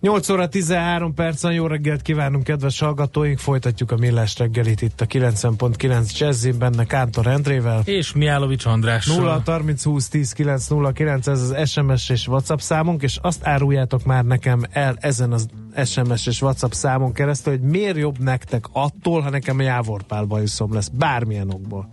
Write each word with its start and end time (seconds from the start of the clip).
8 0.00 0.28
óra 0.28 0.48
13 0.48 1.14
percen 1.14 1.52
jó 1.52 1.66
reggelt 1.66 2.02
kívánunk, 2.02 2.44
kedves 2.44 2.78
hallgatóink! 2.78 3.38
Folytatjuk 3.38 3.90
a 3.90 3.96
Millás 3.96 4.38
reggelit 4.38 4.82
itt 4.82 5.00
a 5.00 5.06
90.9 5.06 6.18
Jazzin, 6.18 6.58
benne 6.58 6.84
Kántor 6.84 7.26
Endrével. 7.26 7.82
És 7.84 8.12
Miálovics 8.12 8.64
Andrással. 8.64 9.16
0 9.16 9.42
30 9.46 9.84
20 9.84 10.08
10 10.08 10.32
9 10.32 10.66
0 10.66 10.92
9, 10.92 11.26
ez 11.26 11.40
az 11.40 11.70
SMS 11.70 12.08
és 12.08 12.26
WhatsApp 12.28 12.58
számunk, 12.58 13.02
és 13.02 13.18
azt 13.22 13.46
áruljátok 13.46 14.04
már 14.04 14.24
nekem 14.24 14.62
el 14.70 14.96
ezen 15.00 15.32
az 15.32 15.48
SMS 15.84 16.26
és 16.26 16.42
WhatsApp 16.42 16.72
számon 16.72 17.12
keresztül, 17.12 17.52
hogy 17.52 17.62
miért 17.62 17.96
jobb 17.96 18.18
nektek 18.18 18.64
attól, 18.72 19.20
ha 19.20 19.30
nekem 19.30 19.60
Jávorpál 19.60 20.24
bajuszom 20.24 20.72
lesz, 20.72 20.88
bármilyen 20.88 21.50
okból. 21.50 21.88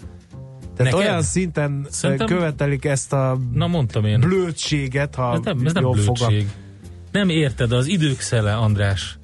Tehát 0.76 0.94
Neked? 0.94 1.08
olyan 1.08 1.22
szinten 1.22 1.88
Szerintem... 1.90 2.28
követelik 2.28 2.86
ezt 2.86 3.14
a 3.14 3.38
Na, 3.54 3.68
mondtam 3.68 4.06
én. 4.06 4.20
blödséget, 4.20 5.16
ha 5.16 5.34
ez 5.34 5.40
nem, 5.44 5.66
ez 5.66 5.74
nem 5.74 5.84
blödség. 5.84 6.16
Fogad. 6.18 6.64
Nem 7.16 7.30
érted, 7.30 7.72
az 7.72 7.88
idők 7.88 8.20
szele, 8.20 8.56
András. 8.56 9.18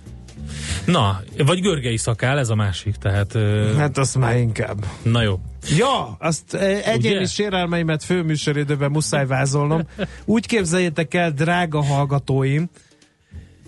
Na, 0.85 1.21
vagy 1.37 1.61
görgei 1.61 1.97
szakál, 1.97 2.39
ez 2.39 2.49
a 2.49 2.55
másik, 2.55 2.95
tehát... 2.95 3.37
Hát 3.77 3.97
azt 3.97 4.17
már 4.17 4.37
inkább. 4.37 4.85
Na 5.03 5.21
jó. 5.21 5.39
Ja, 5.77 6.15
azt 6.19 6.53
egyéni 6.83 7.15
Ugye? 7.15 7.25
sérelmeimet 7.25 8.03
főműsoridőben 8.03 8.91
muszáj 8.91 9.25
vázolnom. 9.25 9.87
Úgy 10.25 10.45
képzeljétek 10.45 11.13
el, 11.13 11.31
drága 11.31 11.83
hallgatóim, 11.83 12.69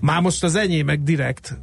már 0.02 0.22
most 0.22 0.44
az 0.44 0.56
enyémek 0.56 1.00
direkt, 1.00 1.58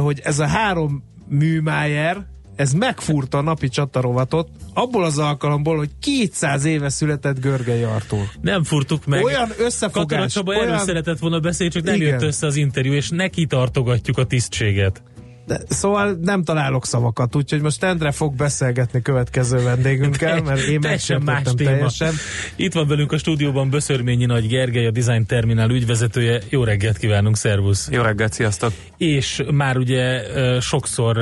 hogy 0.00 0.20
ez 0.24 0.38
a 0.38 0.46
három 0.46 1.04
műmájer, 1.28 2.26
ez 2.56 2.72
megfúrta 2.72 3.38
a 3.38 3.40
napi 3.40 3.68
csatarovatot, 3.68 4.48
abból 4.74 5.04
az 5.04 5.18
alkalomból, 5.18 5.76
hogy 5.76 5.90
200 6.00 6.64
éve 6.64 6.88
született 6.88 7.40
Görgei 7.40 7.82
Artúr. 7.82 8.28
Nem 8.40 8.62
furtuk 8.64 9.06
meg. 9.06 9.24
Olyan 9.24 9.50
összefogás. 9.58 10.06
Katona 10.08 10.28
Csaba 10.28 10.50
olyan... 10.50 10.66
erről 10.66 10.78
szeretett 10.78 11.18
volna 11.18 11.40
beszélni, 11.40 11.72
csak 11.72 11.82
nem 11.82 11.94
Igen. 11.94 12.08
jött 12.08 12.22
össze 12.22 12.46
az 12.46 12.56
interjú, 12.56 12.92
és 12.92 13.08
neki 13.08 13.46
tartogatjuk 13.46 14.18
a 14.18 14.24
tisztséget. 14.24 15.02
De, 15.46 15.60
szóval 15.68 16.18
nem 16.22 16.44
találok 16.44 16.86
szavakat, 16.86 17.36
úgyhogy 17.36 17.60
most 17.60 17.82
Endre 17.82 18.10
fog 18.10 18.34
beszélgetni 18.34 19.02
következő 19.02 19.62
vendégünkkel, 19.62 20.42
mert 20.42 20.60
én 20.60 20.78
megsértettem 20.82 21.56
teljesen. 21.56 22.12
Itt 22.56 22.72
van 22.72 22.88
velünk 22.88 23.12
a 23.12 23.18
stúdióban 23.18 23.70
Böszörményi 23.70 24.24
Nagy 24.24 24.48
Gergely, 24.48 24.86
a 24.86 24.90
Design 24.90 25.26
Terminál 25.26 25.70
ügyvezetője. 25.70 26.40
Jó 26.48 26.64
reggelt 26.64 26.98
kívánunk, 26.98 27.36
szervusz! 27.36 27.88
Jó 27.90 28.02
reggelt, 28.02 28.32
sziasztok! 28.32 28.72
És 28.96 29.42
már 29.50 29.76
ugye 29.76 30.22
sokszor 30.60 31.18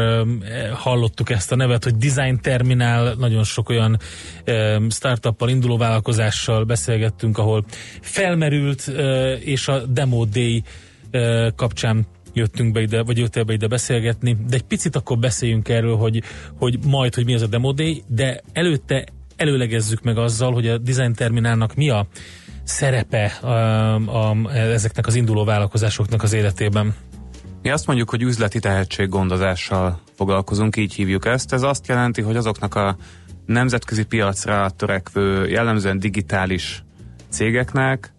hallottuk 0.72 1.30
ezt 1.30 1.52
a 1.52 1.56
nevet, 1.56 1.84
hogy 1.84 1.96
Design 1.96 2.40
Terminál, 2.40 3.14
nagyon 3.18 3.44
sok 3.44 3.68
olyan 3.68 3.98
startuppal, 4.90 5.48
induló 5.48 5.76
vállalkozással 5.76 6.64
beszélgettünk, 6.64 7.38
ahol 7.38 7.64
felmerült, 8.00 8.92
és 9.40 9.68
a 9.68 9.78
Demo 9.86 10.24
Day 10.24 10.62
kapcsán 11.56 12.06
jöttünk 12.34 12.72
be 12.72 12.80
ide, 12.80 13.02
vagy 13.02 13.18
jöttél 13.18 13.44
be 13.44 13.52
ide 13.52 13.66
beszélgetni, 13.66 14.36
de 14.48 14.56
egy 14.56 14.62
picit 14.62 14.96
akkor 14.96 15.18
beszéljünk 15.18 15.68
erről, 15.68 15.96
hogy, 15.96 16.22
hogy 16.58 16.78
majd, 16.86 17.14
hogy 17.14 17.24
mi 17.24 17.34
az 17.34 17.42
a 17.42 17.46
Demo 17.46 17.72
Day, 17.72 18.02
de 18.06 18.40
előtte 18.52 19.04
előlegezzük 19.36 20.02
meg 20.02 20.18
azzal, 20.18 20.52
hogy 20.52 20.68
a 20.68 20.78
Design 20.78 21.12
Terminálnak 21.12 21.74
mi 21.74 21.90
a 21.90 22.06
szerepe 22.64 23.24
a, 23.24 23.94
a, 23.94 24.52
ezeknek 24.52 25.06
az 25.06 25.14
induló 25.14 25.44
vállalkozásoknak 25.44 26.22
az 26.22 26.32
életében. 26.32 26.94
Mi 27.62 27.70
azt 27.70 27.86
mondjuk, 27.86 28.10
hogy 28.10 28.22
üzleti 28.22 28.58
tehetséggondozással 28.58 30.00
foglalkozunk, 30.16 30.76
így 30.76 30.94
hívjuk 30.94 31.26
ezt. 31.26 31.52
Ez 31.52 31.62
azt 31.62 31.86
jelenti, 31.86 32.22
hogy 32.22 32.36
azoknak 32.36 32.74
a 32.74 32.96
nemzetközi 33.46 34.04
piacra 34.04 34.70
törekvő, 34.70 35.48
jellemzően 35.48 35.98
digitális 35.98 36.84
cégeknek 37.28 38.13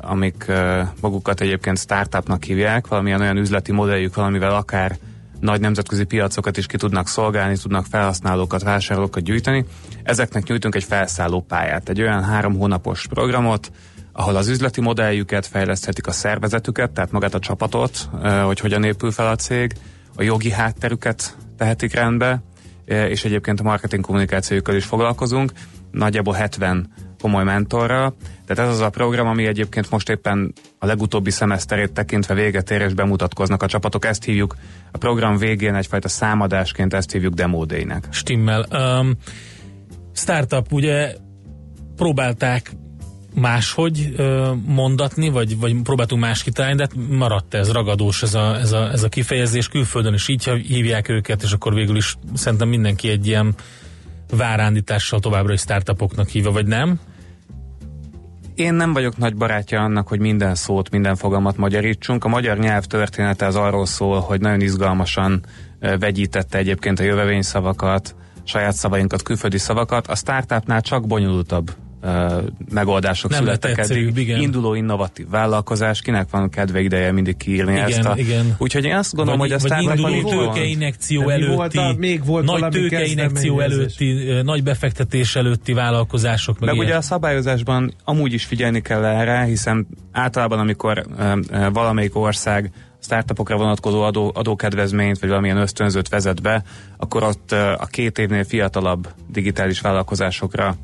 amik 0.00 0.52
magukat 1.00 1.40
egyébként 1.40 1.78
startupnak 1.78 2.44
hívják, 2.44 2.86
valamilyen 2.86 3.20
olyan 3.20 3.36
üzleti 3.36 3.72
modelljük 3.72 4.14
valamivel 4.14 4.54
akár 4.54 4.96
nagy 5.40 5.60
nemzetközi 5.60 6.04
piacokat 6.04 6.56
is 6.56 6.66
ki 6.66 6.76
tudnak 6.76 7.08
szolgálni, 7.08 7.56
tudnak 7.56 7.86
felhasználókat, 7.86 8.62
vásárlókat 8.62 9.22
gyűjteni. 9.22 9.64
Ezeknek 10.02 10.46
nyújtunk 10.46 10.74
egy 10.74 10.84
felszálló 10.84 11.40
pályát, 11.40 11.88
egy 11.88 12.00
olyan 12.00 12.24
három 12.24 12.58
hónapos 12.58 13.06
programot, 13.06 13.72
ahol 14.12 14.36
az 14.36 14.48
üzleti 14.48 14.80
modelljüket 14.80 15.46
fejleszthetik 15.46 16.06
a 16.06 16.12
szervezetüket, 16.12 16.90
tehát 16.90 17.12
magát 17.12 17.34
a 17.34 17.38
csapatot, 17.38 18.08
hogy 18.44 18.60
hogyan 18.60 18.84
épül 18.84 19.10
fel 19.10 19.28
a 19.28 19.36
cég, 19.36 19.72
a 20.16 20.22
jogi 20.22 20.50
hátterüket 20.50 21.36
tehetik 21.56 21.94
rendbe, 21.94 22.42
és 22.84 23.24
egyébként 23.24 23.60
a 23.60 23.62
marketing 23.62 24.04
kommunikációjukkal 24.04 24.74
is 24.74 24.84
foglalkozunk. 24.84 25.52
Nagyjából 25.90 26.34
70 26.34 26.92
komoly 27.22 27.44
mentorral. 27.44 28.14
Tehát 28.46 28.70
ez 28.70 28.74
az 28.78 28.80
a 28.80 28.90
program, 28.90 29.26
ami 29.26 29.46
egyébként 29.46 29.90
most 29.90 30.08
éppen 30.08 30.52
a 30.78 30.86
legutóbbi 30.86 31.30
szemeszterét 31.30 31.92
tekintve 31.92 32.34
véget 32.34 32.70
ér 32.70 32.80
és 32.80 32.94
bemutatkoznak 32.94 33.62
a 33.62 33.66
csapatok. 33.66 34.04
Ezt 34.04 34.24
hívjuk 34.24 34.56
a 34.92 34.98
program 34.98 35.36
végén 35.36 35.74
egyfajta 35.74 36.08
számadásként, 36.08 36.94
ezt 36.94 37.12
hívjuk 37.12 37.34
Demo 37.34 37.64
Day-nek. 37.64 38.06
Stimmel. 38.10 38.66
Um, 38.70 39.16
startup, 40.12 40.72
ugye 40.72 41.14
próbálták 41.96 42.72
máshogy 43.34 44.12
ö, 44.16 44.52
mondatni, 44.66 45.28
vagy, 45.28 45.58
vagy 45.58 45.82
próbáltunk 45.82 46.22
más 46.22 46.42
kitalálni, 46.42 46.76
de 46.76 46.82
hát 46.82 47.16
maradt 47.18 47.54
ez 47.54 47.72
ragadós 47.72 48.22
ez 48.22 48.34
a, 48.34 48.56
ez, 48.56 48.72
a, 48.72 48.90
ez 48.90 49.02
a 49.02 49.08
kifejezés, 49.08 49.68
külföldön 49.68 50.14
is 50.14 50.28
így 50.28 50.44
hívják 50.44 51.08
őket, 51.08 51.42
és 51.42 51.52
akkor 51.52 51.74
végül 51.74 51.96
is 51.96 52.16
szerintem 52.34 52.68
mindenki 52.68 53.08
egy 53.08 53.26
ilyen 53.26 53.54
várándítással 54.36 55.20
továbbra 55.20 55.52
is 55.52 55.60
startupoknak 55.60 56.28
hívja, 56.28 56.50
vagy 56.50 56.66
nem? 56.66 57.00
Én 58.54 58.74
nem 58.74 58.92
vagyok 58.92 59.16
nagy 59.16 59.36
barátja 59.36 59.82
annak, 59.82 60.08
hogy 60.08 60.20
minden 60.20 60.54
szót, 60.54 60.90
minden 60.90 61.16
fogalmat 61.16 61.56
magyarítsunk. 61.56 62.24
A 62.24 62.28
magyar 62.28 62.58
nyelv 62.58 62.84
története 62.84 63.46
az 63.46 63.56
arról 63.56 63.86
szól, 63.86 64.20
hogy 64.20 64.40
nagyon 64.40 64.60
izgalmasan 64.60 65.44
vegyítette 65.98 66.58
egyébként 66.58 67.00
a 67.00 67.02
jövevényszavakat, 67.02 68.14
saját 68.44 68.74
szavainkat, 68.74 69.22
külföldi 69.22 69.58
szavakat. 69.58 70.06
A 70.06 70.14
startupnál 70.14 70.80
csak 70.80 71.06
bonyolultabb 71.06 71.74
megoldások 72.72 73.30
nem 73.30 73.40
születtek 73.40 73.78
eddig. 73.78 74.16
Igen. 74.16 74.40
Induló 74.40 74.74
innovatív 74.74 75.28
vállalkozás, 75.28 76.00
kinek 76.00 76.30
van 76.30 76.50
kedve 76.50 76.80
ideje 76.80 77.12
mindig 77.12 77.36
kiírni 77.36 77.72
igen, 77.72 77.86
ezt 77.86 78.04
a... 78.04 78.14
Igen. 78.16 78.54
Úgyhogy 78.58 78.84
én 78.84 78.94
azt 78.94 79.14
gondolom, 79.14 79.40
vagy, 79.40 79.52
hogy 79.52 79.60
a 79.62 79.66
startup 79.66 80.08
induló 80.08 80.44
tőkeinekció 80.44 81.28
előtti, 81.28 81.54
volt 81.54 81.74
a, 81.74 81.94
még 81.98 82.24
volt 82.24 82.44
nagy 82.44 82.68
tőkeinekció 82.68 83.60
előtti, 83.60 84.40
nagy 84.42 84.62
befektetés 84.62 85.36
előtti 85.36 85.72
vállalkozások. 85.72 86.58
Meg, 86.58 86.68
meg 86.68 86.78
ugye 86.78 86.96
a 86.96 87.00
szabályozásban 87.00 87.94
amúgy 88.04 88.32
is 88.32 88.44
figyelni 88.44 88.80
kell 88.80 89.04
erre, 89.04 89.44
hiszen 89.44 89.86
általában 90.12 90.58
amikor 90.58 91.06
valamelyik 91.72 92.16
ország 92.16 92.70
startupokra 93.02 93.56
vonatkozó 93.56 94.02
adó, 94.02 94.32
adókedvezményt, 94.34 95.18
vagy 95.18 95.28
valamilyen 95.28 95.56
ösztönzőt 95.56 96.08
vezet 96.08 96.42
be, 96.42 96.62
akkor 96.96 97.22
ott 97.22 97.52
a 97.52 97.86
két 97.90 98.18
évnél 98.18 98.44
fiatalabb 98.44 99.08
digitális 99.28 99.80
vállalkozásokra 99.80 100.76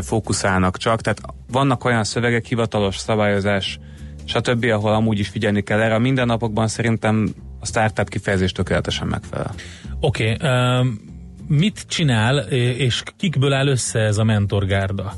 fókuszálnak 0.00 0.76
csak, 0.76 1.00
tehát 1.00 1.20
vannak 1.52 1.84
olyan 1.84 2.04
szövegek, 2.04 2.44
hivatalos 2.44 2.96
szabályozás, 2.96 3.78
stb., 4.24 4.64
ahol 4.64 4.92
amúgy 4.92 5.18
is 5.18 5.28
figyelni 5.28 5.62
kell 5.62 5.80
erre. 5.80 5.94
A 5.94 5.98
mindennapokban 5.98 6.68
szerintem 6.68 7.34
a 7.60 7.66
startup 7.66 8.08
kifejezés 8.08 8.52
tökéletesen 8.52 9.06
megfelel. 9.06 9.54
Oké, 10.00 10.32
okay, 10.32 10.48
uh, 10.50 10.86
mit 11.48 11.84
csinál, 11.86 12.38
és 12.76 13.02
kikből 13.16 13.52
áll 13.52 13.66
össze 13.66 13.98
ez 13.98 14.18
a 14.18 14.24
mentorgárda? 14.24 15.14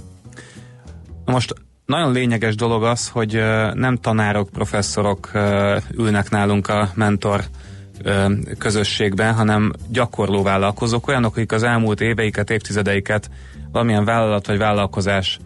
Most 1.25 1.54
nagyon 1.87 2.12
lényeges 2.12 2.54
dolog 2.54 2.84
az, 2.84 3.08
hogy 3.08 3.32
nem 3.75 3.96
tanárok, 3.96 4.50
professzorok 4.50 5.31
ülnek 5.96 6.31
nálunk 6.31 6.69
a 6.69 6.90
mentor 6.94 7.44
közösségben, 8.58 9.34
hanem 9.34 9.72
gyakorló 9.88 10.43
vállalkozók, 10.43 11.08
olyanok, 11.08 11.37
akik 11.37 11.52
az 11.52 11.62
elmúlt 11.62 12.00
éveiket, 12.00 12.50
évtizedeiket 12.50 13.31
valamilyen 13.72 14.04
vállalat 14.04 14.46
vagy 14.46 14.58
vállalkozás 14.58 15.38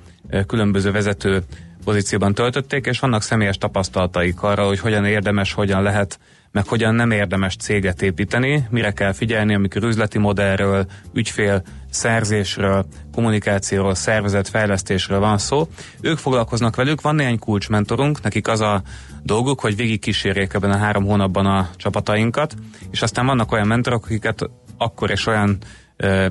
különböző 0.46 0.90
vezető 0.90 1.42
pozícióban 1.84 2.34
töltötték, 2.34 2.86
és 2.86 3.00
vannak 3.00 3.22
személyes 3.22 3.58
tapasztalataik 3.58 4.42
arra, 4.42 4.66
hogy 4.66 4.78
hogyan 4.78 5.04
érdemes, 5.04 5.52
hogyan 5.52 5.82
lehet 5.82 6.18
meg 6.56 6.66
hogyan 6.66 6.94
nem 6.94 7.10
érdemes 7.10 7.56
céget 7.56 8.02
építeni, 8.02 8.66
mire 8.70 8.90
kell 8.90 9.12
figyelni, 9.12 9.54
amikor 9.54 9.82
üzleti 9.82 10.18
modellről, 10.18 10.86
ügyfél 11.12 11.62
szerzésről, 11.90 12.86
kommunikációról, 13.12 13.94
szervezetfejlesztésről 13.94 15.18
van 15.18 15.38
szó. 15.38 15.68
Ők 16.00 16.18
foglalkoznak 16.18 16.76
velük, 16.76 17.00
van 17.00 17.14
néhány 17.14 17.38
kulcsmentorunk, 17.38 18.22
nekik 18.22 18.48
az 18.48 18.60
a 18.60 18.82
dolguk, 19.22 19.60
hogy 19.60 19.76
végig 19.76 20.00
kísérjék 20.00 20.52
ebben 20.52 20.70
a 20.70 20.76
három 20.76 21.04
hónapban 21.04 21.46
a 21.46 21.70
csapatainkat, 21.76 22.54
és 22.90 23.02
aztán 23.02 23.26
vannak 23.26 23.52
olyan 23.52 23.66
mentorok, 23.66 24.04
akiket 24.04 24.50
akkor 24.76 25.10
és 25.10 25.26
olyan 25.26 25.58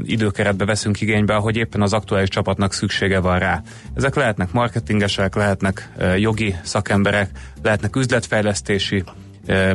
időkeretbe 0.04 0.66
veszünk 0.66 1.02
igénybe, 1.02 1.36
ahogy 1.36 1.56
éppen 1.56 1.82
az 1.82 1.94
aktuális 1.94 2.30
csapatnak 2.30 2.74
szüksége 2.74 3.20
van 3.20 3.40
rá. 3.40 3.62
Ezek 3.96 4.16
lehetnek 4.16 4.52
marketingesek, 4.52 5.36
lehetnek 5.36 5.90
jogi 6.18 6.56
szakemberek, 6.64 7.30
lehetnek 7.62 7.96
üzletfejlesztési 7.96 9.04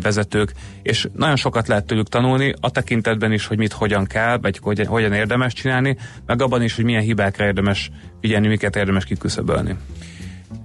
vezetők, 0.00 0.52
és 0.82 1.08
nagyon 1.16 1.36
sokat 1.36 1.68
lehet 1.68 1.84
tőlük 1.84 2.08
tanulni, 2.08 2.54
a 2.60 2.70
tekintetben 2.70 3.32
is, 3.32 3.46
hogy 3.46 3.58
mit 3.58 3.72
hogyan 3.72 4.04
kell, 4.04 4.38
vagy 4.38 4.58
hogyan, 4.58 4.86
hogyan 4.86 5.12
érdemes 5.12 5.52
csinálni, 5.52 5.96
meg 6.26 6.42
abban 6.42 6.62
is, 6.62 6.74
hogy 6.74 6.84
milyen 6.84 7.02
hibákra 7.02 7.44
érdemes 7.44 7.90
figyelni, 8.20 8.48
miket 8.48 8.76
érdemes 8.76 9.04
kiküszöbölni. 9.04 9.76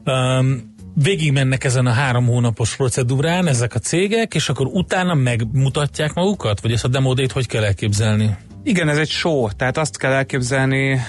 Um, 0.06 0.74
végig 0.94 1.32
mennek 1.32 1.64
ezen 1.64 1.86
a 1.86 1.92
három 1.92 2.26
hónapos 2.26 2.76
procedúrán 2.76 3.48
ezek 3.48 3.76
a 3.76 3.80
cégek, 3.80 4.36
és 4.36 4.50
akkor 4.50 4.66
utána 4.66 5.14
megmutatják 5.14 6.14
magukat? 6.14 6.62
Vagy 6.62 6.72
ezt 6.72 6.86
a 6.86 6.88
demódét 6.88 7.32
hogy 7.32 7.48
kell 7.48 7.64
elképzelni? 7.64 8.36
Igen, 8.64 8.90
ez 8.90 8.98
egy 8.98 9.10
show, 9.10 9.50
tehát 9.52 9.78
azt 9.78 9.98
kell 9.98 10.12
elképzelni, 10.12 11.00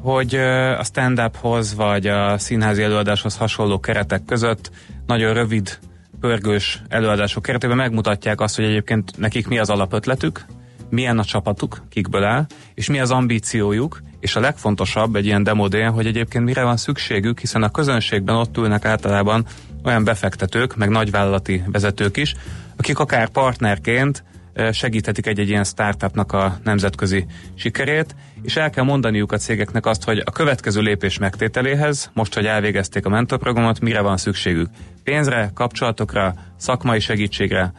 hogy 0.00 0.34
a 0.78 0.84
stand-uphoz 0.84 1.74
vagy 1.74 2.06
a 2.06 2.38
színházi 2.38 2.82
előadáshoz 2.82 3.36
hasonló 3.36 3.80
keretek 3.80 4.24
között 4.24 4.70
nagyon 5.06 5.34
rövid 5.34 5.78
pörgős 6.20 6.82
előadások 6.88 7.42
keretében 7.42 7.76
megmutatják 7.76 8.40
azt, 8.40 8.56
hogy 8.56 8.64
egyébként 8.64 9.18
nekik 9.18 9.48
mi 9.48 9.58
az 9.58 9.70
alapötletük, 9.70 10.44
milyen 10.90 11.18
a 11.18 11.24
csapatuk, 11.24 11.82
kikből 11.88 12.24
áll, 12.24 12.46
és 12.74 12.88
mi 12.88 13.00
az 13.00 13.10
ambíciójuk, 13.10 14.02
és 14.20 14.36
a 14.36 14.40
legfontosabb 14.40 15.16
egy 15.16 15.26
ilyen 15.26 15.42
demodén, 15.42 15.90
hogy 15.90 16.06
egyébként 16.06 16.44
mire 16.44 16.62
van 16.62 16.76
szükségük, 16.76 17.40
hiszen 17.40 17.62
a 17.62 17.70
közönségben 17.70 18.36
ott 18.36 18.56
ülnek 18.56 18.84
általában 18.84 19.46
olyan 19.84 20.04
befektetők, 20.04 20.76
meg 20.76 20.88
nagyvállalati 20.88 21.62
vezetők 21.66 22.16
is, 22.16 22.34
akik 22.76 22.98
akár 22.98 23.28
partnerként 23.28 24.24
segíthetik 24.72 25.26
egy-egy 25.26 25.48
ilyen 25.48 25.64
startupnak 25.64 26.32
a 26.32 26.58
nemzetközi 26.64 27.26
sikerét, 27.54 28.16
és 28.42 28.56
el 28.56 28.70
kell 28.70 28.84
mondaniuk 28.84 29.32
a 29.32 29.36
cégeknek 29.36 29.86
azt, 29.86 30.04
hogy 30.04 30.22
a 30.24 30.30
következő 30.30 30.80
lépés 30.80 31.18
megtételéhez, 31.18 32.10
most, 32.14 32.34
hogy 32.34 32.46
elvégezték 32.46 33.06
a 33.06 33.08
mentorprogramot, 33.08 33.80
mire 33.80 34.00
van 34.00 34.16
szükségük. 34.16 34.68
Pénzre, 35.04 35.50
kapcsolatokra, 35.54 36.34
szakmai 36.56 37.00
segítségre, 37.00 37.72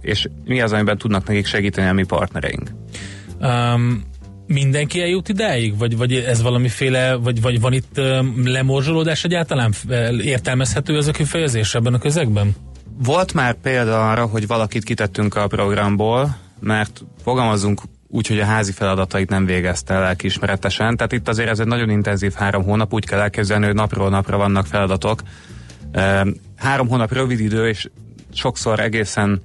és 0.00 0.28
mi 0.44 0.60
az, 0.60 0.72
amiben 0.72 0.98
tudnak 0.98 1.26
nekik 1.26 1.46
segíteni 1.46 1.88
a 1.88 1.92
mi 1.92 2.04
partnereink. 2.04 2.70
Um, 3.40 4.04
mindenki 4.46 5.00
eljut 5.00 5.28
idáig? 5.28 5.78
Vagy, 5.78 5.96
vagy 5.96 6.14
ez 6.14 6.42
valamiféle, 6.42 7.14
vagy, 7.14 7.40
vagy 7.40 7.60
van 7.60 7.72
itt 7.72 7.98
um, 7.98 8.42
lemorzsolódás 8.44 9.24
egyáltalán? 9.24 9.72
Értelmezhető 10.22 10.96
ez 10.96 11.06
a 11.06 11.12
kifejezés 11.12 11.74
ebben 11.74 11.94
a 11.94 11.98
közegben? 11.98 12.54
Volt 12.98 13.32
már 13.34 13.54
példa 13.54 14.10
arra, 14.10 14.26
hogy 14.26 14.46
valakit 14.46 14.84
kitettünk 14.84 15.34
a 15.34 15.46
programból, 15.46 16.36
mert 16.60 17.04
fogalmazunk 17.22 17.80
úgy, 18.08 18.26
hogy 18.26 18.40
a 18.40 18.44
házi 18.44 18.72
feladatait 18.72 19.30
nem 19.30 19.46
végezte 19.46 19.94
el 19.94 20.00
lelkiismeretesen. 20.00 20.96
Tehát 20.96 21.12
itt 21.12 21.28
azért 21.28 21.48
ez 21.48 21.58
egy 21.58 21.66
nagyon 21.66 21.90
intenzív 21.90 22.32
három 22.32 22.64
hónap, 22.64 22.92
úgy 22.92 23.06
kell 23.06 23.20
elképzelni, 23.20 23.66
hogy 23.66 23.74
napról 23.74 24.08
napra 24.08 24.36
vannak 24.36 24.66
feladatok. 24.66 25.22
Három 26.56 26.88
hónap 26.88 27.12
rövid 27.12 27.40
idő, 27.40 27.68
és 27.68 27.88
sokszor 28.32 28.80
egészen 28.80 29.42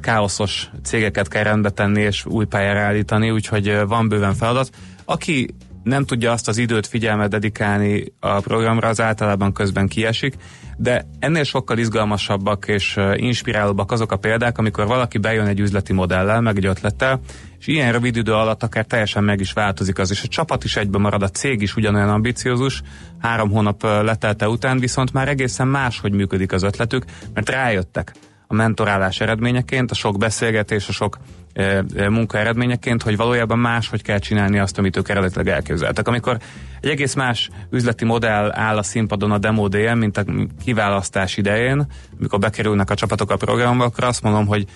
káoszos 0.00 0.70
cégeket 0.82 1.28
kell 1.28 1.42
rendbe 1.42 1.70
tenni 1.70 2.00
és 2.00 2.26
új 2.26 2.44
pályára 2.44 2.80
állítani, 2.80 3.30
úgyhogy 3.30 3.76
van 3.86 4.08
bőven 4.08 4.34
feladat. 4.34 4.70
Aki 5.04 5.54
nem 5.82 6.04
tudja 6.04 6.32
azt 6.32 6.48
az 6.48 6.58
időt 6.58 6.86
figyelmet 6.86 7.30
dedikálni 7.30 8.04
a 8.20 8.40
programra, 8.40 8.88
az 8.88 9.00
általában 9.00 9.52
közben 9.52 9.88
kiesik, 9.88 10.34
de 10.76 11.06
ennél 11.18 11.44
sokkal 11.44 11.78
izgalmasabbak 11.78 12.68
és 12.68 12.98
inspirálóbbak 13.14 13.92
azok 13.92 14.12
a 14.12 14.16
példák, 14.16 14.58
amikor 14.58 14.86
valaki 14.86 15.18
bejön 15.18 15.46
egy 15.46 15.60
üzleti 15.60 15.92
modellel, 15.92 16.40
meg 16.40 16.56
egy 16.56 16.66
ötlettel, 16.66 17.20
és 17.58 17.66
ilyen 17.66 17.92
rövid 17.92 18.16
idő 18.16 18.32
alatt 18.32 18.62
akár 18.62 18.84
teljesen 18.84 19.24
meg 19.24 19.40
is 19.40 19.52
változik 19.52 19.98
az, 19.98 20.10
és 20.10 20.22
a 20.22 20.28
csapat 20.28 20.64
is 20.64 20.76
egyben 20.76 21.00
marad, 21.00 21.22
a 21.22 21.28
cég 21.28 21.62
is 21.62 21.76
ugyanolyan 21.76 22.08
ambiciózus, 22.08 22.82
három 23.18 23.50
hónap 23.50 23.82
letelte 23.82 24.48
után, 24.48 24.78
viszont 24.78 25.12
már 25.12 25.28
egészen 25.28 25.68
máshogy 25.68 26.12
működik 26.12 26.52
az 26.52 26.62
ötletük, 26.62 27.04
mert 27.34 27.48
rájöttek 27.48 28.14
a 28.46 28.54
mentorálás 28.54 29.20
eredményeként, 29.20 29.90
a 29.90 29.94
sok 29.94 30.18
beszélgetés, 30.18 30.88
a 30.88 30.92
sok 30.92 31.18
e, 31.52 31.84
e, 31.96 32.08
munka 32.08 32.38
eredményeként, 32.38 33.02
hogy 33.02 33.16
valójában 33.16 33.58
más, 33.58 33.88
hogy 33.88 34.02
kell 34.02 34.18
csinálni 34.18 34.58
azt, 34.58 34.78
amit 34.78 34.96
ők 34.96 35.08
eredetileg 35.08 35.48
elképzeltek. 35.48 36.08
Amikor 36.08 36.38
egy 36.80 36.90
egész 36.90 37.14
más 37.14 37.50
üzleti 37.70 38.04
modell 38.04 38.52
áll 38.52 38.78
a 38.78 38.82
színpadon 38.82 39.30
a 39.30 39.38
demo 39.38 39.68
mint 39.94 40.16
a 40.16 40.24
kiválasztás 40.64 41.36
idején, 41.36 41.86
amikor 42.18 42.38
bekerülnek 42.38 42.90
a 42.90 42.94
csapatok 42.94 43.30
a 43.30 43.36
programba, 43.36 43.84
akkor 43.84 44.04
azt 44.04 44.22
mondom, 44.22 44.46
hogy 44.46 44.66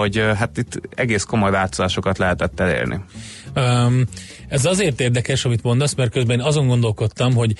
hogy 0.00 0.24
hát 0.36 0.58
itt 0.58 0.80
egész 0.94 1.24
komoly 1.24 1.50
változásokat 1.50 2.18
lehetett 2.18 2.60
elérni. 2.60 3.00
Um, 3.56 4.04
ez 4.48 4.64
azért 4.64 5.00
érdekes, 5.00 5.44
amit 5.44 5.62
mondasz, 5.62 5.94
mert 5.94 6.10
közben 6.10 6.40
azon 6.40 6.66
gondolkodtam, 6.66 7.34
hogy 7.34 7.52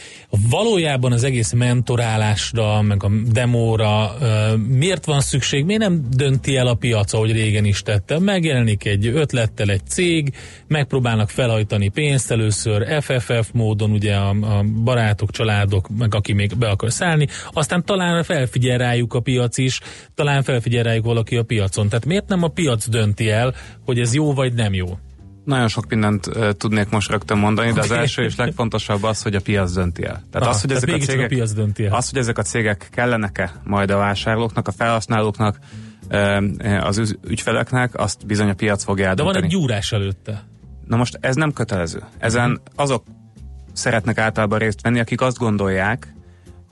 valójában 0.50 1.12
az 1.12 1.24
egész 1.24 1.52
mentorálásra, 1.52 2.82
meg 2.82 3.04
a 3.04 3.10
demóra 3.30 4.14
uh, 4.20 4.56
miért 4.56 5.04
van 5.04 5.20
szükség, 5.20 5.64
miért 5.64 5.80
nem 5.80 6.04
dönti 6.10 6.56
el 6.56 6.66
a 6.66 6.74
piac, 6.74 7.12
ahogy 7.12 7.32
régen 7.32 7.64
is 7.64 7.82
tette. 7.82 8.18
Megjelenik 8.18 8.84
egy 8.84 9.06
ötlettel 9.06 9.70
egy 9.70 9.86
cég, 9.86 10.34
megpróbálnak 10.66 11.30
felhajtani 11.30 11.88
pénzt 11.88 12.30
először, 12.30 13.02
FFF 13.02 13.50
módon, 13.52 13.90
ugye 13.90 14.14
a, 14.14 14.28
a 14.28 14.64
barátok, 14.84 15.30
családok, 15.30 15.88
meg 15.98 16.14
aki 16.14 16.32
még 16.32 16.56
be 16.58 16.68
akar 16.68 16.92
szállni, 16.92 17.28
aztán 17.52 17.84
talán 17.84 18.22
felfigyel 18.22 18.78
rájuk 18.78 19.14
a 19.14 19.20
piac 19.20 19.58
is, 19.58 19.80
talán 20.14 20.42
felfigyel 20.42 20.82
rájuk 20.82 21.04
valaki 21.04 21.36
a 21.36 21.42
piacon. 21.42 21.88
Tehát 21.88 22.06
miért 22.06 22.28
nem 22.28 22.42
a 22.42 22.48
piac 22.48 22.88
dönti 22.88 23.30
el, 23.30 23.54
hogy 23.84 23.98
ez 23.98 24.14
jó 24.14 24.32
vagy 24.32 24.54
nem 24.54 24.74
jó? 24.74 24.98
Nagyon 25.46 25.68
sok 25.68 25.88
mindent 25.88 26.26
uh, 26.26 26.50
tudnék 26.50 26.88
most 26.88 27.10
rögtön 27.10 27.38
mondani, 27.38 27.72
de 27.72 27.80
az 27.80 27.90
első 27.90 28.22
és 28.22 28.36
legfontosabb 28.36 29.02
az, 29.02 29.22
hogy 29.22 29.34
a 29.34 29.40
piac 29.40 29.72
dönti 29.72 30.04
el. 30.04 30.12
Tehát, 30.12 30.46
Aha, 30.46 30.48
az, 30.48 30.60
hogy 30.60 30.72
ezek 30.72 30.94
a, 30.94 30.98
cégek, 30.98 31.24
a 31.24 31.28
piac 31.28 31.52
dönti 31.52 31.84
el. 31.84 31.94
Az, 31.94 32.10
hogy 32.10 32.18
ezek 32.18 32.38
a 32.38 32.42
cégek 32.42 32.88
kellenek-e 32.92 33.52
majd 33.64 33.90
a 33.90 33.96
vásárlóknak, 33.96 34.68
a 34.68 34.72
felhasználóknak, 34.72 35.58
az 36.80 37.16
ügyfeleknek, 37.28 37.98
azt 37.98 38.26
bizony 38.26 38.48
a 38.48 38.54
piac 38.54 38.84
fogja 38.84 39.06
eldönteni. 39.06 39.32
De 39.32 39.40
van 39.40 39.50
egy 39.50 39.56
gyúrás 39.56 39.92
előtte. 39.92 40.44
Na 40.86 40.96
most 40.96 41.18
ez 41.20 41.34
nem 41.34 41.52
kötelező. 41.52 42.02
Ezen 42.18 42.50
uh-huh. 42.50 42.64
azok 42.74 43.04
szeretnek 43.72 44.18
általában 44.18 44.58
részt 44.58 44.82
venni, 44.82 45.00
akik 45.00 45.20
azt 45.20 45.38
gondolják, 45.38 46.14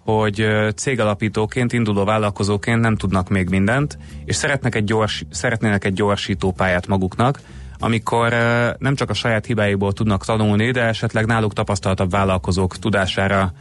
hogy 0.05 0.47
cégalapítóként, 0.75 1.73
induló 1.73 2.05
vállalkozóként 2.05 2.81
nem 2.81 2.97
tudnak 2.97 3.29
még 3.29 3.49
mindent, 3.49 3.99
és 4.25 4.37
szeretnek 4.37 4.75
egy 4.75 4.85
gyors, 4.85 5.25
szeretnének 5.31 5.85
egy 5.85 5.93
gyorsító 5.93 6.53
pályát 6.53 6.87
maguknak, 6.87 7.41
amikor 7.85 8.33
nem 8.79 8.95
csak 8.95 9.11
a 9.11 9.15
saját 9.15 9.47
hibáiból 9.47 9.93
tudnak 9.93 10.25
tanulni, 10.25 10.71
de 10.71 10.83
esetleg 10.83 11.27
náluk 11.27 11.53
tapasztaltabb 11.53 12.11
vállalkozók 12.11 12.79
tudására, 12.79 13.53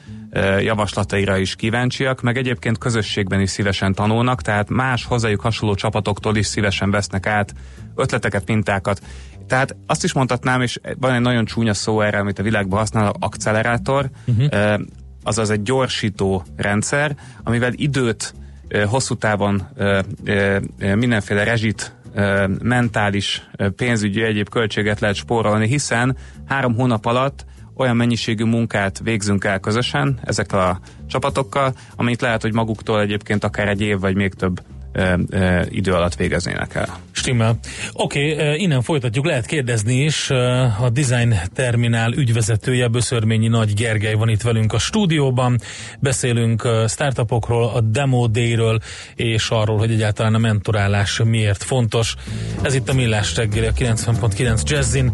javaslataira 0.60 1.38
is 1.38 1.56
kíváncsiak, 1.56 2.22
meg 2.22 2.38
egyébként 2.38 2.77
közösségben 2.77 3.42
is 3.42 3.50
szívesen 3.50 3.94
tanulnak, 3.94 4.42
tehát 4.42 4.70
más 4.70 5.06
hozzájuk 5.06 5.42
hasonló 5.42 5.75
csapatoktól 5.75 6.36
is 6.36 6.46
szívesen 6.46 6.92
vesznek 6.92 7.27
át 7.27 7.53
ötleteket, 7.96 8.48
mintákat. 8.48 9.01
Tehát 9.48 9.75
azt 9.88 10.03
is 10.03 10.13
mondhatnám, 10.13 10.62
és 10.62 10.80
van 11.00 11.13
egy 11.13 11.22
nagyon 11.22 11.46
csúnya 11.46 11.74
szó 11.74 12.01
erre, 12.01 12.20
amit 12.20 12.39
a 12.39 12.44
világban 12.44 12.80
használ, 12.80 13.13
accelerátor, 13.20 14.10
uh-huh. 14.25 14.82
azaz 15.24 15.50
egy 15.50 15.62
gyorsító 15.62 16.44
rendszer, 16.56 17.15
amivel 17.44 17.72
időt 17.75 18.34
hosszú 18.88 19.15
távon 19.15 19.68
mindenféle 20.96 21.44
rezsit 21.44 21.96
mentális, 22.62 23.50
pénzügyi 23.75 24.24
egyéb 24.24 24.50
költséget 24.50 25.00
lehet 25.00 25.15
spórolni, 25.15 25.67
hiszen 25.67 26.17
három 26.46 26.75
hónap 26.75 27.05
alatt 27.05 27.46
olyan 27.75 27.96
mennyiségű 27.96 28.43
munkát 28.43 29.00
végzünk 29.03 29.43
el 29.43 29.60
közösen 29.60 30.20
ezekkel 30.24 30.60
a 30.60 30.79
csapatokkal, 31.08 31.74
amit 31.96 32.22
lehet, 32.22 32.41
hogy 32.41 32.53
maguktól 32.53 33.01
egyébként 33.01 33.43
akár 33.43 33.67
egy 33.67 33.82
év 33.82 34.00
vagy 34.00 34.15
még 34.15 34.34
több 34.34 34.62
ö, 34.94 35.14
ö, 35.30 35.62
idő 35.70 35.94
alatt 35.94 36.16
végeznének 36.16 36.76
el. 36.76 36.98
Stimmel. 37.12 37.58
Oké, 37.94 38.34
okay, 38.34 38.62
innen 38.62 38.82
folytatjuk, 38.82 39.26
lehet 39.26 39.46
kérdezni 39.46 40.04
is. 40.04 40.30
A 40.80 40.90
Design 40.90 41.36
Terminál 41.54 42.14
ügyvezetője 42.14 42.88
Böszörményi 42.88 43.48
Nagy 43.48 43.74
Gergely 43.74 44.14
van 44.14 44.30
itt 44.30 44.42
velünk 44.42 44.74
a 44.74 44.80
stúdióban. 44.80 45.60
Beszélünk 46.00 46.68
startupokról, 46.88 47.70
a 47.70 47.82
Demo 47.82 48.28
Day-ről, 48.28 48.80
és 49.16 49.50
arról, 49.50 49.78
hogy 49.78 49.92
egyáltalán 49.92 50.34
a 50.34 50.38
mentorálás 50.38 51.22
miért 51.24 51.64
fontos. 51.64 52.16
Ez 52.62 52.74
itt 52.74 52.90
a 52.90 52.94
Millás 52.94 53.36
reggeli, 53.36 53.66
a 53.66 53.72
90.9 53.72 54.64
Jazzin. 54.64 55.12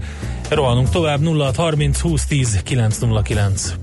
Rohanunk 0.50 0.90
tovább 0.90 1.24
0630 1.24 2.02
2010 2.02 2.62
909. 2.64 3.74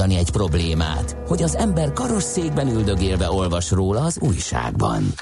megoldani 0.00 0.26
egy 0.26 0.30
problémát, 0.30 1.16
hogy 1.26 1.42
az 1.42 1.56
ember 1.56 1.92
karosszékben 1.92 2.68
üldögélve 2.68 3.30
olvas 3.30 3.70
róla 3.70 4.00
az 4.00 4.18
újságban. 4.20 5.12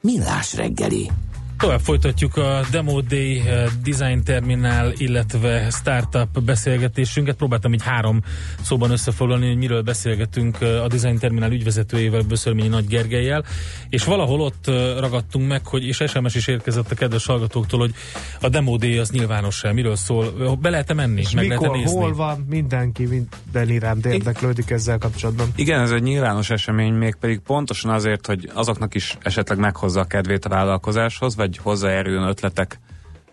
Millás 0.00 0.54
reggeli. 0.54 1.10
Tovább 1.58 1.80
folytatjuk 1.80 2.36
a 2.36 2.60
Demo 2.70 3.00
Day 3.00 3.42
eh, 3.46 3.64
Design 3.82 4.22
Terminál, 4.24 4.92
illetve 4.96 5.70
Startup 5.70 6.42
beszélgetésünket. 6.42 7.36
Próbáltam 7.36 7.72
így 7.72 7.82
három 7.82 8.20
szóban 8.62 8.90
összefoglalni, 8.90 9.46
hogy 9.46 9.56
miről 9.56 9.82
beszélgetünk 9.82 10.56
eh, 10.60 10.82
a 10.84 10.88
Design 10.88 11.18
Terminál 11.18 11.52
ügyvezetőjével, 11.52 12.22
Böszörményi 12.22 12.68
Nagy 12.68 12.86
Gergelyel, 12.86 13.44
és 13.88 14.04
valahol 14.04 14.40
ott 14.40 14.68
eh, 14.68 14.74
ragadtunk 14.98 15.48
meg, 15.48 15.66
hogy 15.66 15.84
és 15.86 16.02
SMS 16.06 16.34
is 16.34 16.46
érkezett 16.46 16.90
a 16.90 16.94
kedves 16.94 17.26
hallgatóktól, 17.26 17.80
hogy 17.80 17.94
a 18.40 18.48
Demo 18.48 18.76
Day 18.76 18.98
az 18.98 19.10
nyilvános 19.10 19.64
-e, 19.64 19.72
miről 19.72 19.96
szól, 19.96 20.56
be 20.60 20.70
lehet 20.70 20.90
-e 20.90 20.94
menni, 20.94 21.20
és 21.20 21.30
meg 21.30 21.48
mikor, 21.48 21.66
lehet 21.66 21.82
nézni? 21.84 22.00
hol 22.00 22.14
van, 22.14 22.46
mindenki 22.48 23.04
minden 23.04 23.68
iránt 23.68 24.06
érdeklődik 24.06 24.70
ezzel 24.70 24.98
kapcsolatban. 24.98 25.48
Igen, 25.54 25.80
ez 25.80 25.90
egy 25.90 26.02
nyilvános 26.02 26.50
esemény, 26.50 26.92
még 26.92 27.14
pedig 27.14 27.38
pontosan 27.38 27.90
azért, 27.90 28.26
hogy 28.26 28.50
azoknak 28.54 28.94
is 28.94 29.16
esetleg 29.22 29.58
meghozza 29.58 30.00
a 30.00 30.04
kedvét 30.04 30.44
a 30.44 30.48
vállalkozáshoz, 30.48 31.36
vagy 31.36 31.55
hozzájáruljon 31.58 32.28
ötletek 32.28 32.78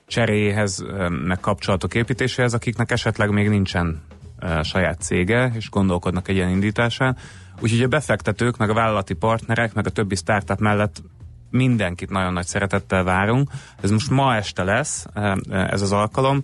cseréjéhez, 0.07 0.85
meg 1.25 1.39
kapcsolatok 1.39 1.95
építéséhez, 1.95 2.53
akiknek 2.53 2.91
esetleg 2.91 3.29
még 3.29 3.49
nincsen 3.49 4.01
saját 4.63 5.01
cége, 5.01 5.51
és 5.55 5.69
gondolkodnak 5.69 6.27
egy 6.27 6.35
ilyen 6.35 6.49
indításán. 6.49 7.17
Úgyhogy 7.59 7.81
a 7.81 7.87
befektetők, 7.87 8.57
meg 8.57 8.69
a 8.69 8.73
vállalati 8.73 9.13
partnerek, 9.13 9.73
meg 9.73 9.87
a 9.87 9.89
többi 9.89 10.15
startup 10.15 10.59
mellett 10.59 11.01
mindenkit 11.49 12.09
nagyon 12.09 12.33
nagy 12.33 12.45
szeretettel 12.45 13.03
várunk. 13.03 13.49
Ez 13.81 13.91
most 13.91 14.09
ma 14.09 14.35
este 14.35 14.63
lesz, 14.63 15.05
ez 15.49 15.81
az 15.81 15.91
alkalom, 15.91 16.43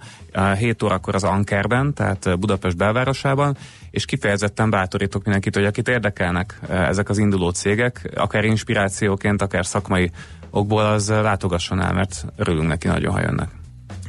7 0.57 0.83
órakor 0.83 1.15
az 1.15 1.23
Ankerben, 1.23 1.93
tehát 1.93 2.39
Budapest 2.39 2.77
belvárosában, 2.77 3.57
és 3.91 4.05
kifejezetten 4.05 4.69
bátorítok 4.69 5.23
mindenkit, 5.23 5.55
hogy 5.55 5.65
akit 5.65 5.87
érdekelnek 5.87 6.59
ezek 6.69 7.09
az 7.09 7.17
induló 7.17 7.49
cégek, 7.49 8.11
akár 8.15 8.45
inspirációként, 8.45 9.41
akár 9.41 9.65
szakmai 9.65 10.11
okból 10.49 10.85
az 10.85 11.09
látogasson 11.09 11.81
el, 11.81 11.93
mert 11.93 12.25
örülünk 12.35 12.67
neki 12.67 12.87
nagyon, 12.87 13.13
ha 13.13 13.21
jönnek. 13.21 13.49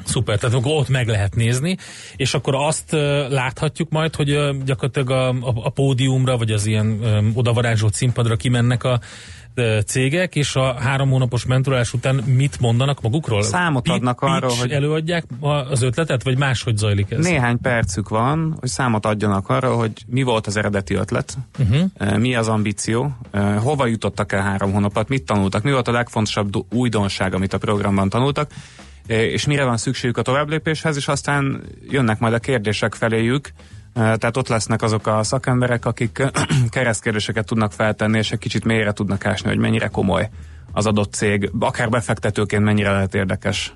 Szuper, 0.05 0.39
tehát 0.39 0.57
akkor 0.57 0.73
ott 0.73 0.89
meg 0.89 1.09
lehet 1.09 1.35
nézni, 1.35 1.77
és 2.17 2.35
akkor 2.35 2.55
azt 2.55 2.93
láthatjuk 3.29 3.91
majd, 3.91 4.15
hogy 4.15 4.29
gyakorlatilag 4.65 5.11
a, 5.11 5.29
a, 5.29 5.55
a 5.65 5.71
pódiumra, 5.71 6.37
vagy 6.37 6.51
az 6.51 6.67
ilyen 6.67 7.01
odavarázsolt 7.35 7.95
színpadra 7.95 8.37
kimennek 8.37 8.85
a 8.85 9.01
cégek, 9.87 10.35
és 10.35 10.57
a 10.57 10.75
három 10.81 11.11
hónapos 11.11 11.45
mentorálás 11.45 11.93
után 11.93 12.15
mit 12.15 12.61
mondanak 12.61 13.01
magukról? 13.01 13.43
Számot 13.43 13.89
adnak 13.89 14.21
arról, 14.21 14.53
hogy... 14.61 14.71
előadják 14.71 15.25
az 15.71 15.83
ötletet, 15.83 16.23
vagy 16.23 16.39
máshogy 16.39 16.77
zajlik 16.77 17.11
ez? 17.11 17.25
Néhány 17.25 17.59
percük 17.61 18.09
van, 18.09 18.57
hogy 18.61 18.69
számot 18.69 19.07
adjanak 19.07 19.49
arról, 19.49 19.77
hogy 19.77 19.93
mi 20.07 20.23
volt 20.23 20.47
az 20.47 20.57
eredeti 20.57 20.95
ötlet, 20.95 21.39
uh-huh. 21.59 22.19
mi 22.19 22.35
az 22.35 22.49
ambíció, 22.49 23.17
hova 23.59 23.87
jutottak 23.87 24.33
el 24.33 24.43
három 24.43 24.73
hónapot, 24.73 25.09
mit 25.09 25.23
tanultak, 25.23 25.63
mi 25.63 25.71
volt 25.71 25.89
a 25.89 25.93
legfontosabb 25.93 26.53
újdonság, 26.75 27.35
amit 27.35 27.53
a 27.53 27.59
programban 27.59 28.09
tanultak, 28.09 28.51
és 29.07 29.47
mire 29.47 29.65
van 29.65 29.77
szükségük 29.77 30.17
a 30.17 30.23
továbblépéshez, 30.23 30.97
és 30.97 31.09
aztán 31.09 31.63
jönnek 31.91 32.19
majd 32.19 32.35
a 32.35 32.39
kérdések 32.39 32.95
feléjük, 32.95 33.53
tehát 33.95 34.37
ott 34.37 34.49
lesznek 34.49 34.83
azok 34.83 35.07
a 35.07 35.23
szakemberek, 35.23 35.85
akik 35.85 36.23
keresztkérdéseket 36.69 37.47
tudnak 37.47 37.73
feltenni, 37.73 38.19
és 38.19 38.33
egy 38.33 38.39
kicsit 38.39 38.65
mélyre 38.65 38.93
tudnak 38.93 39.27
ásni, 39.27 39.49
hogy 39.49 39.59
mennyire 39.59 39.87
komoly 39.87 40.29
az 40.73 40.87
adott 40.87 41.13
cég, 41.13 41.51
akár 41.61 41.89
befektetőként 41.89 42.63
mennyire 42.63 42.93
lehet 42.93 43.15
érdekes 43.15 43.75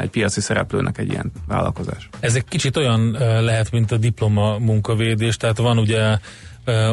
egy 0.00 0.10
piaci 0.10 0.40
szereplőnek 0.40 0.98
egy 0.98 1.10
ilyen 1.10 1.32
vállalkozás. 1.46 2.08
Ez 2.20 2.34
egy 2.34 2.44
kicsit 2.44 2.76
olyan 2.76 3.10
lehet, 3.40 3.70
mint 3.70 3.92
a 3.92 3.96
diploma 3.96 4.58
munkavédés, 4.58 5.36
tehát 5.36 5.58
van 5.58 5.78
ugye 5.78 6.18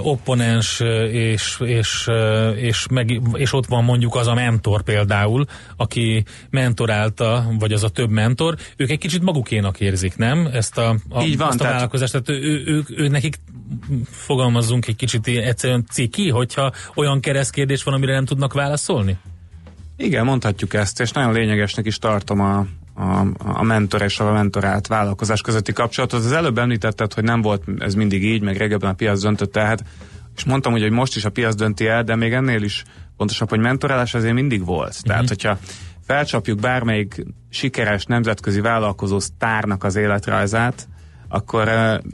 opponens, 0.01 0.79
és, 1.11 1.59
és, 1.59 2.07
és, 2.55 2.85
meg, 2.91 3.21
és 3.33 3.53
ott 3.53 3.65
van 3.65 3.83
mondjuk 3.83 4.15
az 4.15 4.27
a 4.27 4.33
mentor 4.33 4.81
például, 4.81 5.45
aki 5.77 6.23
mentorálta, 6.49 7.47
vagy 7.59 7.73
az 7.73 7.83
a 7.83 7.89
több 7.89 8.09
mentor, 8.09 8.55
ők 8.77 8.89
egy 8.89 8.97
kicsit 8.97 9.21
magukénak 9.21 9.79
érzik, 9.79 10.17
nem? 10.17 10.49
Ezt 10.53 10.77
a, 10.77 10.95
a, 11.09 11.21
Így 11.21 11.37
van, 11.37 11.47
azt 11.47 11.61
a 11.61 11.63
vállalkozást, 11.63 12.11
tehát 12.11 12.29
ő, 12.29 12.33
ő, 12.33 12.63
ő, 12.65 12.83
ő, 12.95 13.07
nekik 13.07 13.35
fogalmazzunk 14.05 14.87
egy 14.87 14.95
kicsit 14.95 15.27
egyszerűen 15.27 15.85
ciki, 15.91 16.29
hogyha 16.29 16.71
olyan 16.95 17.19
keresztkérdés 17.19 17.83
van, 17.83 17.93
amire 17.93 18.13
nem 18.13 18.25
tudnak 18.25 18.53
válaszolni? 18.53 19.17
Igen, 19.97 20.25
mondhatjuk 20.25 20.73
ezt, 20.73 20.99
és 20.99 21.11
nagyon 21.11 21.33
lényegesnek 21.33 21.85
is 21.85 21.97
tartom 21.97 22.39
a, 22.39 22.65
a, 22.95 23.25
a 23.37 23.63
mentor 23.63 24.01
és 24.01 24.19
a 24.19 24.31
mentorált 24.31 24.87
vállalkozás 24.87 25.41
közötti 25.41 25.73
kapcsolatot. 25.73 26.19
Az 26.19 26.31
előbb 26.31 26.57
említetted, 26.57 27.13
hogy 27.13 27.23
nem 27.23 27.41
volt 27.41 27.63
ez 27.79 27.93
mindig 27.93 28.23
így, 28.23 28.41
meg 28.41 28.57
régebben 28.57 28.89
a 28.89 28.93
piac 28.93 29.21
döntött 29.21 29.55
el, 29.55 29.65
hát, 29.65 29.83
és 30.35 30.43
mondtam, 30.43 30.71
hogy, 30.71 30.81
hogy 30.81 30.91
most 30.91 31.15
is 31.15 31.25
a 31.25 31.29
piac 31.29 31.55
dönti 31.55 31.87
el, 31.87 32.03
de 32.03 32.15
még 32.15 32.33
ennél 32.33 32.63
is 32.63 32.83
pontosabb, 33.17 33.49
hogy 33.49 33.59
mentorálás 33.59 34.13
azért 34.13 34.33
mindig 34.33 34.65
volt. 34.65 34.93
Uh-huh. 34.93 35.07
Tehát, 35.07 35.27
hogyha 35.27 35.57
felcsapjuk 36.05 36.59
bármelyik 36.59 37.25
sikeres 37.49 38.05
nemzetközi 38.05 38.61
vállalkozó 38.61 39.19
sztárnak 39.19 39.83
az 39.83 39.95
életrajzát, 39.95 40.87
akkor 41.33 41.69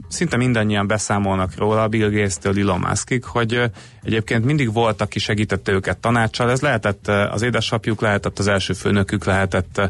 szinte 0.08 0.36
mindannyian 0.36 0.86
beszámolnak 0.86 1.56
róla, 1.56 1.88
Bill 1.88 2.10
Gates-től 2.10 2.58
Elon 2.58 2.80
Muskig, 2.80 3.24
hogy 3.24 3.62
egyébként 4.02 4.44
mindig 4.44 4.72
volt, 4.72 5.00
aki 5.00 5.18
segítette 5.18 5.72
őket 5.72 5.98
tanácssal. 5.98 6.50
Ez 6.50 6.60
lehetett 6.60 7.08
az 7.08 7.42
édesapjuk, 7.42 8.00
lehetett 8.00 8.38
az 8.38 8.46
első 8.46 8.72
főnökük, 8.72 9.24
lehetett 9.24 9.80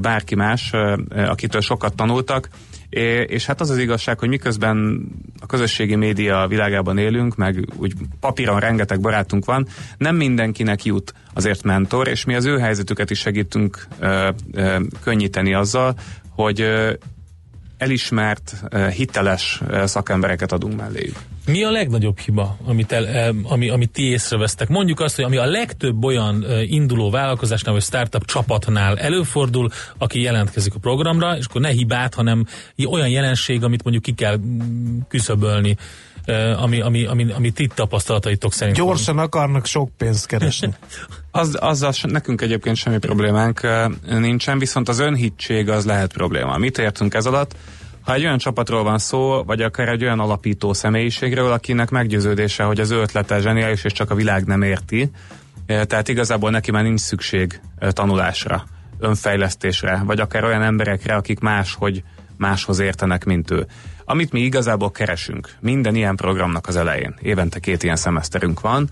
bárki 0.00 0.34
más, 0.34 0.72
akitől 1.08 1.60
sokat 1.60 1.94
tanultak. 1.94 2.48
És 3.26 3.46
hát 3.46 3.60
az 3.60 3.70
az 3.70 3.78
igazság, 3.78 4.18
hogy 4.18 4.28
miközben 4.28 5.06
a 5.40 5.46
közösségi 5.46 5.94
média 5.94 6.46
világában 6.48 6.98
élünk, 6.98 7.36
meg 7.36 7.68
úgy 7.76 7.92
papíron 8.20 8.60
rengeteg 8.60 9.00
barátunk 9.00 9.44
van, 9.44 9.66
nem 9.98 10.16
mindenkinek 10.16 10.84
jut 10.84 11.14
azért 11.34 11.62
mentor, 11.62 12.08
és 12.08 12.24
mi 12.24 12.34
az 12.34 12.44
ő 12.44 12.58
helyzetüket 12.58 13.10
is 13.10 13.18
segítünk 13.18 13.86
ö, 13.98 14.28
ö, 14.52 14.76
könnyíteni 15.02 15.54
azzal, 15.54 15.94
hogy 16.30 16.60
elismert, 17.78 18.54
eh, 18.68 18.90
hiteles 18.90 19.60
eh, 19.70 19.86
szakembereket 19.86 20.52
adunk 20.52 20.76
melléjük. 20.76 21.16
Mi 21.46 21.64
a 21.64 21.70
legnagyobb 21.70 22.18
hiba, 22.18 22.56
amit, 22.64 22.92
el, 22.92 23.06
eh, 23.06 23.28
ami, 23.42 23.68
amit 23.68 23.90
ti 23.90 24.02
észrevesztek? 24.02 24.68
Mondjuk 24.68 25.00
azt, 25.00 25.16
hogy 25.16 25.24
ami 25.24 25.36
a 25.36 25.44
legtöbb 25.44 26.04
olyan 26.04 26.44
induló 26.66 27.10
vállalkozásnál 27.10 27.74
vagy 27.74 27.82
startup 27.82 28.24
csapatnál 28.24 28.98
előfordul, 28.98 29.70
aki 29.98 30.20
jelentkezik 30.20 30.74
a 30.74 30.78
programra, 30.78 31.36
és 31.36 31.44
akkor 31.44 31.60
ne 31.60 31.70
hibát, 31.70 32.14
hanem 32.14 32.46
olyan 32.90 33.08
jelenség, 33.08 33.64
amit 33.64 33.82
mondjuk 33.82 34.04
ki 34.04 34.12
kell 34.12 34.36
mm, 34.36 34.98
küszöbölni 35.08 35.76
ami, 36.56 36.80
ami, 36.80 37.04
ami, 37.04 37.32
ami 37.32 37.50
ti 37.50 37.68
tapasztalataitok 37.74 38.52
szerint 38.52 38.76
Gyorsan 38.76 39.14
van. 39.14 39.24
akarnak 39.24 39.66
sok 39.66 39.90
pénzt 39.96 40.26
keresni. 40.26 40.74
az, 41.30 41.56
azzal 41.60 41.92
nekünk 42.02 42.40
egyébként 42.40 42.76
semmi 42.76 42.98
problémánk 42.98 43.60
nincsen, 44.08 44.58
viszont 44.58 44.88
az 44.88 44.98
önhittség 44.98 45.68
az 45.68 45.84
lehet 45.84 46.12
probléma. 46.12 46.56
Mit 46.56 46.78
értünk 46.78 47.14
ez 47.14 47.26
alatt? 47.26 47.56
Ha 48.00 48.14
egy 48.14 48.24
olyan 48.24 48.38
csapatról 48.38 48.82
van 48.82 48.98
szó, 48.98 49.42
vagy 49.42 49.62
akár 49.62 49.88
egy 49.88 50.02
olyan 50.02 50.20
alapító 50.20 50.72
személyiségről, 50.72 51.52
akinek 51.52 51.90
meggyőződése, 51.90 52.62
hogy 52.62 52.80
az 52.80 52.90
ő 52.90 53.00
ötlete 53.00 53.40
zseniális, 53.40 53.84
és 53.84 53.92
csak 53.92 54.10
a 54.10 54.14
világ 54.14 54.44
nem 54.44 54.62
érti, 54.62 55.10
tehát 55.66 56.08
igazából 56.08 56.50
neki 56.50 56.70
már 56.70 56.82
nincs 56.82 57.00
szükség 57.00 57.60
tanulásra, 57.90 58.64
önfejlesztésre, 58.98 60.02
vagy 60.04 60.20
akár 60.20 60.44
olyan 60.44 60.62
emberekre, 60.62 61.14
akik 61.14 61.40
máshogy 61.40 62.02
máshoz 62.36 62.78
értenek, 62.78 63.24
mint 63.24 63.50
ő. 63.50 63.66
Amit 64.08 64.32
mi 64.32 64.40
igazából 64.40 64.90
keresünk 64.90 65.48
minden 65.60 65.94
ilyen 65.94 66.16
programnak 66.16 66.66
az 66.66 66.76
elején, 66.76 67.14
évente 67.22 67.58
két 67.58 67.82
ilyen 67.82 67.96
szemeszterünk 67.96 68.60
van, 68.60 68.88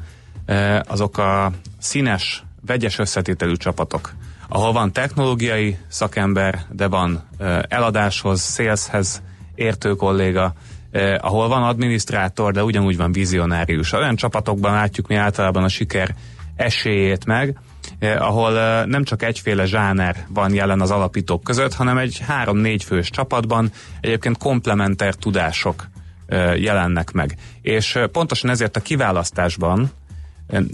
azok 0.87 1.18
a 1.18 1.53
színes, 1.79 2.44
vegyes 2.66 2.98
összetételű 2.98 3.55
csapatok, 3.55 4.12
ahol 4.48 4.72
van 4.72 4.92
technológiai 4.92 5.77
szakember, 5.88 6.59
de 6.70 6.88
van 6.88 7.29
eladáshoz, 7.68 8.55
saleshez 8.55 9.22
értő 9.55 9.94
kolléga, 9.94 10.55
ahol 11.18 11.48
van 11.48 11.62
adminisztrátor, 11.62 12.53
de 12.53 12.64
ugyanúgy 12.64 12.96
van 12.96 13.12
vizionárius. 13.12 13.92
Olyan 13.92 14.16
csapatokban 14.16 14.72
látjuk 14.72 15.09
mi 15.09 15.14
általában 15.14 15.64
a 15.64 15.68
siker 15.68 16.14
esélyét 16.57 17.24
meg, 17.24 17.59
ahol 18.00 18.85
nem 18.85 19.04
csak 19.04 19.22
egyféle 19.22 19.64
zsáner 19.64 20.26
van 20.28 20.54
jelen 20.54 20.80
az 20.80 20.90
alapítók 20.90 21.42
között, 21.42 21.74
hanem 21.74 21.98
egy 21.98 22.22
három-négy 22.26 22.85
fős 22.85 23.11
csapatban 23.11 23.70
egyébként 24.00 24.38
komplementer 24.38 25.14
tudások 25.14 25.88
jelennek 26.57 27.12
meg. 27.12 27.37
És 27.62 27.98
pontosan 28.12 28.50
ezért 28.50 28.76
a 28.76 28.80
kiválasztásban 28.80 29.90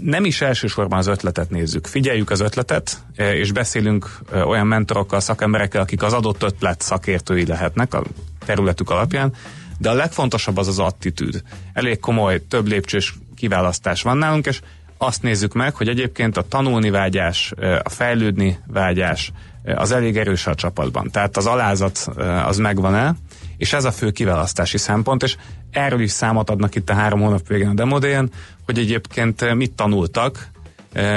nem 0.01 0.25
is 0.25 0.41
elsősorban 0.41 0.97
az 0.97 1.07
ötletet 1.07 1.49
nézzük. 1.49 1.87
Figyeljük 1.87 2.29
az 2.29 2.39
ötletet, 2.39 3.03
és 3.15 3.51
beszélünk 3.51 4.19
olyan 4.45 4.67
mentorokkal, 4.67 5.19
szakemberekkel, 5.19 5.81
akik 5.81 6.03
az 6.03 6.13
adott 6.13 6.43
ötlet 6.43 6.81
szakértői 6.81 7.45
lehetnek 7.45 7.93
a 7.93 8.03
területük 8.45 8.89
alapján, 8.89 9.33
de 9.77 9.89
a 9.89 9.93
legfontosabb 9.93 10.57
az 10.57 10.67
az 10.67 10.79
attitűd. 10.79 11.41
Elég 11.73 11.99
komoly, 11.99 12.45
több 12.47 12.67
lépcsős 12.67 13.15
kiválasztás 13.35 14.01
van 14.01 14.17
nálunk, 14.17 14.45
és 14.45 14.61
azt 15.03 15.21
nézzük 15.21 15.53
meg, 15.53 15.75
hogy 15.75 15.87
egyébként 15.87 16.37
a 16.37 16.41
tanulni 16.41 16.89
vágyás, 16.89 17.53
a 17.83 17.89
fejlődni 17.89 18.59
vágyás 18.67 19.31
az 19.75 19.91
elég 19.91 20.17
erős 20.17 20.47
a 20.47 20.55
csapatban. 20.55 21.09
Tehát 21.11 21.37
az 21.37 21.45
alázat 21.45 21.97
az 22.45 22.57
megvan-e, 22.57 23.15
és 23.57 23.73
ez 23.73 23.85
a 23.85 23.91
fő 23.91 24.11
kiválasztási 24.11 24.77
szempont, 24.77 25.23
és 25.23 25.35
erről 25.71 25.99
is 25.99 26.11
számot 26.11 26.49
adnak 26.49 26.75
itt 26.75 26.89
a 26.89 26.93
három 26.93 27.21
hónap 27.21 27.47
végén 27.47 27.67
a 27.67 27.73
demodén, 27.73 28.29
hogy 28.65 28.77
egyébként 28.77 29.53
mit 29.53 29.71
tanultak, 29.71 30.49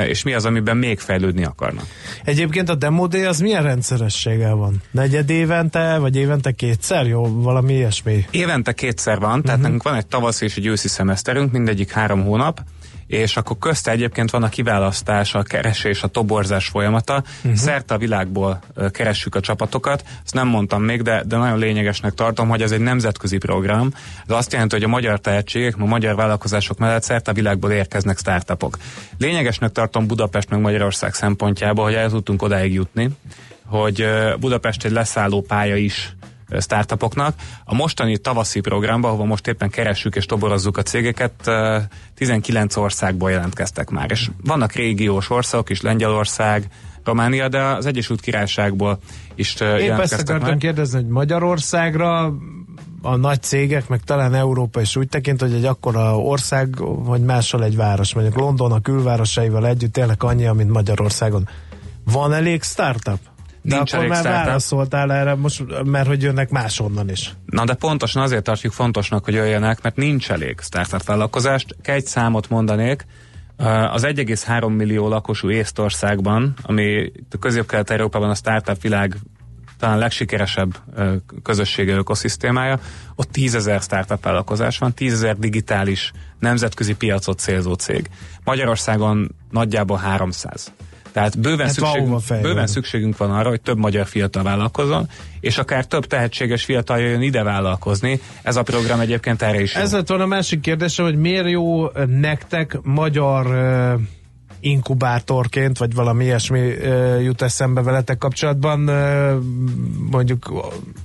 és 0.06 0.22
mi 0.22 0.34
az, 0.34 0.44
amiben 0.44 0.76
még 0.76 0.98
fejlődni 0.98 1.44
akarnak. 1.44 1.84
Egyébként 2.24 2.68
a 2.68 2.74
demodé 2.74 3.24
az 3.24 3.40
milyen 3.40 3.62
rendszerességgel 3.62 4.54
van? 4.54 4.82
Negyed 4.90 5.30
évente, 5.30 5.98
vagy 5.98 6.16
évente 6.16 6.52
kétszer? 6.52 7.06
Jó, 7.06 7.42
valami 7.42 7.72
ilyesmi? 7.72 8.26
Évente 8.30 8.72
kétszer 8.72 9.18
van, 9.18 9.42
tehát 9.42 9.44
uh-huh. 9.44 9.62
nekünk 9.62 9.82
van 9.82 9.94
egy 9.94 10.06
tavasz 10.06 10.40
és 10.40 10.56
egy 10.56 10.66
őszi 10.66 10.88
szemeszterünk, 10.88 11.52
mindegyik 11.52 11.92
három 11.92 12.24
hónap, 12.24 12.60
és 13.06 13.36
akkor 13.36 13.58
közte 13.58 13.90
egyébként 13.90 14.30
van 14.30 14.42
a 14.42 14.48
kiválasztás, 14.48 15.34
a 15.34 15.42
keresés, 15.42 16.02
a 16.02 16.06
toborzás 16.06 16.66
folyamata. 16.66 17.22
Uh-huh. 17.36 17.54
Szerte 17.54 17.94
a 17.94 17.98
világból 17.98 18.60
keressük 18.90 19.34
a 19.34 19.40
csapatokat. 19.40 20.04
Ezt 20.24 20.34
nem 20.34 20.48
mondtam 20.48 20.82
még, 20.82 21.02
de, 21.02 21.22
de 21.26 21.36
nagyon 21.36 21.58
lényegesnek 21.58 22.12
tartom, 22.12 22.48
hogy 22.48 22.62
ez 22.62 22.72
egy 22.72 22.80
nemzetközi 22.80 23.38
program. 23.38 23.90
Ez 24.26 24.36
azt 24.36 24.52
jelenti, 24.52 24.74
hogy 24.74 24.84
a 24.84 24.88
magyar 24.88 25.20
tehetségek, 25.20 25.74
a 25.78 25.84
magyar 25.84 26.14
vállalkozások 26.14 26.78
mellett 26.78 27.02
szerte 27.02 27.30
a 27.30 27.34
világból 27.34 27.70
érkeznek 27.70 28.18
startupok. 28.18 28.78
Lényegesnek 29.18 29.72
tartom 29.72 30.06
Budapest 30.06 30.50
meg 30.50 30.60
Magyarország 30.60 31.14
szempontjából, 31.14 31.84
hogy 31.84 31.94
el 31.94 32.10
tudtunk 32.10 32.42
odáig 32.42 32.72
jutni, 32.72 33.08
hogy 33.66 34.06
Budapest 34.40 34.84
egy 34.84 34.92
leszálló 34.92 35.40
pálya 35.40 35.76
is 35.76 36.14
startupoknak. 36.60 37.34
A 37.64 37.74
mostani 37.74 38.18
tavaszi 38.18 38.60
programban, 38.60 39.10
ahova 39.10 39.24
most 39.24 39.46
éppen 39.46 39.70
keressük 39.70 40.16
és 40.16 40.26
toborozzuk 40.26 40.76
a 40.76 40.82
cégeket, 40.82 41.50
19 42.14 42.76
országból 42.76 43.30
jelentkeztek 43.30 43.90
már. 43.90 44.10
És 44.10 44.30
vannak 44.44 44.72
régiós 44.72 45.30
országok 45.30 45.70
is, 45.70 45.80
Lengyelország, 45.80 46.68
Románia, 47.04 47.48
de 47.48 47.62
az 47.62 47.86
Egyesült 47.86 48.20
Királyságból 48.20 48.98
is 49.34 49.54
Én 49.60 49.92
ezt 49.92 50.12
akartam 50.12 50.48
már. 50.48 50.56
kérdezni, 50.56 50.96
hogy 51.02 51.08
Magyarországra 51.08 52.34
a 53.02 53.16
nagy 53.16 53.42
cégek, 53.42 53.88
meg 53.88 54.00
talán 54.00 54.34
Európa 54.34 54.80
is 54.80 54.96
úgy 54.96 55.08
tekint, 55.08 55.40
hogy 55.40 55.52
egy 55.52 55.64
akkora 55.64 56.18
ország, 56.18 56.76
vagy 57.04 57.20
máshol 57.20 57.64
egy 57.64 57.76
város, 57.76 58.14
mondjuk 58.14 58.36
London 58.36 58.72
a 58.72 58.80
külvárosaival 58.80 59.66
együtt 59.66 59.92
tényleg 59.92 60.22
annyi, 60.22 60.48
mint 60.48 60.70
Magyarországon. 60.70 61.48
Van 62.04 62.32
elég 62.32 62.62
startup? 62.62 63.18
De 63.66 63.76
Nincs 63.76 63.92
akkor 63.92 64.06
már 64.06 64.18
startup. 64.18 64.44
válaszoltál 64.44 65.12
erre, 65.12 65.34
most, 65.34 65.64
mert 65.84 66.06
hogy 66.06 66.22
jönnek 66.22 66.50
máshonnan 66.50 67.10
is. 67.10 67.34
Na 67.46 67.64
de 67.64 67.74
pontosan 67.74 68.22
azért 68.22 68.42
tartjuk 68.42 68.72
fontosnak, 68.72 69.24
hogy 69.24 69.34
jöjjenek, 69.34 69.82
mert 69.82 69.96
nincs 69.96 70.30
elég 70.30 70.60
startup 70.60 71.04
vállalkozást. 71.04 71.76
Egy 71.82 72.06
számot 72.06 72.48
mondanék, 72.48 73.06
az 73.90 74.02
1,3 74.02 74.76
millió 74.76 75.08
lakosú 75.08 75.50
Észtországban, 75.50 76.54
ami 76.62 77.12
a 77.30 77.38
közép-kelet-európában 77.38 78.30
a 78.30 78.34
startup 78.34 78.80
világ 78.80 79.16
talán 79.78 79.98
legsikeresebb 79.98 80.76
közössége, 81.42 81.94
ökoszisztémája, 81.94 82.78
ott 83.14 83.30
tízezer 83.30 83.80
startup 83.80 84.24
vállalkozás 84.24 84.78
van, 84.78 84.94
tízezer 84.94 85.36
digitális 85.36 86.12
nemzetközi 86.38 86.94
piacot 86.94 87.38
célzó 87.38 87.72
cég. 87.72 88.10
Magyarországon 88.44 89.34
nagyjából 89.50 89.96
300. 89.96 90.72
Tehát 91.14 91.40
bőven, 91.40 91.66
hát 91.66 91.74
szükségünk, 91.74 92.42
bőven 92.42 92.66
szükségünk 92.66 93.16
van 93.16 93.30
arra, 93.30 93.48
hogy 93.48 93.60
több 93.60 93.78
magyar 93.78 94.06
fiatal 94.06 94.42
vállalkozon, 94.42 95.08
és 95.40 95.58
akár 95.58 95.84
több 95.84 96.06
tehetséges 96.06 96.64
fiatal 96.64 96.98
jöjjön 96.98 97.22
ide 97.22 97.42
vállalkozni. 97.42 98.20
Ez 98.42 98.56
a 98.56 98.62
program 98.62 99.00
egyébként 99.00 99.42
erre 99.42 99.60
is 99.60 99.74
Ez 99.74 99.92
lett 99.92 100.08
volna 100.08 100.24
a 100.24 100.26
másik 100.26 100.60
kérdése, 100.60 101.02
hogy 101.02 101.16
miért 101.16 101.48
jó 101.48 101.86
nektek 102.06 102.78
magyar 102.82 103.46
uh, 103.46 104.00
inkubátorként, 104.60 105.78
vagy 105.78 105.94
valami 105.94 106.24
ilyesmi 106.24 106.60
uh, 106.60 107.22
jut 107.22 107.42
eszembe 107.42 107.82
veletek 107.82 108.18
kapcsolatban, 108.18 108.88
uh, 108.88 109.42
mondjuk 110.10 110.52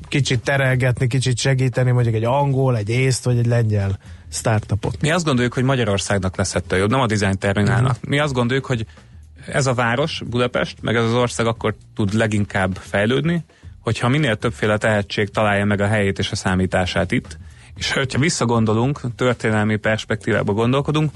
kicsit 0.07 0.39
terelgetni, 0.39 1.07
kicsit 1.07 1.37
segíteni, 1.37 1.91
mondjuk 1.91 2.15
egy 2.15 2.25
angol, 2.25 2.77
egy 2.77 2.89
észt, 2.89 3.23
vagy 3.23 3.37
egy 3.37 3.47
lengyel 3.47 3.99
startupot. 4.31 5.01
Mi 5.01 5.11
azt 5.11 5.25
gondoljuk, 5.25 5.53
hogy 5.53 5.63
Magyarországnak 5.63 6.35
lesz 6.35 6.55
ettől 6.55 6.79
jobb, 6.79 6.89
nem 6.89 6.99
a 6.99 7.05
design 7.05 7.37
terminálnak. 7.37 7.97
Mi 8.01 8.19
azt 8.19 8.33
gondoljuk, 8.33 8.65
hogy 8.65 8.85
ez 9.51 9.67
a 9.67 9.73
város, 9.73 10.21
Budapest, 10.29 10.81
meg 10.81 10.95
ez 10.95 11.03
az 11.03 11.13
ország 11.13 11.45
akkor 11.45 11.75
tud 11.95 12.13
leginkább 12.13 12.75
fejlődni, 12.75 13.43
hogyha 13.79 14.07
minél 14.07 14.35
többféle 14.35 14.77
tehetség 14.77 15.29
találja 15.29 15.65
meg 15.65 15.81
a 15.81 15.87
helyét 15.87 16.19
és 16.19 16.31
a 16.31 16.35
számítását 16.35 17.11
itt, 17.11 17.37
és 17.75 17.93
hogyha 17.93 18.19
visszagondolunk, 18.19 18.99
történelmi 19.15 19.75
perspektívába 19.75 20.53
gondolkodunk, 20.53 21.11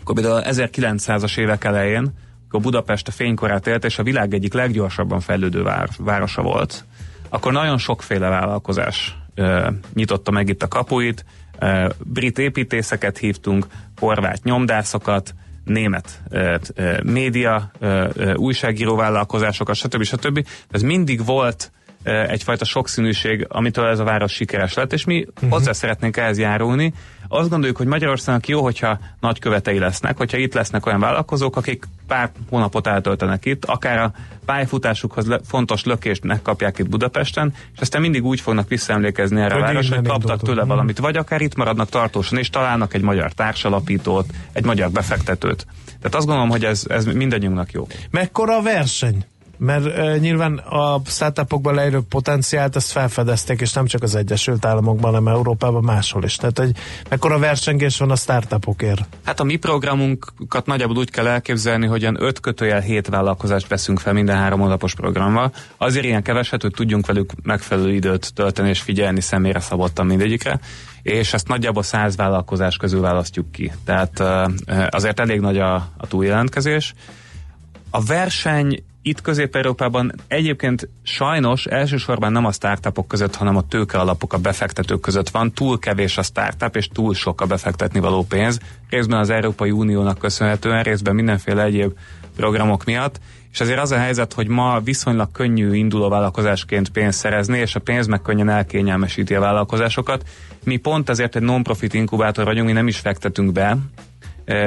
akkor 0.00 0.14
például 0.14 0.42
1900-as 0.46 1.38
évek 1.38 1.64
elején, 1.64 2.12
akkor 2.48 2.60
Budapest 2.60 3.08
a 3.08 3.10
fénykorát 3.10 3.66
élt, 3.66 3.84
és 3.84 3.98
a 3.98 4.02
világ 4.02 4.34
egyik 4.34 4.52
leggyorsabban 4.52 5.20
fejlődő 5.20 5.62
város, 5.62 5.96
városa 5.98 6.42
volt, 6.42 6.84
akkor 7.28 7.52
nagyon 7.52 7.78
sokféle 7.78 8.28
vállalkozás 8.28 9.16
ö, 9.34 9.70
nyitotta 9.94 10.30
meg 10.30 10.48
itt 10.48 10.62
a 10.62 10.68
kapuit, 10.68 11.24
ö, 11.58 11.88
brit 12.04 12.38
építészeket 12.38 13.18
hívtunk, 13.18 13.66
horvát 13.98 14.42
nyomdászokat, 14.42 15.34
német 15.70 16.22
ö, 16.30 16.56
ö, 16.74 16.98
média, 17.02 17.70
ö, 17.78 18.08
ö, 18.14 18.34
újságíró 18.34 18.96
vállalkozásokat, 18.96 19.74
stb. 19.74 20.02
stb. 20.02 20.46
Ez 20.70 20.82
mindig 20.82 21.24
volt 21.24 21.72
egyfajta 22.02 22.64
sokszínűség, 22.64 23.46
amitől 23.48 23.86
ez 23.86 23.98
a 23.98 24.04
város 24.04 24.32
sikeres 24.32 24.74
lett, 24.74 24.92
és 24.92 25.04
mi 25.04 25.26
uh-huh. 25.28 25.50
hozzá 25.50 25.72
szeretnénk 25.72 26.16
ehhez 26.16 26.38
járulni. 26.38 26.92
Azt 27.32 27.48
gondoljuk, 27.48 27.76
hogy 27.76 27.86
Magyarországnak 27.86 28.48
jó, 28.48 28.62
hogyha 28.62 28.98
nagy 29.20 29.38
követei 29.38 29.78
lesznek, 29.78 30.16
hogyha 30.16 30.38
itt 30.38 30.54
lesznek 30.54 30.86
olyan 30.86 31.00
vállalkozók, 31.00 31.56
akik 31.56 31.84
pár 32.06 32.30
hónapot 32.48 32.86
eltöltenek 32.86 33.44
itt, 33.44 33.64
akár 33.64 33.98
a 33.98 34.12
pályafutásukhoz 34.44 35.26
le, 35.26 35.40
fontos 35.44 35.84
lökést 35.84 36.24
megkapják 36.24 36.78
itt 36.78 36.88
Budapesten, 36.88 37.54
és 37.74 37.80
aztán 37.80 38.00
mindig 38.00 38.24
úgy 38.24 38.40
fognak 38.40 38.68
visszaemlékezni 38.68 39.40
erre 39.40 39.54
hogy 39.54 39.62
a 39.62 39.66
város, 39.66 39.88
hogy 39.88 40.06
kaptak 40.06 40.40
tőle 40.40 40.52
uh-huh. 40.52 40.68
valamit, 40.68 40.98
vagy 40.98 41.16
akár 41.16 41.40
itt 41.40 41.56
maradnak 41.56 41.88
tartósan, 41.88 42.38
és 42.38 42.50
találnak 42.50 42.94
egy 42.94 43.02
magyar 43.02 43.32
társalapítót, 43.32 44.26
egy 44.52 44.64
magyar 44.64 44.90
befektetőt. 44.90 45.66
Tehát 45.84 46.14
azt 46.14 46.26
gondolom, 46.26 46.50
hogy 46.50 46.64
ez, 46.64 46.84
ez 46.88 47.04
mindannyiunknak 47.04 47.70
jó. 47.70 47.86
Mekkora 48.10 48.56
a 48.56 48.62
verseny? 48.62 49.24
Mert 49.62 49.84
uh, 49.86 50.16
nyilván 50.16 50.56
a 50.56 51.00
startupokban 51.06 51.74
lejövő 51.74 52.00
potenciált 52.08 52.76
ezt 52.76 52.90
felfedezték, 52.90 53.60
és 53.60 53.72
nem 53.72 53.86
csak 53.86 54.02
az 54.02 54.14
Egyesült 54.14 54.64
Államokban, 54.64 55.12
hanem 55.12 55.28
Európában 55.28 55.84
máshol 55.84 56.24
is. 56.24 56.36
Tehát 56.36 56.58
egy 56.58 56.76
mekkora 57.08 57.38
versengés 57.38 57.98
van 57.98 58.10
a 58.10 58.16
startupokért? 58.16 59.06
Hát 59.24 59.40
a 59.40 59.44
mi 59.44 59.56
programunkat 59.56 60.66
nagyjából 60.66 60.96
úgy 60.96 61.10
kell 61.10 61.26
elképzelni, 61.26 61.86
hogy 61.86 62.02
olyan 62.02 62.22
5 62.22 62.40
kötőjel 62.40 62.80
7 62.80 63.08
vállalkozást 63.08 63.68
veszünk 63.68 63.98
fel 63.98 64.12
minden 64.12 64.36
három 64.36 64.60
hónapos 64.60 64.94
programmal. 64.94 65.52
Azért 65.76 66.04
ilyen 66.04 66.22
keveset, 66.22 66.62
hogy 66.62 66.72
tudjunk 66.74 67.06
velük 67.06 67.32
megfelelő 67.42 67.92
időt 67.92 68.34
tölteni 68.34 68.68
és 68.68 68.80
figyelni 68.80 69.20
személyre 69.20 69.60
szabottan 69.60 70.06
mindegyikre 70.06 70.60
és 71.02 71.32
ezt 71.32 71.48
nagyjából 71.48 71.82
száz 71.82 72.16
vállalkozás 72.16 72.76
közül 72.76 73.00
választjuk 73.00 73.52
ki. 73.52 73.72
Tehát 73.84 74.22
azért 74.90 75.20
elég 75.20 75.40
nagy 75.40 75.58
a, 75.58 75.74
a 75.74 76.06
túljelentkezés. 76.08 76.94
A 77.90 78.00
verseny 78.04 78.84
itt 79.02 79.20
Közép-Európában 79.20 80.12
egyébként 80.28 80.88
sajnos 81.02 81.66
elsősorban 81.66 82.32
nem 82.32 82.44
a 82.44 82.52
startupok 82.52 83.08
között, 83.08 83.34
hanem 83.34 83.56
a 83.56 83.66
tőke 83.68 83.98
alapok 83.98 84.32
a 84.32 84.38
befektetők 84.38 85.00
között 85.00 85.28
van. 85.28 85.52
Túl 85.52 85.78
kevés 85.78 86.18
a 86.18 86.22
startup, 86.22 86.76
és 86.76 86.88
túl 86.88 87.14
sok 87.14 87.40
a 87.40 87.46
befektetni 87.46 88.00
való 88.00 88.24
pénz. 88.24 88.58
Részben 88.88 89.18
az 89.18 89.30
Európai 89.30 89.70
Uniónak 89.70 90.18
köszönhetően, 90.18 90.82
részben 90.82 91.14
mindenféle 91.14 91.62
egyéb 91.62 91.92
programok 92.36 92.84
miatt. 92.84 93.20
És 93.52 93.60
azért 93.60 93.78
az 93.78 93.90
a 93.90 93.98
helyzet, 93.98 94.32
hogy 94.32 94.48
ma 94.48 94.80
viszonylag 94.80 95.32
könnyű 95.32 95.74
induló 95.74 96.08
vállalkozásként 96.08 96.88
pénzt 96.88 97.18
szerezni, 97.18 97.58
és 97.58 97.74
a 97.74 97.80
pénz 97.80 98.06
meg 98.06 98.22
könnyen 98.22 98.48
elkényelmesíti 98.48 99.34
a 99.34 99.40
vállalkozásokat. 99.40 100.28
Mi 100.64 100.76
pont 100.76 101.08
ezért 101.08 101.36
egy 101.36 101.42
non-profit 101.42 101.94
inkubátor 101.94 102.44
vagyunk, 102.44 102.66
mi 102.66 102.72
nem 102.72 102.88
is 102.88 102.98
fektetünk 102.98 103.52
be, 103.52 103.76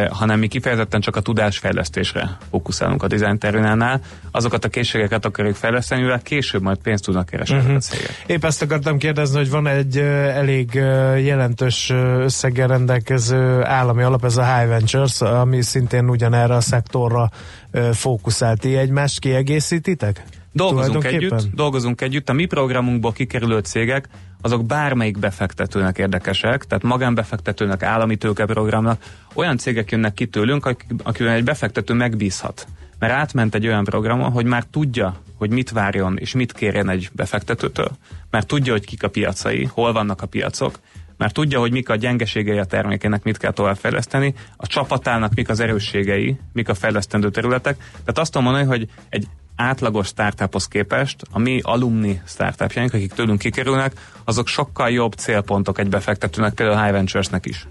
hanem 0.09 0.39
mi 0.39 0.47
kifejezetten 0.47 1.01
csak 1.01 1.15
a 1.15 1.21
tudásfejlesztésre 1.21 2.37
fókuszálunk 2.49 3.03
a 3.03 3.07
Design 3.07 3.37
Terminálnál. 3.37 4.01
Azokat 4.31 4.65
a 4.65 4.69
készségeket 4.69 5.25
akarjuk 5.25 5.55
fejleszteni, 5.55 6.01
mivel 6.01 6.21
később 6.21 6.61
majd 6.61 6.77
pénzt 6.77 7.03
tudnak 7.03 7.25
keresni 7.25 7.57
uh-huh. 7.57 7.75
a 7.75 7.79
cégek. 7.79 8.23
Épp 8.25 8.43
ezt 8.43 8.61
akartam 8.61 8.97
kérdezni, 8.97 9.37
hogy 9.37 9.49
van 9.49 9.67
egy 9.67 9.97
uh, 9.97 10.03
elég 10.37 10.69
uh, 10.75 11.25
jelentős 11.25 11.89
összeggel 12.19 12.67
rendelkező 12.67 13.63
állami 13.63 14.03
alap, 14.03 14.25
ez 14.25 14.37
a 14.37 14.55
High 14.55 14.69
Ventures, 14.69 15.21
ami 15.21 15.61
szintén 15.61 16.09
ugyanerre 16.09 16.55
a 16.55 16.61
szektorra 16.61 17.29
fókuszált. 17.93 18.59
Ti 18.59 18.77
egymást 18.77 19.19
kiegészítitek? 19.19 20.23
Dolgozunk 20.53 21.03
együtt, 21.03 21.55
dolgozunk 21.55 22.01
együtt. 22.01 22.29
A 22.29 22.33
mi 22.33 22.45
programunkból 22.45 23.11
kikerülő 23.11 23.59
cégek 23.59 24.07
azok 24.41 24.65
bármelyik 24.65 25.19
befektetőnek 25.19 25.97
érdekesek, 25.97 26.65
tehát 26.65 26.83
magánbefektetőnek, 26.83 27.83
állami 27.83 28.15
tőkeprogramnak, 28.15 29.03
olyan 29.33 29.57
cégek 29.57 29.91
jönnek 29.91 30.13
ki 30.13 30.27
tőlünk, 30.27 30.75
akivel 31.03 31.33
egy 31.33 31.43
befektető 31.43 31.93
megbízhat. 31.93 32.67
Mert 32.99 33.13
átment 33.13 33.55
egy 33.55 33.67
olyan 33.67 33.83
programon, 33.83 34.31
hogy 34.31 34.45
már 34.45 34.63
tudja, 34.63 35.15
hogy 35.37 35.49
mit 35.49 35.71
várjon 35.71 36.17
és 36.17 36.33
mit 36.33 36.51
kérjen 36.51 36.89
egy 36.89 37.09
befektetőtől, 37.13 37.91
mert 38.29 38.47
tudja, 38.47 38.71
hogy 38.71 38.85
kik 38.85 39.03
a 39.03 39.09
piacai, 39.09 39.63
hol 39.63 39.93
vannak 39.93 40.21
a 40.21 40.25
piacok, 40.25 40.79
mert 41.17 41.33
tudja, 41.33 41.59
hogy 41.59 41.71
mik 41.71 41.89
a 41.89 41.95
gyengeségei 41.95 42.57
a 42.57 42.65
termékének, 42.65 43.23
mit 43.23 43.37
kell 43.37 43.51
továbbfejleszteni, 43.51 44.33
a 44.57 44.67
csapatának 44.67 45.33
mik 45.33 45.49
az 45.49 45.59
erősségei, 45.59 46.37
mik 46.53 46.69
a 46.69 46.73
fejlesztendő 46.73 47.29
területek. 47.29 47.77
Tehát 47.77 48.17
azt 48.17 48.31
tudom 48.31 48.47
mondani, 48.47 48.67
hogy 48.67 48.89
egy 49.09 49.27
átlagos 49.55 50.07
startuphoz 50.07 50.67
képest 50.67 51.21
a 51.31 51.39
mi 51.39 51.59
alumni 51.63 52.21
startupjaink, 52.25 52.93
akik 52.93 53.13
tőlünk 53.13 53.39
kikerülnek, 53.39 53.93
azok 54.23 54.47
sokkal 54.47 54.89
jobb 54.89 55.13
célpontok 55.13 55.79
egy 55.79 55.89
befektetőnek, 55.89 56.53
például 56.53 56.81
High 56.83 56.93
Ventures-nek 56.93 57.45
is. 57.45 57.67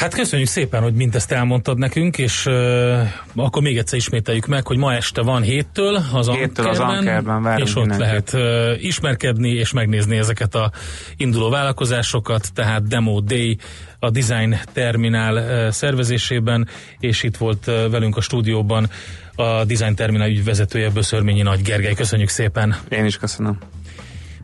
Hát 0.00 0.14
köszönjük 0.14 0.48
szépen, 0.48 0.82
hogy 0.82 0.94
mindezt 0.94 1.32
elmondtad 1.32 1.78
nekünk, 1.78 2.18
és 2.18 2.46
uh, 2.46 3.00
akkor 3.34 3.62
még 3.62 3.78
egyszer 3.78 3.98
ismételjük 3.98 4.46
meg, 4.46 4.66
hogy 4.66 4.76
ma 4.76 4.94
este 4.94 5.22
van 5.22 5.42
héttől 5.42 6.02
az 6.12 6.28
héttől 6.28 6.66
Ankerben, 6.66 7.46
az 7.46 7.60
és 7.60 7.76
ott 7.76 7.86
mindenkit. 7.86 7.98
lehet 7.98 8.32
uh, 8.32 8.84
ismerkedni 8.84 9.50
és 9.50 9.72
megnézni 9.72 10.16
ezeket 10.16 10.54
a 10.54 10.70
induló 11.16 11.50
vállalkozásokat, 11.50 12.52
tehát 12.54 12.86
Demo 12.86 13.20
Day 13.20 13.58
a 13.98 14.10
Design 14.10 14.54
Terminál 14.72 15.34
uh, 15.34 15.70
szervezésében, 15.72 16.68
és 16.98 17.22
itt 17.22 17.36
volt 17.36 17.66
uh, 17.66 17.90
velünk 17.90 18.16
a 18.16 18.20
stúdióban 18.20 18.90
a 19.34 19.64
Design 19.64 19.94
Terminál 19.94 20.28
ügyvezetője 20.28 20.90
Böszörményi 20.90 21.42
Nagy 21.42 21.62
Gergely. 21.62 21.94
Köszönjük 21.94 22.28
szépen! 22.28 22.76
Én 22.88 23.04
is 23.04 23.16
köszönöm! 23.16 23.58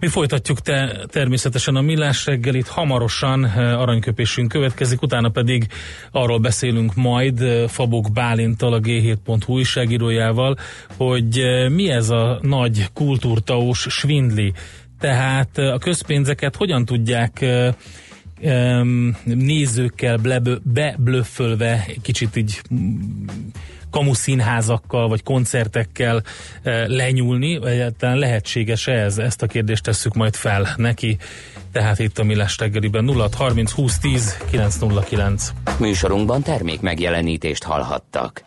Mi 0.00 0.08
folytatjuk 0.08 0.60
te, 0.60 1.04
természetesen 1.06 1.76
a 1.76 1.80
millás 1.80 2.26
reggelit, 2.26 2.68
hamarosan 2.68 3.44
eh, 3.44 3.80
aranyköpésünk 3.80 4.48
következik, 4.48 5.02
utána 5.02 5.28
pedig 5.28 5.66
arról 6.10 6.38
beszélünk 6.38 6.94
majd 6.94 7.40
eh, 7.40 7.68
Fabok 7.68 8.12
Bálintal, 8.12 8.72
a 8.72 8.80
G7.hu 8.80 9.52
újságírójával, 9.52 10.56
hogy 10.96 11.38
eh, 11.38 11.68
mi 11.68 11.90
ez 11.90 12.10
a 12.10 12.38
nagy 12.42 12.88
kultúrtaós 12.92 13.86
svindli. 13.90 14.52
Tehát 14.98 15.58
a 15.58 15.78
közpénzeket 15.78 16.56
hogyan 16.56 16.84
tudják 16.84 17.44
nézőkkel 19.24 20.18
beblöffölve 20.62 21.86
kicsit 22.02 22.36
így 22.36 22.60
kamuszínházakkal 23.96 25.08
vagy 25.08 25.22
koncertekkel 25.22 26.22
e, 26.62 26.86
lenyúlni, 26.86 27.66
egyáltalán 27.66 28.18
lehetséges-e 28.18 28.92
ez? 28.92 29.18
Ezt 29.18 29.42
a 29.42 29.46
kérdést 29.46 29.82
tesszük 29.82 30.14
majd 30.14 30.34
fel 30.34 30.74
neki. 30.76 31.16
Tehát 31.72 31.98
itt 31.98 32.18
a 32.18 32.24
Millás 32.24 32.58
reggeliben 32.58 33.04
0 33.04 33.28
30 33.36 33.70
20 33.70 33.98
10 33.98 34.36
909. 34.50 35.52
Műsorunkban 35.78 36.42
termék 36.42 36.80
megjelenítést 36.80 37.62
hallhattak. 37.62 38.44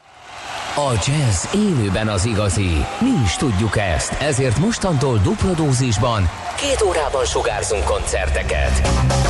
A 0.79 0.93
jazz 0.93 1.45
élőben 1.55 2.07
az 2.07 2.25
igazi. 2.25 2.85
Mi 2.99 3.09
is 3.23 3.35
tudjuk 3.35 3.77
ezt, 3.77 4.11
ezért 4.21 4.57
mostantól 4.57 5.17
dupla 5.17 5.51
dózisban 5.53 6.29
két 6.61 6.81
órában 6.87 7.25
sugárzunk 7.25 7.83
koncerteket. 7.83 8.87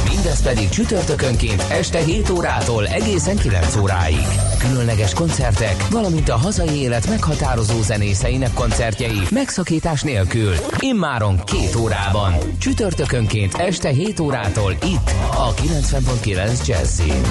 Mindez 0.07 0.41
pedig 0.41 0.69
csütörtökönként 0.69 1.63
este 1.69 1.99
7 1.99 2.29
órától 2.29 2.88
egészen 2.88 3.35
9 3.38 3.75
óráig. 3.75 4.25
Különleges 4.59 5.13
koncertek, 5.13 5.88
valamint 5.89 6.29
a 6.29 6.38
hazai 6.38 6.75
élet 6.75 7.09
meghatározó 7.09 7.81
zenészeinek 7.81 8.53
koncertjei 8.53 9.21
megszakítás 9.31 10.01
nélkül. 10.01 10.53
Immáron 10.79 11.43
két 11.43 11.75
órában. 11.75 12.33
Csütörtökönként 12.59 13.53
este 13.53 13.89
7 13.89 14.19
órától 14.19 14.71
itt 14.71 15.12
a 15.31 15.53
90.9 15.53 16.65
Jazzin. 16.65 17.21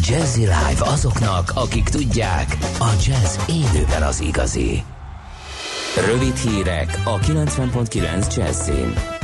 Jazzy 0.00 0.40
Live 0.40 0.84
azoknak, 0.84 1.52
akik 1.54 1.88
tudják, 1.88 2.56
a 2.78 2.88
jazz 3.06 3.36
élőben 3.48 4.02
az 4.02 4.20
igazi. 4.20 4.82
Rövid 6.06 6.36
hírek 6.36 7.00
a 7.04 7.18
90.9 7.18 8.36
Jazzin. 8.36 9.17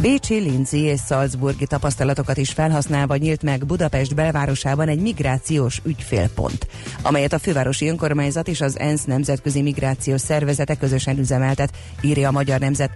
Bécsi, 0.00 0.34
Linzi 0.34 0.78
és 0.78 1.00
Salzburgi 1.06 1.66
tapasztalatokat 1.66 2.36
is 2.36 2.50
felhasználva 2.50 3.16
nyílt 3.16 3.42
meg 3.42 3.66
Budapest 3.66 4.14
belvárosában 4.14 4.88
egy 4.88 5.00
migrációs 5.00 5.80
ügyfélpont, 5.84 6.66
amelyet 7.02 7.32
a 7.32 7.38
fővárosi 7.38 7.88
önkormányzat 7.88 8.48
és 8.48 8.60
az 8.60 8.78
ENSZ 8.78 9.04
nemzetközi 9.04 9.62
migrációs 9.62 10.20
szervezete 10.20 10.74
közösen 10.74 11.18
üzemeltet, 11.18 11.76
írja 12.02 12.28
a 12.28 12.32
Magyar 12.32 12.60
Nemzet. 12.60 12.90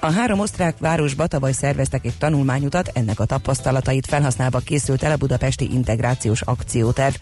A 0.00 0.10
három 0.10 0.38
osztrák 0.38 0.78
városba 0.78 1.26
tavaly 1.26 1.52
szerveztek 1.52 2.04
egy 2.04 2.18
tanulmányutat, 2.18 2.90
ennek 2.94 3.20
a 3.20 3.24
tapasztalatait 3.24 4.06
felhasználva 4.06 4.58
készült 4.58 5.02
el 5.02 5.12
a 5.12 5.16
budapesti 5.16 5.72
integrációs 5.72 6.40
akcióterv. 6.40 7.14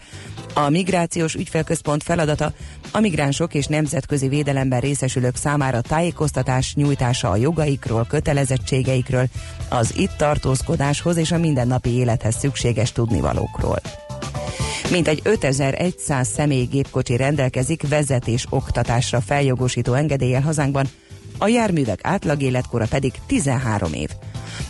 A 0.53 0.69
migrációs 0.69 1.33
ügyfélközpont 1.33 2.03
feladata 2.03 2.53
a 2.91 2.99
migránsok 2.99 3.53
és 3.53 3.65
nemzetközi 3.65 4.27
védelemben 4.27 4.79
részesülők 4.79 5.35
számára 5.35 5.81
tájékoztatás 5.81 6.73
nyújtása 6.75 7.29
a 7.29 7.35
jogaikról, 7.35 8.05
kötelezettségeikről, 8.09 9.26
az 9.69 9.93
itt 9.97 10.11
tartózkodáshoz 10.17 11.17
és 11.17 11.31
a 11.31 11.37
mindennapi 11.37 11.89
élethez 11.89 12.35
szükséges 12.35 12.91
tudnivalókról. 12.91 13.79
Mintegy 14.91 15.19
5100 15.23 16.27
személygépkocsi 16.27 17.15
rendelkezik 17.15 17.87
vezetés 17.87 18.45
oktatásra 18.49 19.21
feljogosító 19.21 19.93
engedéllyel 19.93 20.41
hazánkban, 20.41 20.87
a 21.37 21.47
járművek 21.47 21.99
átlag 22.03 22.41
életkora 22.41 22.85
pedig 22.89 23.13
13 23.27 23.93
év. 23.93 24.09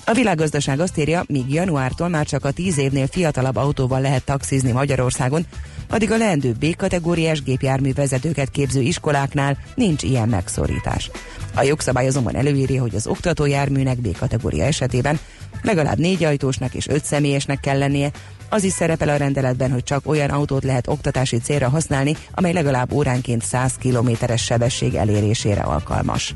A 0.05 0.13
világgazdaság 0.13 0.79
azt 0.79 0.97
írja, 0.97 1.23
míg 1.27 1.53
januártól 1.53 2.07
már 2.07 2.25
csak 2.25 2.45
a 2.45 2.51
10 2.51 2.77
évnél 2.77 3.07
fiatalabb 3.07 3.55
autóval 3.55 4.01
lehet 4.01 4.23
taxizni 4.23 4.71
Magyarországon, 4.71 5.45
addig 5.89 6.11
a 6.11 6.17
leendő 6.17 6.51
B-kategóriás 6.51 7.41
gépjárművezetőket 7.41 8.49
képző 8.49 8.81
iskoláknál 8.81 9.57
nincs 9.75 10.03
ilyen 10.03 10.29
megszorítás. 10.29 11.11
A 11.57 11.63
jogszabály 11.63 12.07
azonban 12.07 12.35
előírja, 12.35 12.81
hogy 12.81 12.95
az 12.95 13.07
oktatójárműnek 13.07 13.97
B-kategória 13.97 14.63
esetében 14.63 15.19
legalább 15.61 15.97
négy 15.97 16.23
ajtósnak 16.23 16.73
és 16.73 16.87
öt 16.87 17.05
személyesnek 17.05 17.59
kell 17.59 17.77
lennie, 17.77 18.11
az 18.49 18.63
is 18.63 18.71
szerepel 18.71 19.09
a 19.09 19.15
rendeletben, 19.15 19.71
hogy 19.71 19.83
csak 19.83 20.07
olyan 20.07 20.29
autót 20.29 20.63
lehet 20.63 20.87
oktatási 20.87 21.37
célra 21.37 21.69
használni, 21.69 22.17
amely 22.31 22.53
legalább 22.53 22.91
óránként 22.91 23.43
100 23.43 23.73
kilométeres 23.79 24.43
sebesség 24.43 24.93
elérésére 24.95 25.61
alkalmas. 25.61 26.35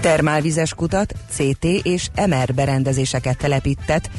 Termálvizes 0.00 0.74
kutat, 0.74 1.14
CT 1.30 1.64
és 1.64 2.08
MR 2.26 2.54
berendezéseket 2.54 3.38
telepített, 3.38 4.10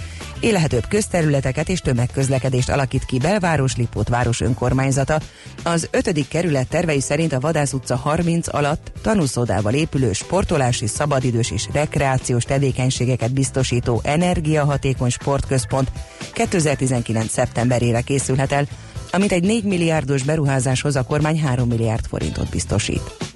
élhetőbb 0.43 0.87
közterületeket 0.87 1.69
és 1.69 1.79
tömegközlekedést 1.79 2.69
alakít 2.69 3.05
ki 3.05 3.19
belváros 3.19 3.75
Lipót 3.75 4.09
város 4.09 4.41
önkormányzata. 4.41 5.19
Az 5.63 5.87
5. 5.91 6.27
kerület 6.27 6.67
tervei 6.67 6.99
szerint 6.99 7.33
a 7.33 7.39
Vadász 7.39 7.73
utca 7.73 7.95
30 7.95 8.53
alatt 8.53 8.91
tanúszódával 9.01 9.73
épülő 9.73 10.13
sportolási, 10.13 10.87
szabadidős 10.87 11.51
és 11.51 11.67
rekreációs 11.73 12.43
tevékenységeket 12.43 13.33
biztosító 13.33 14.01
energiahatékony 14.03 15.09
sportközpont 15.09 15.91
2019. 16.33 17.31
szeptemberére 17.31 18.01
készülhet 18.01 18.51
el, 18.51 18.67
amit 19.11 19.31
egy 19.31 19.43
4 19.43 19.63
milliárdos 19.63 20.23
beruházáshoz 20.23 20.95
a 20.95 21.03
kormány 21.03 21.39
3 21.41 21.67
milliárd 21.67 22.05
forintot 22.05 22.49
biztosít. 22.49 23.32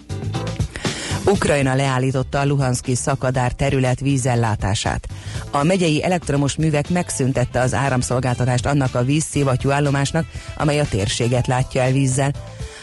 Ukrajna 1.27 1.75
leállította 1.75 2.39
a 2.39 2.45
Luhanszki 2.45 2.95
szakadár 2.95 3.51
terület 3.51 3.99
vízellátását. 3.99 5.07
A 5.51 5.63
megyei 5.63 6.03
elektromos 6.03 6.55
művek 6.55 6.89
megszüntette 6.89 7.59
az 7.59 7.73
áramszolgáltatást 7.73 8.65
annak 8.65 8.95
a 8.95 9.03
vízszivattyú 9.03 9.69
állomásnak, 9.69 10.25
amely 10.57 10.79
a 10.79 10.87
térséget 10.89 11.47
látja 11.47 11.81
el 11.81 11.91
vízzel. 11.91 12.31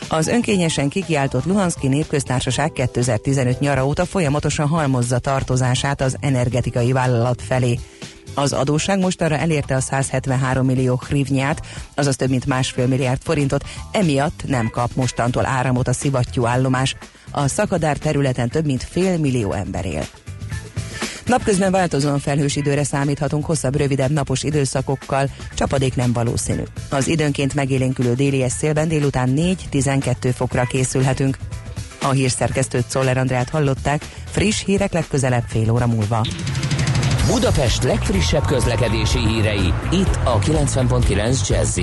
Az 0.09 0.27
önkényesen 0.27 0.89
kikiáltott 0.89 1.45
Luhanszki 1.45 1.89
Népköztársaság 1.89 2.73
2015 2.73 3.61
nyara 3.61 3.87
óta 3.87 4.05
folyamatosan 4.05 4.69
halmozza 4.69 5.19
tartozását 5.19 6.01
az 6.01 6.17
energetikai 6.21 6.93
vállalat 6.93 7.43
felé. 7.43 7.79
Az 8.35 8.53
adósság 8.53 8.99
mostanra 8.99 9.37
elérte 9.37 9.75
a 9.75 9.81
173 9.81 10.67
millió 10.67 11.03
hrivnyát, 11.07 11.67
azaz 11.95 12.17
több 12.17 12.31
mint 12.31 12.47
másfél 12.47 12.87
milliárd 12.87 13.23
forintot, 13.23 13.65
emiatt 13.93 14.43
nem 14.47 14.69
kap 14.69 14.91
mostantól 14.95 15.47
áramot 15.47 15.89
a 15.89 15.93
szivattyú 15.93 16.47
állomás. 16.47 16.97
A 17.37 17.49
szakadár 17.49 17.97
területen 17.97 18.49
több 18.49 18.65
mint 18.65 18.83
fél 18.83 19.19
millió 19.19 19.53
ember 19.53 19.85
él. 19.85 20.05
Napközben 21.27 21.71
változóan 21.73 22.19
felhős 22.19 22.57
időre 22.57 22.85
számíthatunk 22.85 23.45
hosszabb, 23.45 23.77
rövidebb 23.77 24.11
napos 24.11 24.43
időszakokkal, 24.43 25.31
csapadék 25.55 25.97
nem 25.97 26.13
valószínű. 26.13 26.63
Az 26.91 27.09
időnként 27.09 27.55
megélénkülő 27.55 28.15
déli 28.15 28.49
szélben 28.49 28.89
délután 28.89 29.33
4-12 29.37 30.33
fokra 30.35 30.65
készülhetünk. 30.65 31.37
A 32.03 32.11
hírszerkesztőt 32.11 32.89
Szoller 32.89 33.17
Andrát 33.17 33.49
hallották, 33.49 34.05
friss 34.25 34.65
hírek 34.65 34.93
legközelebb 34.93 35.45
fél 35.47 35.71
óra 35.71 35.87
múlva. 35.87 36.27
Budapest 37.27 37.83
legfrissebb 37.83 38.45
közlekedési 38.45 39.19
hírei, 39.19 39.73
itt 39.91 40.19
a 40.25 40.39
90.9 40.39 41.49
jazz 41.49 41.79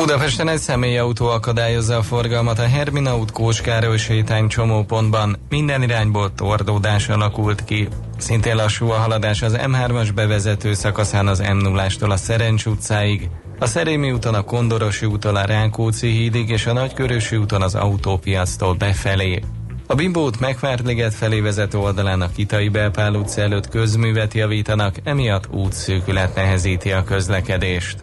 Budapesten 0.00 0.48
egy 0.48 0.58
személyautó 0.58 1.26
akadályozza 1.26 1.96
a 1.96 2.02
forgalmat 2.02 2.58
a 2.58 2.66
Hermina 2.66 3.16
út 3.16 3.30
Kóskároly 3.30 3.96
sétány 3.96 4.48
csomópontban. 4.48 5.36
Minden 5.48 5.82
irányból 5.82 6.34
tordódás 6.34 7.08
alakult 7.08 7.64
ki. 7.64 7.88
Szintén 8.18 8.56
lassú 8.56 8.90
a 8.90 8.94
haladás 8.94 9.42
az 9.42 9.58
M3-as 9.58 10.08
bevezető 10.14 10.74
szakaszán 10.74 11.26
az 11.26 11.38
m 11.38 11.56
0 11.56 11.86
a 12.00 12.16
Szerencs 12.16 12.66
utcáig, 12.66 13.28
a 13.58 13.66
Szerémi 13.66 14.12
úton 14.12 14.34
a 14.34 14.42
Kondorosi 14.42 15.06
úton 15.06 15.36
a 15.36 15.44
Rákóczi 15.44 16.08
hídig 16.08 16.48
és 16.48 16.66
a 16.66 16.72
Nagykörösi 16.72 17.36
úton 17.36 17.62
az 17.62 17.74
autópiasztól 17.74 18.74
befelé. 18.74 19.42
A 19.86 19.94
Bimbót 19.94 20.40
megvártliget 20.40 21.14
felé 21.14 21.40
vezető 21.40 21.78
oldalán 21.78 22.20
a 22.20 22.30
Kitai 22.30 22.68
Belpál 22.68 23.14
utca 23.14 23.40
előtt 23.40 23.68
közművet 23.68 24.34
javítanak, 24.34 24.94
emiatt 25.04 25.48
útszűkület 25.50 26.34
nehezíti 26.34 26.92
a 26.92 27.04
közlekedést. 27.04 28.02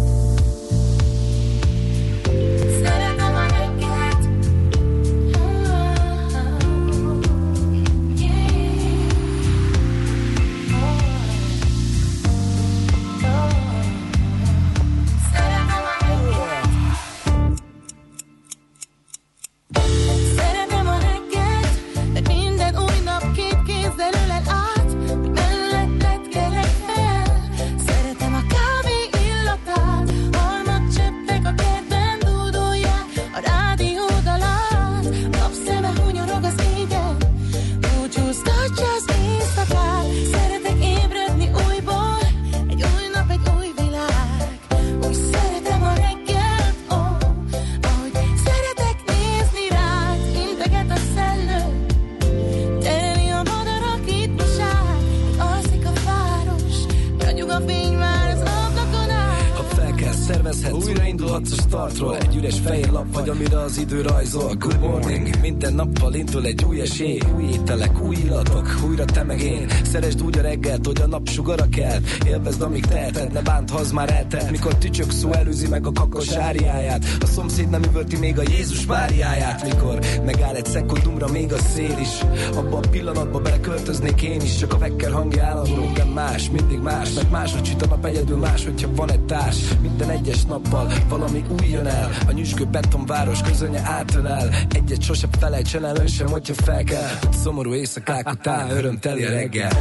Sugara 71.31 71.65
kell. 71.69 71.99
Élvezd, 72.27 72.61
amíg 72.61 72.85
teheted, 72.85 73.31
ne 73.33 73.41
bánt, 73.41 73.69
ha 73.69 73.77
az 73.77 73.91
már 73.91 74.11
eltelt. 74.11 74.51
Mikor 74.51 74.75
tücsök 74.75 75.11
szó 75.11 75.31
előzi 75.31 75.67
meg 75.67 75.87
a 75.87 75.91
kakos 75.91 76.31
áriáját. 76.31 77.05
A 77.19 77.25
szomszéd 77.25 77.69
nem 77.69 77.83
üvölti 77.83 78.17
még 78.17 78.39
a 78.39 78.41
Jézus 78.41 78.85
Máriáját 78.85 79.63
Mikor 79.63 79.99
megáll 80.25 80.55
egy 80.55 80.65
szekundumra 80.65 81.27
még 81.27 81.53
a 81.53 81.57
szél 81.57 81.97
is. 81.99 82.21
Abba 82.55 82.77
a 82.77 82.87
pillanatba 82.91 83.39
beleköltöznék 83.39 84.21
én 84.21 84.41
is 84.41 84.57
Csak 84.57 84.73
a 84.73 84.77
vekker 84.77 85.11
hangja 85.11 85.43
állandó, 85.43 85.91
de 85.93 86.03
más, 86.03 86.49
mindig 86.49 86.79
más. 86.79 87.13
Mert 87.13 87.31
máshogy 87.31 87.65
süt 87.65 87.81
a 87.81 87.85
nap 87.85 88.05
egyedül 88.05 88.37
más, 88.37 88.63
hogyha 88.63 88.89
van 88.95 89.11
egy 89.11 89.25
társ. 89.25 89.57
Minden 89.81 90.09
egyes 90.09 90.40
nappal 90.47 90.91
valami 91.09 91.43
új 91.59 91.67
jön 91.67 91.87
el. 91.87 92.09
A 92.27 92.31
nyüskő 92.31 92.65
betonváros 92.65 93.41
közönye 93.41 93.81
átölel 93.85 94.49
Egyet 94.73 95.01
sose 95.01 95.27
felejtsen 95.39 95.85
el, 95.85 95.95
ön 95.95 96.07
sem, 96.07 96.27
hogyha 96.27 96.53
fel 96.53 96.83
kell. 96.83 97.09
Szomorú 97.31 97.73
éjszakák 97.73 98.29
után 98.31 98.69
örömteli 98.69 99.23
reggel. 99.23 99.71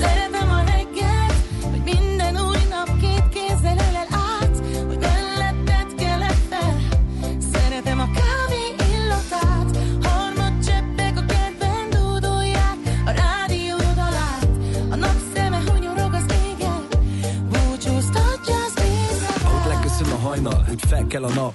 Szeretem 0.00 0.50
a 0.50 0.62
fel 0.64 0.91
kell 21.12 21.24
a 21.24 21.34
nap 21.34 21.54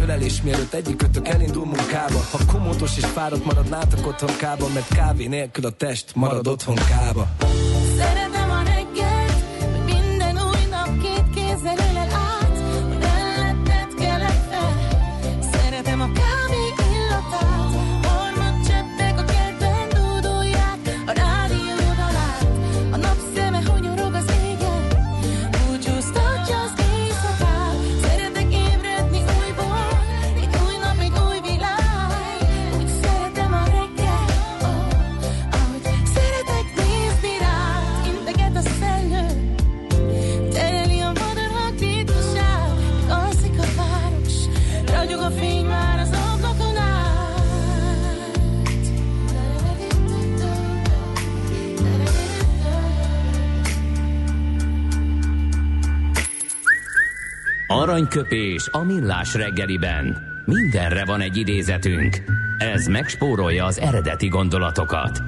ölelés 0.01 0.41
mielőtt 0.41 0.73
egyikőtök 0.73 1.27
elindul 1.27 1.65
munkába. 1.65 2.19
Ha 2.31 2.37
komótos 2.51 2.97
és 2.97 3.05
fáradt 3.05 3.45
maradnátok 3.45 4.07
otthon 4.07 4.35
kába 4.37 4.67
Mert 4.73 4.87
kávé 4.87 5.27
nélkül 5.27 5.65
a 5.65 5.71
test 5.71 6.15
marad 6.15 6.47
otthon 6.47 6.75
kába 6.75 7.50
Aranyköpés 58.01 58.67
a 58.71 58.83
millás 58.83 59.33
reggeliben. 59.33 60.17
Mindenre 60.45 61.05
van 61.05 61.21
egy 61.21 61.37
idézetünk. 61.37 62.17
Ez 62.57 62.87
megspórolja 62.87 63.65
az 63.65 63.79
eredeti 63.79 64.27
gondolatokat. 64.27 65.21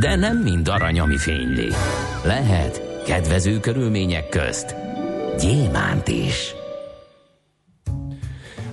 De 0.00 0.16
nem 0.16 0.36
mind 0.36 0.68
arany, 0.68 1.00
ami 1.00 1.16
fényli. 1.16 1.68
Lehet 2.24 3.02
kedvező 3.06 3.60
körülmények 3.60 4.28
közt 4.28 4.74
gyémánt 5.40 6.08
is. 6.08 6.54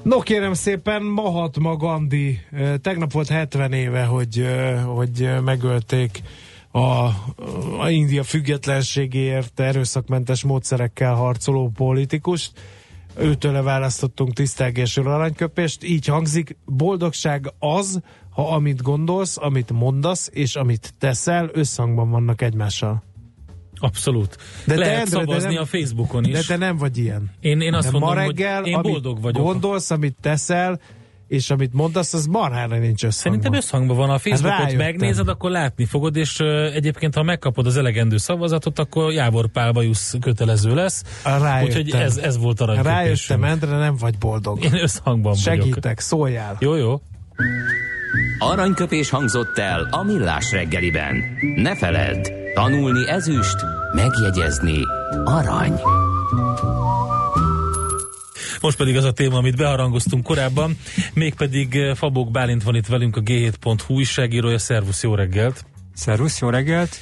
No 0.04 0.20
kérem 0.20 0.54
szépen, 0.54 1.04
Mahatma 1.04 1.76
Gandhi. 1.76 2.40
Tegnap 2.82 3.12
volt 3.12 3.28
70 3.28 3.74
éve, 3.74 4.04
hogy, 4.04 4.48
hogy 4.86 5.30
megölték 5.44 6.22
a, 6.72 7.06
a 7.80 7.90
India 7.90 8.24
függetlenségéért 8.24 9.60
erőszakmentes 9.60 10.44
módszerekkel 10.44 11.14
harcoló 11.14 11.72
politikust. 11.76 12.52
Őtőle 13.18 13.62
választottunk 13.62 14.34
tisztelgésről 14.34 15.08
aranyköpést. 15.08 15.84
Így 15.84 16.06
hangzik, 16.06 16.58
boldogság 16.66 17.54
az, 17.60 18.00
ha 18.30 18.54
amit 18.54 18.82
gondolsz, 18.82 19.38
amit 19.38 19.72
mondasz, 19.72 20.30
és 20.34 20.56
amit 20.56 20.94
teszel, 20.98 21.50
összhangban 21.54 22.10
vannak 22.10 22.42
egymással. 22.42 23.04
Abszolút. 23.76 24.38
De 24.66 24.76
Lehet 24.76 24.94
te, 24.94 25.00
Endre, 25.00 25.18
de 25.18 25.26
szavazni 25.26 25.54
nem- 25.54 25.62
a 25.62 25.66
Facebookon 25.66 26.24
is. 26.26 26.32
De 26.32 26.42
te 26.48 26.58
nem 26.58 26.78
vagy 26.78 26.98
ilyen. 26.98 27.32
Én, 27.40 27.62
én 27.62 27.74
azt 27.74 27.86
de 27.86 27.92
mondom, 27.92 28.10
ma 28.10 28.16
reggel, 28.16 28.62
hogy 28.62 28.70
én 28.70 28.82
boldog 28.82 29.22
vagyok. 29.22 29.44
gondolsz, 29.44 29.92
amit 29.92 30.16
teszel, 30.22 30.80
és 31.32 31.50
amit 31.50 31.74
mondasz, 31.74 32.14
az 32.14 32.26
marhára 32.26 32.78
nincs 32.78 33.04
összhangban. 33.04 33.12
Szerintem 33.12 33.54
összhangban 33.54 33.98
van. 33.98 34.10
A 34.10 34.18
Facebookot 34.18 34.58
rájöttem. 34.58 34.78
megnézed, 34.78 35.28
akkor 35.28 35.52
látni 35.52 35.86
fogod, 35.86 36.16
és 36.16 36.40
egyébként, 36.74 37.16
ha 37.16 37.24
megkapod 37.24 37.66
az 37.66 37.78
elegendő 37.78 38.18
szavazatot, 38.18 38.80
akkor 38.80 39.12
Jávor 39.12 39.48
Pál 39.48 39.72
Bajusz 39.72 40.16
kötelező 40.22 40.74
lesz. 40.74 41.04
Rájöttem. 41.24 41.64
Úgyhogy 41.64 42.02
ez, 42.02 42.18
ez 42.18 42.38
volt 42.38 42.62
a 42.62 42.82
Rájöttem, 42.82 43.44
Endre, 43.44 43.78
nem 43.78 43.96
vagy 43.96 44.18
boldog. 44.18 44.64
Én 44.64 44.74
összhangban 44.74 45.36
vagyok. 45.44 45.64
Segítek, 45.64 46.00
szóljál. 46.00 46.56
Jó, 46.60 46.76
jó. 46.76 47.02
Aranyköpés 48.40 49.10
hangzott 49.10 49.58
el 49.58 49.88
a 49.92 50.04
millás 50.04 50.52
reggeliben. 50.52 51.16
Ne 51.56 51.76
feledd, 51.76 52.28
tanulni 52.54 53.10
ezüst, 53.10 53.58
megjegyezni 53.96 54.80
arany. 55.24 55.82
Most 58.62 58.78
pedig 58.78 58.98
az 58.98 59.04
a 59.04 59.12
téma, 59.12 59.38
amit 59.38 59.56
beharangoztunk 59.56 60.24
korábban, 60.24 60.78
mégpedig 61.14 61.76
eh, 61.76 61.96
Fabók 61.96 62.32
Bálint 62.32 62.64
van 62.64 62.76
itt 62.76 62.88
velünk, 62.88 63.16
a 63.18 63.22
g7.hu 63.22 63.94
újságírója. 63.94 64.58
Szervusz, 64.58 65.04
jó 65.04 65.16
reggelt! 65.16 65.66
Szervusz, 65.94 66.40
jó 66.40 66.50
reggelt! 66.50 67.00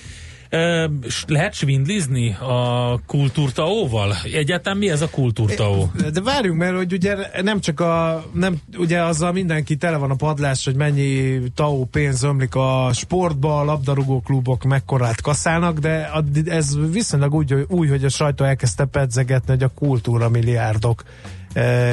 E, 0.50 0.90
lehet 1.28 1.54
svindlizni 1.54 2.34
a 2.40 3.00
kultúrtaóval? 3.06 4.16
Egyáltalán 4.34 4.78
mi 4.78 4.90
ez 4.90 5.02
a 5.02 5.10
kultúrtaó? 5.10 5.92
De 6.14 6.22
várjunk, 6.22 6.60
mert 6.60 6.76
hogy 6.76 6.94
ugye 6.94 7.16
nem 7.42 7.60
csak 7.60 7.80
a, 7.80 8.24
nem, 8.34 8.58
ugye 8.78 9.04
azzal 9.04 9.32
mindenki 9.32 9.76
tele 9.76 9.98
van 9.98 10.12
a 10.12 10.16
padlás, 10.16 10.66
hogy 10.66 10.76
mennyi 10.76 11.40
tau 11.56 11.86
pénz 11.86 12.24
ömlik 12.24 12.56
a 12.56 12.90
sportba, 12.94 13.60
a 13.60 13.64
labdarúgó 13.64 14.22
klubok 14.22 14.64
mekkorát 14.64 15.22
kaszálnak, 15.22 15.80
de 15.80 16.10
ez 16.46 16.78
viszonylag 16.92 17.34
úgy, 17.34 17.52
hogy- 17.52 17.66
új, 17.68 17.88
hogy 17.88 18.04
a 18.06 18.10
sajtó 18.10 18.46
elkezdte 18.46 18.86
pedzegetni, 18.86 19.54
hogy 19.54 19.64
a 19.64 19.72
kultúra 19.76 20.30
milliárdok 20.30 21.04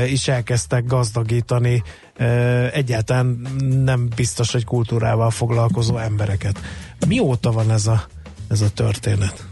is 0.07 0.29
elkezdtek 0.29 0.87
gazdagítani 0.87 1.83
e, 2.17 2.27
egyáltalán 2.73 3.27
nem 3.85 4.09
biztos, 4.17 4.53
hogy 4.53 4.65
kultúrával 4.65 5.31
foglalkozó 5.31 5.97
embereket. 5.97 6.61
Mióta 7.07 7.53
van 7.53 7.71
ez 7.71 7.87
a, 7.87 8.07
ez 8.49 8.61
a 8.61 8.71
történet? 8.71 9.47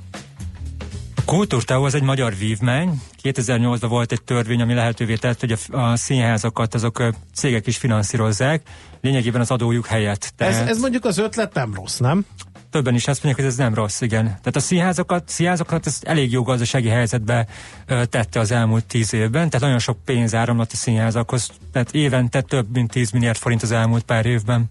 A 1.15 1.25
Kultúrtáó 1.25 1.85
az 1.85 1.95
egy 1.95 2.03
magyar 2.03 2.37
vívmány. 2.37 3.03
2008-ban 3.23 3.87
volt 3.89 4.13
egy 4.13 4.23
törvény, 4.23 4.61
ami 4.61 4.75
lehetővé 4.75 5.15
tett, 5.15 5.41
hogy 5.41 5.53
a, 5.53 5.77
a 5.81 5.97
színházakat 5.97 6.75
azok 6.75 6.99
ö, 6.99 7.09
cégek 7.35 7.67
is 7.67 7.77
finanszírozzák, 7.77 8.63
lényegében 9.01 9.41
az 9.41 9.51
adójuk 9.51 9.87
helyett. 9.87 10.23
Ez, 10.23 10.31
Tehát 10.37 10.69
ez 10.69 10.79
mondjuk 10.79 11.05
az 11.05 11.19
ötlet 11.19 11.55
nem 11.55 11.75
rossz, 11.75 11.99
nem? 11.99 12.27
Többen 12.75 12.95
is 12.95 13.09
azt 13.09 13.23
mondják, 13.23 13.45
hogy 13.45 13.55
ez 13.55 13.59
nem 13.59 13.75
rossz, 13.75 14.01
igen. 14.01 14.25
Tehát 14.25 14.57
a 14.57 14.61
színházakat, 14.61 15.29
színházakat 15.29 15.87
ez 15.87 15.99
elég 16.03 16.33
jó 16.33 16.43
gazdasági 16.43 16.89
helyzetbe 16.89 17.47
ö, 17.87 18.05
tette 18.05 18.41
az 18.41 18.51
elmúlt 18.51 18.85
tíz 18.85 19.15
évben, 19.15 19.51
tehát 19.51 19.61
nagyon 19.61 19.79
sok 19.79 19.99
pénz 20.05 20.35
áramlott 20.35 20.73
a 20.73 20.77
színházakhoz, 20.77 21.51
tehát 21.73 21.93
évente 21.93 22.41
több 22.41 22.67
mint 22.73 22.91
10 22.91 23.11
milliárd 23.11 23.37
forint 23.37 23.63
az 23.63 23.71
elmúlt 23.71 24.03
pár 24.03 24.27
évben. 24.27 24.69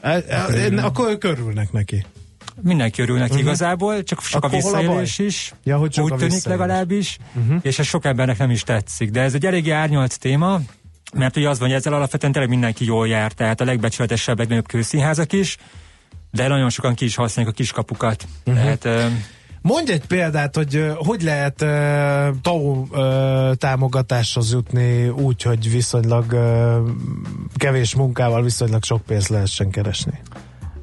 E, 0.00 0.22
e, 0.28 0.82
Akkor 0.82 1.10
ők 1.10 1.24
örülnek 1.24 1.72
neki. 1.72 2.04
Mindenki 2.62 3.02
örülnek 3.02 3.28
uh-huh. 3.28 3.40
igazából, 3.40 4.02
csak 4.02 4.20
sok 4.22 4.44
Akkor 4.44 4.54
a 4.54 4.58
a 4.58 4.60
visszaélés 4.62 5.16
baj? 5.16 5.26
is. 5.26 5.52
Ja, 5.64 5.76
hogy 5.76 5.92
sok 5.92 6.04
úgy 6.04 6.12
a 6.12 6.16
tűnik 6.16 6.44
legalábbis, 6.44 7.18
uh-huh. 7.34 7.58
és 7.62 7.78
ez 7.78 7.86
sok 7.86 8.04
embernek 8.04 8.38
nem 8.38 8.50
is 8.50 8.62
tetszik. 8.62 9.10
De 9.10 9.20
ez 9.20 9.34
egy 9.34 9.46
eléggé 9.46 9.70
árnyalt 9.70 10.18
téma, 10.18 10.60
mert 11.14 11.36
ugye 11.36 11.48
az 11.48 11.58
van, 11.58 11.68
hogy 11.68 11.76
ezzel 11.76 11.92
alapvetően 11.92 12.32
tényleg 12.32 12.50
mindenki 12.50 12.84
jól 12.84 13.08
jár, 13.08 13.32
tehát 13.32 13.60
a 13.60 13.64
legbecsületesebb, 13.64 14.38
legnagyobb 14.38 14.68
kőszínházak 14.68 15.32
is, 15.32 15.56
de 16.30 16.48
nagyon 16.48 16.70
sokan 16.70 16.94
ki 16.94 17.04
is 17.04 17.14
használják 17.14 17.54
a 17.54 17.56
kiskapukat. 17.56 18.26
Uh-huh. 18.46 18.74
Tehát 18.76 19.10
Mondj 19.62 19.92
egy 19.92 20.06
példát, 20.06 20.56
hogy 20.56 20.92
hogy 20.96 21.22
lehet 21.22 21.62
uh, 21.62 21.68
TAO 22.42 22.86
uh, 22.90 23.54
támogatáshoz 23.54 24.52
jutni 24.52 25.08
úgy, 25.08 25.42
hogy 25.42 25.70
viszonylag 25.70 26.32
uh, 26.32 26.88
kevés 27.56 27.94
munkával 27.94 28.42
viszonylag 28.42 28.84
sok 28.84 29.02
pénzt 29.02 29.28
lehessen 29.28 29.70
keresni. 29.70 30.20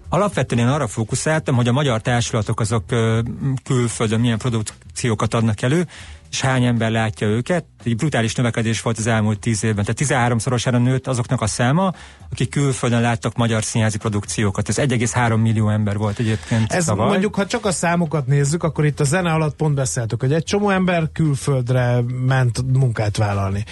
Alapvetően 0.10 0.68
én 0.68 0.74
arra 0.74 0.88
fókuszáltam, 0.88 1.56
hogy 1.56 1.68
a 1.68 1.72
magyar 1.72 2.02
társulatok 2.02 2.60
azok 2.60 2.84
ö, 2.92 3.20
külföldön 3.64 4.20
milyen 4.20 4.38
produkciókat 4.38 5.34
adnak 5.34 5.62
elő, 5.62 5.88
és 6.32 6.42
hány 6.42 6.64
ember 6.64 6.92
látja 6.92 7.28
őket. 7.28 7.66
Egy 7.84 7.96
brutális 7.96 8.36
növekedés 8.36 8.82
volt 8.82 8.98
az 8.98 9.08
elmúlt 9.08 9.40
tíz 9.40 9.64
évben. 9.64 9.86
Tehát 9.86 10.34
13-szorosára 10.34 10.84
nőtt 10.84 11.08
azoknak 11.08 11.42
a 11.42 11.48
száma, 11.48 11.94
akik 12.32 12.50
külföldön 12.50 13.02
láttak 13.02 13.36
magyar 13.36 13.64
színházi 13.64 13.98
produkciókat. 13.98 14.70
Ez 14.70 14.76
1,3 14.78 15.42
millió 15.42 15.70
ember 15.70 15.98
volt 15.98 16.20
egyébként 16.20 16.72
Ez 16.72 16.86
tavaly. 16.86 17.08
mondjuk, 17.08 17.36
ha 17.36 17.46
csak 17.46 17.66
a 17.66 17.72
számokat 17.72 18.28
nézzük, 18.28 18.64
akkor 18.64 18.86
itt 18.86 19.00
a 19.00 19.04
zene 19.04 19.32
alatt 19.32 19.56
pont 19.56 19.76
beszéltük, 19.76 20.20
hogy 20.22 20.34
egy 20.34 20.44
csomó 20.44 20.70
ember 20.70 21.10
külföldre 21.14 22.02
ment 22.26 22.64
munkát 22.74 23.18
vállalni. 23.18 23.64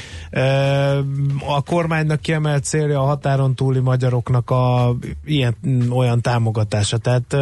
A 1.48 1.62
kormánynak 1.62 2.22
kiemelt 2.22 2.64
célja 2.64 3.00
a 3.00 3.06
határon 3.06 3.56
túli 3.56 3.80
magyaroknak 3.80 4.50
a 4.50 4.96
ilyen 5.26 5.56
olyan 5.90 6.22
támogatása. 6.22 6.98
Tehát 6.98 7.36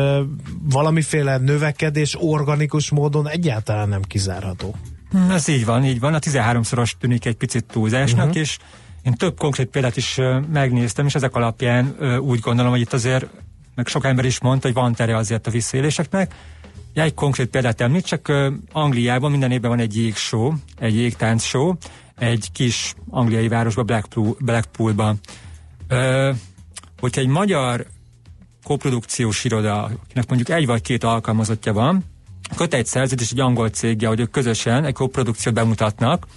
valamiféle 0.70 1.38
növekedés 1.38 2.16
organikus 2.20 2.89
módon 2.91 3.28
egyáltalán 3.30 3.89
nem 3.89 4.01
kizárható. 4.01 4.76
Ez 5.30 5.47
így 5.47 5.66
van, 5.66 5.86
így 5.86 5.99
van. 5.99 6.14
A 6.14 6.20
13-szoros 6.20 6.95
tűnik 6.99 7.26
egy 7.26 7.36
picit 7.36 7.66
túlzásnak, 7.66 8.18
Mhm. 8.20 8.28
uh-huh. 8.28 8.41
és 8.41 8.57
én 9.03 9.13
több 9.13 9.37
konkrét 9.37 9.67
példát 9.67 9.97
is 9.97 10.19
megnéztem, 10.51 11.05
és 11.05 11.15
ezek 11.15 11.35
alapján 11.35 11.95
úgy 12.19 12.39
gondolom, 12.39 12.71
hogy 12.71 12.81
itt 12.81 12.93
azért, 12.93 13.25
meg 13.75 13.87
sok 13.87 14.05
ember 14.05 14.25
is 14.25 14.39
mondta, 14.39 14.67
hogy 14.67 14.75
van 14.75 14.93
tere 14.93 15.15
azért 15.15 15.47
a 15.47 15.51
visszaéléseknek. 15.51 16.35
Ja, 16.93 17.03
egy 17.03 17.13
konkrét 17.13 17.47
példát 17.47 17.81
ö, 18.27 18.51
Angliában 18.71 19.31
minden 19.31 19.51
évben 19.51 19.69
van 19.69 19.79
egy 19.79 19.95
jégshow, 19.95 20.53
egy 20.79 20.95
jégtánc 20.95 21.43
show, 21.43 21.73
egy 22.17 22.51
kis 22.51 22.93
angliai 23.09 23.47
városban, 23.47 23.85
Blackpool, 23.85 24.35
Blackpoolban. 24.39 25.19
Ö, 25.87 26.31
hogyha 26.99 27.21
egy 27.21 27.27
magyar 27.27 27.85
koprodukciós 28.63 29.43
iroda, 29.43 29.83
akinek 29.83 30.27
mondjuk 30.27 30.49
egy 30.49 30.65
vagy 30.65 30.81
két 30.81 31.03
alkalmazottja 31.03 31.73
van, 31.73 32.03
köt 32.55 32.73
egy 32.73 32.85
szerződés 32.85 33.31
egy 33.31 33.39
angol 33.39 33.69
céggel, 33.69 34.09
hogy 34.09 34.19
ők 34.19 34.31
közösen 34.31 34.85
egy 34.85 34.93
koprodukciót 34.93 35.53
bemutatnak, 35.53 36.27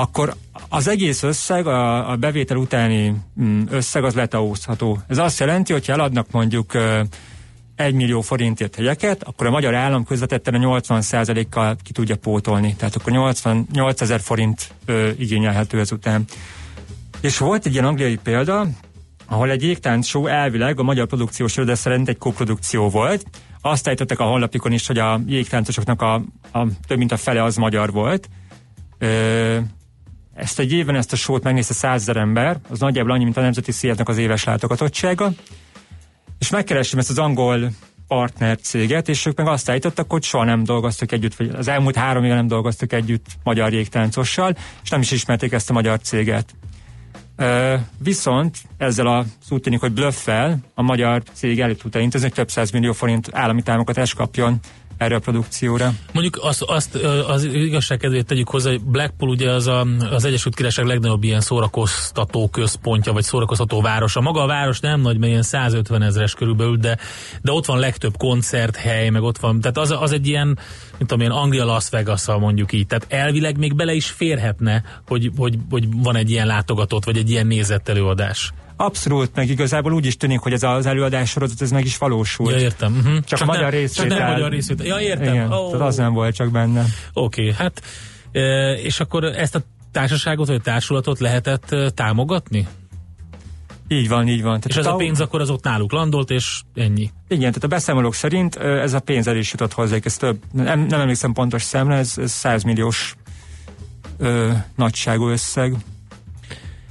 akkor 0.00 0.34
az 0.68 0.88
egész 0.88 1.22
összeg, 1.22 1.66
a, 1.66 2.10
a 2.10 2.16
bevétel 2.16 2.56
utáni 2.56 3.14
mm, 3.42 3.62
összeg 3.70 4.04
az 4.04 4.14
letaózható. 4.14 4.98
Ez 5.08 5.18
azt 5.18 5.38
jelenti, 5.38 5.72
hogy 5.72 5.84
eladnak 5.86 6.30
mondjuk 6.30 6.74
ö, 6.74 7.00
1 7.76 7.94
millió 7.94 8.20
forintért 8.20 8.74
hegyeket, 8.74 9.22
akkor 9.22 9.46
a 9.46 9.50
magyar 9.50 9.74
állam 9.74 10.04
közvetetten 10.04 10.54
a 10.54 10.80
80%-kal 10.80 11.76
ki 11.82 11.92
tudja 11.92 12.16
pótolni. 12.16 12.74
Tehát 12.74 12.96
akkor 12.96 13.12
88 13.12 14.00
ezer 14.00 14.20
forint 14.20 14.74
ö, 14.84 15.08
igényelhető 15.18 15.78
ezután. 15.78 16.24
És 17.20 17.38
volt 17.38 17.66
egy 17.66 17.72
ilyen 17.72 17.84
angliai 17.84 18.16
példa, 18.16 18.66
ahol 19.26 19.50
egy 19.50 19.62
jégtánc 19.62 20.06
show 20.06 20.26
elvileg 20.26 20.78
a 20.78 20.82
magyar 20.82 21.06
produkciós 21.06 21.56
iroda 21.56 21.74
szerint 21.74 22.08
egy 22.08 22.18
koprodukció 22.18 22.88
volt. 22.88 23.24
Azt 23.60 23.88
állították 23.88 24.20
a 24.20 24.24
honlapikon 24.24 24.72
is, 24.72 24.86
hogy 24.86 24.98
a 24.98 25.20
jégtáncosoknak 25.26 26.02
a, 26.02 26.14
a 26.52 26.66
több 26.86 26.98
mint 26.98 27.12
a 27.12 27.16
fele 27.16 27.42
az 27.42 27.56
magyar 27.56 27.92
volt. 27.92 28.28
Ö, 28.98 29.58
ezt 30.40 30.58
egy 30.58 30.72
évben 30.72 30.94
ezt 30.94 31.12
a 31.12 31.16
sót 31.16 31.42
megnézte 31.42 31.74
százezer 31.74 32.16
ember, 32.16 32.58
az 32.68 32.78
nagyjából 32.78 33.12
annyi, 33.12 33.24
mint 33.24 33.36
a 33.36 33.40
Nemzeti 33.40 33.72
Színháznak 33.72 34.08
az 34.08 34.18
éves 34.18 34.44
látogatottsága. 34.44 35.30
És 36.38 36.50
megkerestem 36.50 36.98
ezt 36.98 37.10
az 37.10 37.18
angol 37.18 37.70
partner 38.06 38.58
céget, 38.60 39.08
és 39.08 39.26
ők 39.26 39.36
meg 39.36 39.46
azt 39.46 39.70
állítottak, 39.70 40.10
hogy 40.10 40.22
soha 40.22 40.44
nem 40.44 40.64
dolgoztak 40.64 41.12
együtt, 41.12 41.34
vagy 41.34 41.48
az 41.48 41.68
elmúlt 41.68 41.96
három 41.96 42.24
éve 42.24 42.34
nem 42.34 42.46
dolgoztak 42.46 42.92
együtt 42.92 43.26
magyar 43.42 43.72
jégtáncossal, 43.72 44.56
és 44.82 44.90
nem 44.90 45.00
is 45.00 45.10
ismerték 45.10 45.52
ezt 45.52 45.70
a 45.70 45.72
magyar 45.72 46.00
céget. 46.00 46.54
Viszont 47.98 48.56
ezzel 48.76 49.06
a 49.06 49.24
úgy 49.48 49.60
tűnik, 49.60 49.80
hogy 49.80 49.92
blöffel 49.92 50.58
a 50.74 50.82
magyar 50.82 51.22
cég 51.32 51.60
el 51.60 51.74
tudta 51.74 51.98
intézni, 51.98 52.30
hogy 52.34 52.46
több 52.46 52.72
millió 52.72 52.92
forint 52.92 53.28
állami 53.32 53.62
támogatást 53.62 54.14
kapjon 54.14 54.58
erre 55.00 55.14
a 55.14 55.18
produkcióra. 55.18 55.92
Mondjuk 56.12 56.38
azt, 56.42 56.62
azt 56.62 56.94
az 57.28 57.44
igazság 57.44 57.98
kedvéért 57.98 58.26
tegyük 58.26 58.48
hozzá, 58.48 58.70
hogy 58.70 58.84
Blackpool 58.84 59.30
ugye 59.30 59.50
az 59.50 59.66
a, 59.66 59.86
az 60.10 60.24
Egyesült 60.24 60.54
Királyság 60.54 60.86
legnagyobb 60.86 61.22
ilyen 61.22 61.40
szórakoztató 61.40 62.48
központja, 62.48 63.12
vagy 63.12 63.22
szórakoztató 63.22 63.80
városa. 63.80 64.20
Maga 64.20 64.42
a 64.42 64.46
város 64.46 64.80
nem 64.80 65.00
nagy, 65.00 65.18
mert 65.18 65.30
ilyen 65.30 65.42
150 65.42 66.02
ezres 66.02 66.34
körülbelül, 66.34 66.76
de, 66.76 66.98
de 67.42 67.52
ott 67.52 67.64
van 67.64 67.78
legtöbb 67.78 68.16
koncerthely, 68.16 69.08
meg 69.08 69.22
ott 69.22 69.38
van, 69.38 69.60
tehát 69.60 69.78
az, 69.78 69.90
az 69.90 70.12
egy 70.12 70.26
ilyen, 70.26 70.46
mint 70.46 70.58
tudom, 70.98 71.20
ilyen 71.20 71.32
Anglia 71.32 71.64
Las 71.64 71.88
vegas 71.88 72.26
mondjuk 72.26 72.72
így. 72.72 72.86
Tehát 72.86 73.06
elvileg 73.08 73.58
még 73.58 73.74
bele 73.74 73.92
is 73.92 74.06
férhetne, 74.06 74.82
hogy, 75.06 75.30
hogy, 75.36 75.58
hogy 75.70 75.84
van 75.96 76.16
egy 76.16 76.30
ilyen 76.30 76.46
látogatott, 76.46 77.04
vagy 77.04 77.16
egy 77.16 77.30
ilyen 77.30 77.46
nézett 77.46 77.88
előadás. 77.88 78.52
Abszolút, 78.80 79.30
meg 79.34 79.48
igazából 79.48 79.92
úgy 79.92 80.06
is 80.06 80.16
tűnik, 80.16 80.38
hogy 80.38 80.52
ez 80.52 80.62
az 80.62 80.86
előadás 80.86 81.30
sorozat 81.30 81.62
ez 81.62 81.70
meg 81.70 81.84
is 81.84 81.98
valósul. 81.98 82.52
Ja, 82.52 82.58
értem. 82.58 82.96
Uh-huh. 82.96 83.14
Csak, 83.14 83.24
csak 83.24 83.40
a 83.40 83.44
magyar 83.44 83.72
részvétel. 83.72 84.10
Csak 84.10 84.18
nem 84.18 84.32
magyar 84.32 84.50
részvétel. 84.50 84.86
Ja, 84.86 84.98
értem. 85.00 85.34
Igen, 85.34 85.52
oh. 85.52 85.70
tehát 85.70 85.86
az 85.86 85.96
nem 85.96 86.12
volt 86.12 86.34
csak 86.34 86.50
benne. 86.50 86.84
Oké, 87.12 87.42
okay, 87.42 87.54
hát 87.54 87.82
e, 88.32 88.72
és 88.72 89.00
akkor 89.00 89.24
ezt 89.24 89.54
a 89.54 89.60
társaságot 89.92 90.46
vagy 90.46 90.56
a 90.56 90.60
társulatot 90.60 91.18
lehetett 91.18 91.72
e, 91.72 91.90
támogatni? 91.90 92.68
Így 93.88 94.08
van, 94.08 94.28
így 94.28 94.42
van. 94.42 94.60
Tehát 94.60 94.66
és 94.66 94.76
ez 94.76 94.86
a 94.86 94.96
pénz 94.96 95.20
akkor 95.20 95.40
az 95.40 95.50
ott 95.50 95.64
náluk 95.64 95.92
landolt, 95.92 96.30
és 96.30 96.62
ennyi? 96.74 97.10
Igen, 97.28 97.48
tehát 97.48 97.64
a 97.64 97.68
beszámolók 97.68 98.14
szerint 98.14 98.56
ez 98.56 98.92
a 98.92 99.00
pénz 99.00 99.26
el 99.26 99.36
is 99.36 99.50
jutott 99.50 99.72
hozzá, 99.72 99.96
ez 100.02 100.16
több, 100.16 100.38
nem, 100.52 100.80
nem 100.80 101.00
emlékszem 101.00 101.32
pontos 101.32 101.62
számra, 101.62 101.94
ez, 101.94 102.14
ez 102.18 102.32
100 102.32 102.62
milliós 102.62 103.14
ö, 104.18 104.50
nagyságú 104.76 105.28
összeg. 105.28 105.76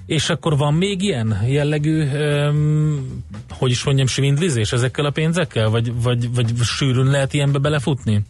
És 0.09 0.29
akkor 0.29 0.57
van 0.57 0.73
még 0.73 1.01
ilyen 1.01 1.41
jellegű, 1.47 2.03
um, 2.03 3.23
hogy 3.49 3.71
is 3.71 3.83
mondjam, 3.83 4.07
svindlizés 4.07 4.71
ezekkel 4.71 5.05
a 5.05 5.09
pénzekkel? 5.09 5.69
Vagy, 5.69 6.01
vagy, 6.01 6.35
vagy 6.35 6.53
sűrűn 6.63 7.05
lehet 7.05 7.33
ilyenbe 7.33 7.59
belefutni? 7.59 8.21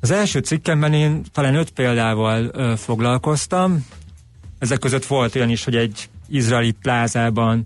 Az 0.00 0.10
első 0.10 0.38
cikkemben 0.38 0.92
én 0.92 1.22
talán 1.32 1.54
öt 1.54 1.70
példával 1.70 2.50
ö, 2.52 2.72
foglalkoztam. 2.76 3.86
Ezek 4.58 4.78
között 4.78 5.04
volt 5.04 5.34
olyan 5.34 5.50
is, 5.50 5.64
hogy 5.64 5.76
egy 5.76 6.08
izraeli 6.28 6.72
plázában 6.72 7.64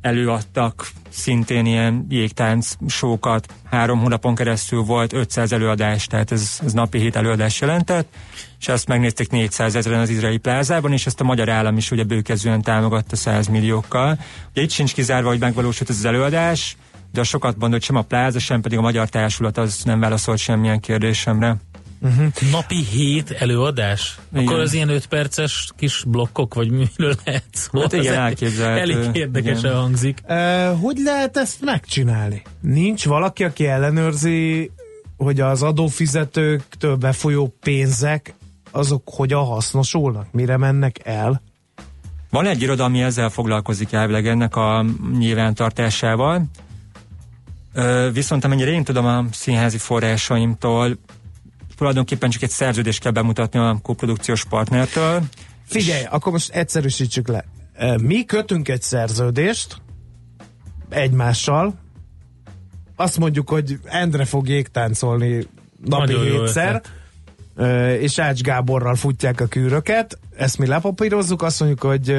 előadtak 0.00 0.88
szintén 1.08 1.66
ilyen 1.66 2.06
jégtánc 2.08 2.74
sókat. 2.88 3.54
Három 3.64 3.98
hónapon 3.98 4.34
keresztül 4.34 4.82
volt 4.82 5.12
500 5.12 5.52
előadás, 5.52 6.06
tehát 6.06 6.32
ez, 6.32 6.58
ez 6.64 6.72
napi 6.72 6.98
hét 6.98 7.16
előadás 7.16 7.60
jelentett, 7.60 8.14
és 8.62 8.68
ezt 8.68 8.88
megnézték 8.88 9.30
400 9.30 9.74
ezeren 9.74 10.00
az 10.00 10.08
izraeli 10.08 10.36
plázában, 10.36 10.92
és 10.92 11.06
ezt 11.06 11.20
a 11.20 11.24
magyar 11.24 11.48
állam 11.48 11.76
is 11.76 11.90
ugye 11.90 12.04
bőkezően 12.04 12.62
támogatta 12.62 13.16
100 13.16 13.46
milliókkal. 13.46 14.18
Ugye 14.50 14.62
itt 14.62 14.70
sincs 14.70 14.94
kizárva, 14.94 15.28
hogy 15.28 15.38
megvalósult 15.38 15.90
ez 15.90 15.96
az 15.96 16.04
előadás, 16.04 16.76
de 17.12 17.20
a 17.20 17.24
sokat 17.24 17.56
mondott, 17.58 17.82
sem 17.82 17.96
a 17.96 18.02
pláza, 18.02 18.38
sem 18.38 18.60
pedig 18.60 18.78
a 18.78 18.80
magyar 18.80 19.08
társulat 19.08 19.58
az 19.58 19.82
nem 19.84 20.00
válaszolt 20.00 20.38
semmilyen 20.38 20.80
kérdésemre. 20.80 21.56
Uh-huh. 22.00 22.26
Napi 22.50 22.84
hét 22.84 23.30
előadás? 23.30 24.18
Igen. 24.32 24.46
Akkor 24.46 24.58
az 24.58 24.74
ilyen 24.74 24.88
öt 24.88 25.06
perces 25.06 25.70
kis 25.76 26.04
blokkok, 26.06 26.54
vagy 26.54 26.70
miről 26.70 27.14
lehet 27.24 27.44
szó? 27.52 27.80
Hát 27.80 27.92
igen, 27.92 28.14
elképzelhető. 28.14 28.92
Elég 28.92 29.16
érdekesen 29.16 29.74
hangzik. 29.74 30.18
Uh, 30.28 30.80
hogy 30.80 30.96
lehet 31.04 31.36
ezt 31.36 31.60
megcsinálni? 31.60 32.42
Nincs 32.60 33.04
valaki, 33.04 33.44
aki 33.44 33.66
ellenőrzi, 33.66 34.70
hogy 35.16 35.40
az 35.40 35.62
adófizetőktől 35.62 36.96
befolyó 36.96 37.56
pénzek 37.60 38.34
azok 38.72 39.02
hogyan 39.04 39.44
hasznosulnak, 39.44 40.32
mire 40.32 40.56
mennek 40.56 41.06
el? 41.06 41.42
Van 42.30 42.46
egy 42.46 42.62
iroda, 42.62 42.84
ami 42.84 43.02
ezzel 43.02 43.28
foglalkozik 43.28 43.92
elvileg 43.92 44.26
ennek 44.26 44.56
a 44.56 44.84
nyilvántartásával, 45.18 46.44
viszont 48.12 48.44
amennyire 48.44 48.70
én 48.70 48.84
tudom 48.84 49.06
a 49.06 49.24
színházi 49.32 49.78
forrásaimtól, 49.78 50.98
tulajdonképpen 51.76 52.30
csak 52.30 52.42
egy 52.42 52.50
szerződést 52.50 53.00
kell 53.00 53.12
bemutatni 53.12 53.58
a 53.58 53.78
koprodukciós 53.82 54.44
partnertől. 54.44 55.22
Figyelj, 55.64 56.04
akkor 56.04 56.32
most 56.32 56.50
egyszerűsítsük 56.50 57.28
le. 57.28 57.44
Mi 58.02 58.24
kötünk 58.24 58.68
egy 58.68 58.82
szerződést 58.82 59.76
egymással, 60.88 61.80
azt 62.96 63.18
mondjuk, 63.18 63.48
hogy 63.48 63.78
Endre 63.84 64.24
fog 64.24 64.48
jégtáncolni 64.48 65.46
napi 65.84 66.18
hétszer, 66.18 66.82
és 68.00 68.18
Ács 68.18 68.40
Gáborral 68.40 68.94
futják 68.94 69.40
a 69.40 69.46
kűröket, 69.46 70.18
ezt 70.36 70.58
mi 70.58 70.66
lepapírozzuk, 70.66 71.42
azt 71.42 71.60
mondjuk, 71.60 71.82
hogy 71.82 72.16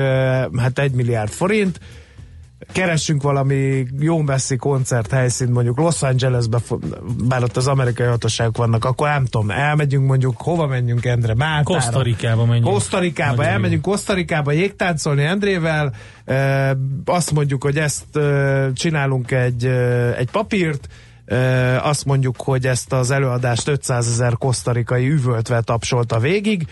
hát 0.57 0.79
egy 0.79 0.91
milliárd 0.91 1.31
forint, 1.31 1.79
keressünk 2.71 3.21
valami 3.21 3.85
jó 3.99 4.21
messzi 4.21 4.55
koncerthelyszínt, 4.55 5.51
mondjuk 5.51 5.77
Los 5.77 6.01
Angelesbe, 6.01 6.59
bár 7.27 7.43
ott 7.43 7.57
az 7.57 7.67
amerikai 7.67 8.07
hatóságok 8.07 8.57
vannak, 8.57 8.85
akkor 8.85 9.07
nem 9.07 9.25
tudom, 9.25 9.49
elmegyünk 9.49 10.07
mondjuk, 10.07 10.41
hova 10.41 10.67
menjünk 10.67 11.05
Endre? 11.05 11.35
Máltára. 11.35 11.63
Kosztarikába 11.63 12.45
menjünk. 12.45 12.67
Kosztarikába, 12.67 13.45
elmegyünk 13.45 13.81
Kosztarikába 13.81 14.51
jégtáncolni 14.51 15.23
Endrével, 15.23 15.93
e, 16.25 16.77
azt 17.05 17.31
mondjuk, 17.31 17.63
hogy 17.63 17.77
ezt 17.77 18.15
e, 18.15 18.71
csinálunk 18.73 19.31
egy, 19.31 19.65
e, 19.65 20.13
egy 20.15 20.31
papírt, 20.31 20.87
azt 21.81 22.05
mondjuk, 22.05 22.35
hogy 22.37 22.65
ezt 22.65 22.93
az 22.93 23.11
előadást 23.11 23.67
500 23.67 24.07
ezer 24.07 24.33
kosztarikai 24.37 25.09
üvöltve 25.09 25.61
tapsolta 25.61 26.19
végig, 26.19 26.67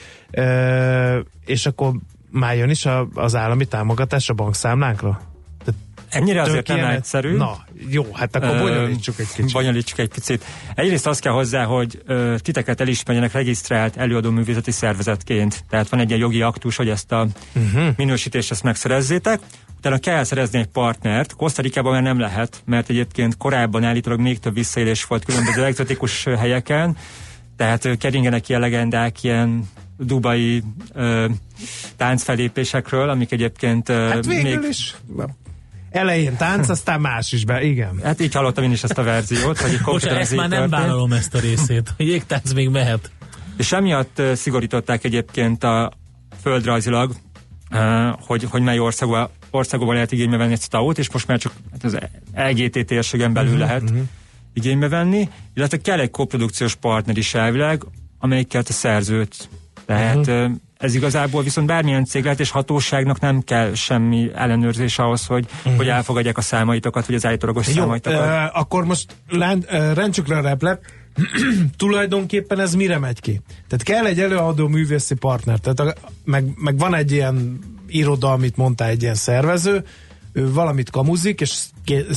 és 1.45 1.65
akkor 1.65 1.91
már 2.29 2.55
jön 2.55 2.69
is 2.69 2.87
az 3.13 3.35
állami 3.35 3.65
támogatás 3.65 4.29
a 4.29 4.33
bankszámlánkra? 4.33 5.30
Ennyire 6.11 6.41
azért 6.41 6.67
nem 6.67 6.85
egyszerű. 6.85 7.35
Na, 7.35 7.65
jó, 7.89 8.07
hát 8.13 8.35
akkor 8.35 8.57
bonyolítsuk 8.57 9.19
egy 9.19 9.27
kicsit. 9.27 9.51
Bonyolítsuk 9.51 9.99
egy 9.99 10.09
picit. 10.09 10.45
Egyrészt 10.75 11.07
azt 11.07 11.21
kell 11.21 11.33
hozzá, 11.33 11.63
hogy 11.63 12.01
ö, 12.05 12.35
titeket 12.39 12.81
elismerjenek 12.81 13.31
regisztrált 13.31 13.97
előadó 13.97 14.29
művészeti 14.29 14.71
szervezetként. 14.71 15.63
Tehát 15.69 15.89
van 15.89 15.99
egy 15.99 16.07
ilyen 16.07 16.21
jogi 16.21 16.41
aktus, 16.41 16.75
hogy 16.75 16.89
ezt 16.89 17.11
a 17.11 17.27
uh-huh. 17.55 17.87
minősítést 17.97 18.51
ezt 18.51 18.63
megszerezzétek. 18.63 19.39
Utána 19.77 19.97
kell 19.97 20.23
szerezni 20.23 20.59
egy 20.59 20.67
partnert. 20.67 21.33
Kosztarikában 21.35 21.91
már 21.91 22.01
nem 22.01 22.19
lehet, 22.19 22.61
mert 22.65 22.89
egyébként 22.89 23.37
korábban 23.37 23.83
állítólag 23.83 24.19
még 24.19 24.39
több 24.39 24.53
visszaélés 24.53 25.05
volt 25.05 25.25
különböző 25.25 25.63
egzotikus 25.65 26.23
helyeken. 26.23 26.97
Tehát 27.57 27.97
keringenek 27.97 28.49
ilyen 28.49 28.61
legendák, 28.61 29.23
ilyen 29.23 29.69
dubai 29.97 30.63
ö, 30.93 31.25
táncfelépésekről, 31.95 33.09
amik 33.09 33.31
egyébként 33.31 33.89
ö, 33.89 34.07
hát 34.07 34.25
még... 34.25 34.59
is 34.69 34.95
elején 35.91 36.37
tánc, 36.37 36.69
aztán 36.75 37.01
más 37.01 37.31
is 37.31 37.45
be, 37.45 37.63
igen. 37.63 37.99
Hát 38.03 38.21
így 38.21 38.33
hallottam 38.33 38.63
én 38.63 38.71
is 38.71 38.83
ezt 38.83 38.97
a 38.97 39.03
verziót, 39.03 39.57
hogy 39.57 39.79
Most 39.83 40.05
ezt 40.05 40.35
már 40.35 40.49
nem 40.49 40.69
vállalom 40.69 41.13
ezt 41.13 41.35
a 41.35 41.39
részét, 41.39 41.93
hogy 41.97 42.07
jégtánc 42.13 42.53
még 42.53 42.69
mehet. 42.69 43.11
És 43.57 43.71
emiatt 43.71 44.21
szigorították 44.33 45.03
egyébként 45.03 45.63
a 45.63 45.91
földrajzilag, 46.41 47.15
hogy, 48.19 48.43
hogy 48.49 48.61
mely 48.61 48.79
országban, 48.79 49.29
országban 49.49 49.93
lehet 49.93 50.11
igénybe 50.11 50.37
venni 50.37 50.51
ezt 50.51 50.65
a 50.65 50.67
távot, 50.67 50.97
és 50.97 51.11
most 51.11 51.27
már 51.27 51.39
csak 51.39 51.53
hát 51.71 51.83
az 51.83 51.97
LGT 52.35 52.85
térségen 52.85 53.33
belül 53.33 53.51
uh-huh, 53.51 53.67
lehet 53.67 53.81
uh-huh. 53.81 54.01
igénybe 54.53 54.89
venni, 54.89 55.29
illetve 55.53 55.77
kell 55.77 55.99
egy 55.99 56.11
koprodukciós 56.11 56.75
partner 56.75 57.17
is 57.17 57.33
elvileg, 57.33 57.83
amelyikkel 58.19 58.63
a 58.67 58.71
szerzőt 58.71 59.49
tehát 59.85 60.27
uh-huh 60.27 60.51
ez 60.81 60.95
igazából 60.95 61.43
viszont 61.43 61.67
bármilyen 61.67 62.05
cég 62.05 62.23
lehet, 62.23 62.39
és 62.39 62.49
hatóságnak 62.49 63.19
nem 63.19 63.41
kell 63.41 63.73
semmi 63.73 64.31
ellenőrzés 64.35 64.99
ahhoz, 64.99 65.25
hogy, 65.25 65.45
uh-huh. 65.57 65.75
hogy 65.75 65.87
elfogadják 65.87 66.37
a 66.37 66.41
számaitokat, 66.41 67.05
vagy 67.05 67.15
az 67.15 67.25
állítólagos 67.25 67.67
Jó, 67.67 67.73
számaitokat. 67.73 68.19
Uh, 68.19 68.59
akkor 68.59 68.85
most 68.85 69.15
lend, 69.29 69.65
uh, 69.71 69.93
rendsük 69.93 70.27
le 70.27 70.37
a 70.37 70.41
replet. 70.41 70.81
Tulajdonképpen 71.77 72.59
ez 72.59 72.75
mire 72.75 72.97
megy 72.97 73.19
ki? 73.19 73.41
Tehát 73.67 73.83
kell 73.83 74.05
egy 74.05 74.19
előadó 74.19 74.67
művészi 74.67 75.15
partner, 75.15 75.59
tehát 75.59 75.79
a, 75.79 75.93
meg, 76.23 76.45
meg 76.55 76.77
van 76.77 76.95
egy 76.95 77.11
ilyen 77.11 77.59
iroda, 77.87 78.31
amit 78.31 78.57
mondta 78.57 78.85
egy 78.85 79.01
ilyen 79.01 79.15
szervező, 79.15 79.83
ő 80.33 80.51
valamit 80.51 80.89
kamuzik, 80.89 81.41
és 81.41 81.63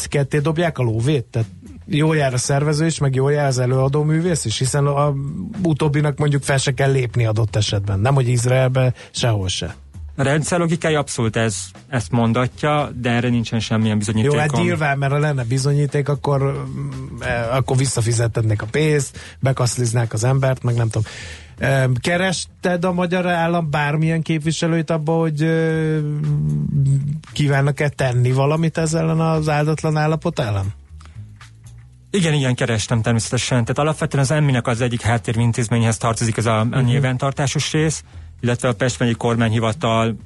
ketté 0.09 0.39
dobják 0.39 0.79
a 0.79 0.83
lóvét, 0.83 1.25
tehát 1.25 1.49
jól 1.87 2.17
jár 2.17 2.35
a 2.35 2.39
szervező 2.39 2.87
is, 2.87 2.99
meg 2.99 3.15
jól 3.15 3.33
jár 3.33 3.47
az 3.47 3.59
előadó 3.59 4.03
művész 4.03 4.45
is, 4.45 4.59
hiszen 4.59 4.87
a 4.87 5.15
utóbbinak 5.63 6.19
mondjuk 6.19 6.43
fel 6.43 6.59
se 6.59 6.73
kell 6.73 6.91
lépni 6.91 7.27
adott 7.27 7.57
esetben. 7.57 8.01
Nem, 8.01 8.15
hogy 8.15 8.29
Izraelbe, 8.29 8.95
sehol 9.11 9.49
se. 9.49 9.75
A 10.17 10.23
rendszer 10.23 10.59
logikája 10.59 10.99
abszolút 10.99 11.37
ez, 11.37 11.57
ezt 11.89 12.11
mondatja, 12.11 12.91
de 12.95 13.11
erre 13.11 13.29
nincsen 13.29 13.61
semmilyen 13.61 13.99
bizonyíték. 13.99 14.33
Jó, 14.33 14.39
hát 14.39 14.53
nyilván, 14.53 14.99
mert 14.99 15.13
ha 15.13 15.19
lenne 15.19 15.45
bizonyíték, 15.45 16.09
akkor, 16.09 16.65
eh, 17.21 17.57
akkor 17.57 17.77
visszafizetednék 17.77 18.63
a 18.63 18.67
pénzt, 18.71 19.19
bekaszliznák 19.41 20.13
az 20.13 20.25
embert, 20.25 20.63
meg 20.63 20.75
nem 20.75 20.89
tudom. 20.89 21.13
Kerested 22.01 22.85
a 22.85 22.93
magyar 22.93 23.27
állam 23.27 23.71
bármilyen 23.71 24.23
képviselőt 24.23 24.91
abba, 24.91 25.13
hogy 25.13 25.43
eh, 25.43 25.99
kívánnak-e 27.33 27.89
tenni 27.89 28.33
valamit 28.33 28.79
ezzel 28.79 29.21
az 29.21 29.49
áldatlan 29.49 29.97
állapot 29.97 30.39
ellen? 30.39 30.75
Igen, 32.15 32.33
igen, 32.35 32.55
kerestem 32.55 33.03
természetesen. 33.03 33.61
Tehát 33.65 33.79
alapvetően 33.79 34.23
az 34.23 34.31
emminek 34.31 34.67
az 34.67 34.81
egyik 34.81 35.01
háttérintézményhez 35.01 35.97
tartozik 35.97 36.37
ez 36.37 36.47
a, 36.47 36.59
a 36.59 36.65
uh-huh. 36.65 36.83
nyilvántartásos 36.83 37.73
rész, 37.73 38.05
illetve 38.41 38.69
a 38.69 38.73
Pest 38.73 38.99
megyei 38.99 39.15
kormányhivatal 39.15 40.17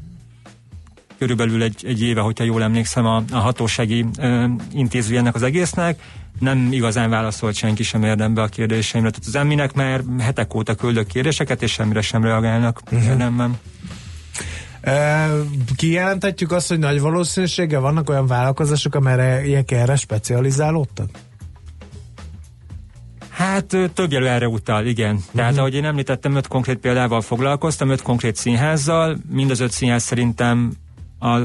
körülbelül 1.19 1.63
egy, 1.63 1.85
egy 1.87 2.03
éve, 2.03 2.21
hogyha 2.21 2.45
jól 2.45 2.63
emlékszem, 2.63 3.07
a, 3.07 3.23
a 3.33 3.37
hatósági 3.37 4.05
ö, 4.19 4.45
intézője 4.73 5.19
ennek 5.19 5.35
az 5.35 5.43
egésznek. 5.43 6.01
Nem 6.39 6.73
igazán 6.73 7.11
válaszolt 7.11 7.55
senki 7.55 7.83
sem 7.83 8.03
érdembe 8.03 8.43
a 8.43 8.47
kérdéseimre. 8.47 9.11
Tehát 9.11 9.27
az 9.27 9.35
emminek 9.35 9.73
már 9.73 10.03
hetek 10.19 10.55
óta 10.55 10.75
küldök 10.75 11.07
kérdéseket, 11.07 11.63
és 11.63 11.73
semmire 11.73 12.01
sem 12.01 12.23
reagálnak 12.23 12.81
uh-huh. 12.85 13.09
érdemben. 13.09 13.59
E, 14.81 15.29
kijelentetjük 15.77 16.53
azt, 16.53 16.69
hogy 16.69 16.79
nagy 16.79 17.01
valószínűséggel 17.01 17.81
vannak 17.81 18.09
olyan 18.09 18.27
vállalkozások, 18.27 18.95
amelyek 18.95 19.71
erre 19.71 19.97
specializálódtak? 19.97 21.09
Hát 23.39 23.77
több 23.95 24.13
jelő 24.13 24.29
erre 24.29 24.49
utal, 24.49 24.87
igen. 24.87 25.15
Uh-huh. 25.15 25.35
Tehát 25.35 25.59
ahogy 25.59 25.75
én 25.75 25.85
említettem, 25.85 26.35
öt 26.35 26.47
konkrét 26.47 26.79
példával 26.79 27.21
foglalkoztam, 27.21 27.89
öt 27.89 28.03
konkrét 28.03 28.37
színházzal, 28.37 29.17
mind 29.31 29.51
az 29.51 29.61
öt 29.61 29.71
színház 29.71 30.03
szerintem 30.03 30.73
a 31.21 31.39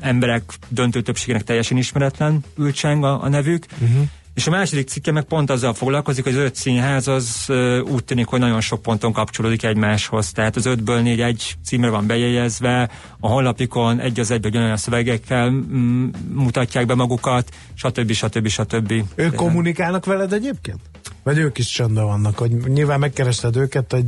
emberek 0.00 0.42
döntő 0.68 1.02
többségének 1.02 1.42
teljesen 1.42 1.76
ismeretlen 1.76 2.44
ülcseng 2.56 3.04
a, 3.04 3.22
a 3.22 3.28
nevük. 3.28 3.66
Uh-huh. 3.80 4.08
És 4.34 4.46
a 4.46 4.50
második 4.50 4.88
cikke 4.88 5.12
meg 5.12 5.24
pont 5.24 5.50
azzal 5.50 5.74
foglalkozik, 5.74 6.24
hogy 6.24 6.32
az 6.32 6.38
öt 6.38 6.54
színház 6.54 7.08
az 7.08 7.44
uh, 7.48 7.78
úgy 7.90 8.04
tűnik, 8.04 8.26
hogy 8.26 8.40
nagyon 8.40 8.60
sok 8.60 8.82
ponton 8.82 9.12
kapcsolódik 9.12 9.62
egymáshoz. 9.62 10.32
Tehát 10.32 10.56
az 10.56 10.66
ötből 10.66 11.00
négy 11.00 11.20
egy 11.20 11.54
címre 11.64 11.90
van 11.90 12.06
bejegyezve, 12.06 12.90
a 13.20 13.28
honlapikon 13.28 14.00
egy 14.00 14.20
az 14.20 14.30
egyben 14.30 14.62
olyan 14.62 14.76
szövegekkel 14.76 15.50
mm, 15.50 16.08
mutatják 16.32 16.86
be 16.86 16.94
magukat, 16.94 17.48
stb. 17.74 18.12
stb. 18.12 18.48
stb. 18.48 18.92
Ők 18.92 19.06
Tehát. 19.14 19.34
kommunikálnak 19.34 20.04
veled 20.04 20.32
egyébként? 20.32 20.80
Vagy 21.22 21.38
ők 21.38 21.58
is 21.58 21.66
csöndben 21.66 22.04
vannak, 22.04 22.38
hogy 22.38 22.50
nyilván 22.50 22.98
megkerested 22.98 23.56
őket, 23.56 23.92
hogy 23.92 24.04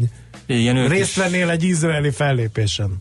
Igen, 0.47 0.77
ők 0.77 0.91
részt 0.91 1.17
vennél 1.17 1.51
egy 1.51 1.63
izraeli 1.63 2.11
fellépésen 2.11 3.01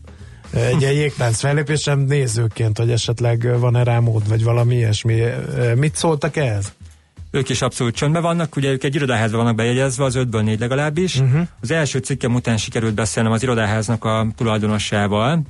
egy, 0.52 0.80
jégtánc 0.80 1.38
fellépésen 1.38 1.98
nézőként, 1.98 2.78
hogy 2.78 2.90
esetleg 2.90 3.58
van-e 3.58 3.82
rá 3.82 3.98
mód, 3.98 4.28
vagy 4.28 4.44
valami 4.44 4.74
ilyesmi. 4.74 5.22
Mit 5.74 5.96
szóltak 5.96 6.36
ehhez? 6.36 6.72
ők 7.30 7.48
is 7.48 7.62
abszolút 7.62 7.94
csöndben 7.94 8.22
vannak, 8.22 8.56
ugye 8.56 8.70
ők 8.70 8.84
egy 8.84 8.94
irodaházba 8.94 9.36
vannak 9.36 9.54
bejegyezve, 9.54 10.04
az 10.04 10.14
ötből 10.14 10.42
négy 10.42 10.60
legalábbis. 10.60 11.18
Uh-huh. 11.18 11.46
Az 11.60 11.70
első 11.70 11.98
cikkem 11.98 12.34
után 12.34 12.56
sikerült 12.56 12.94
beszélnem 12.94 13.32
az 13.32 13.42
irodaháznak 13.42 14.04
a 14.04 14.26
tulajdonossával, 14.36 15.42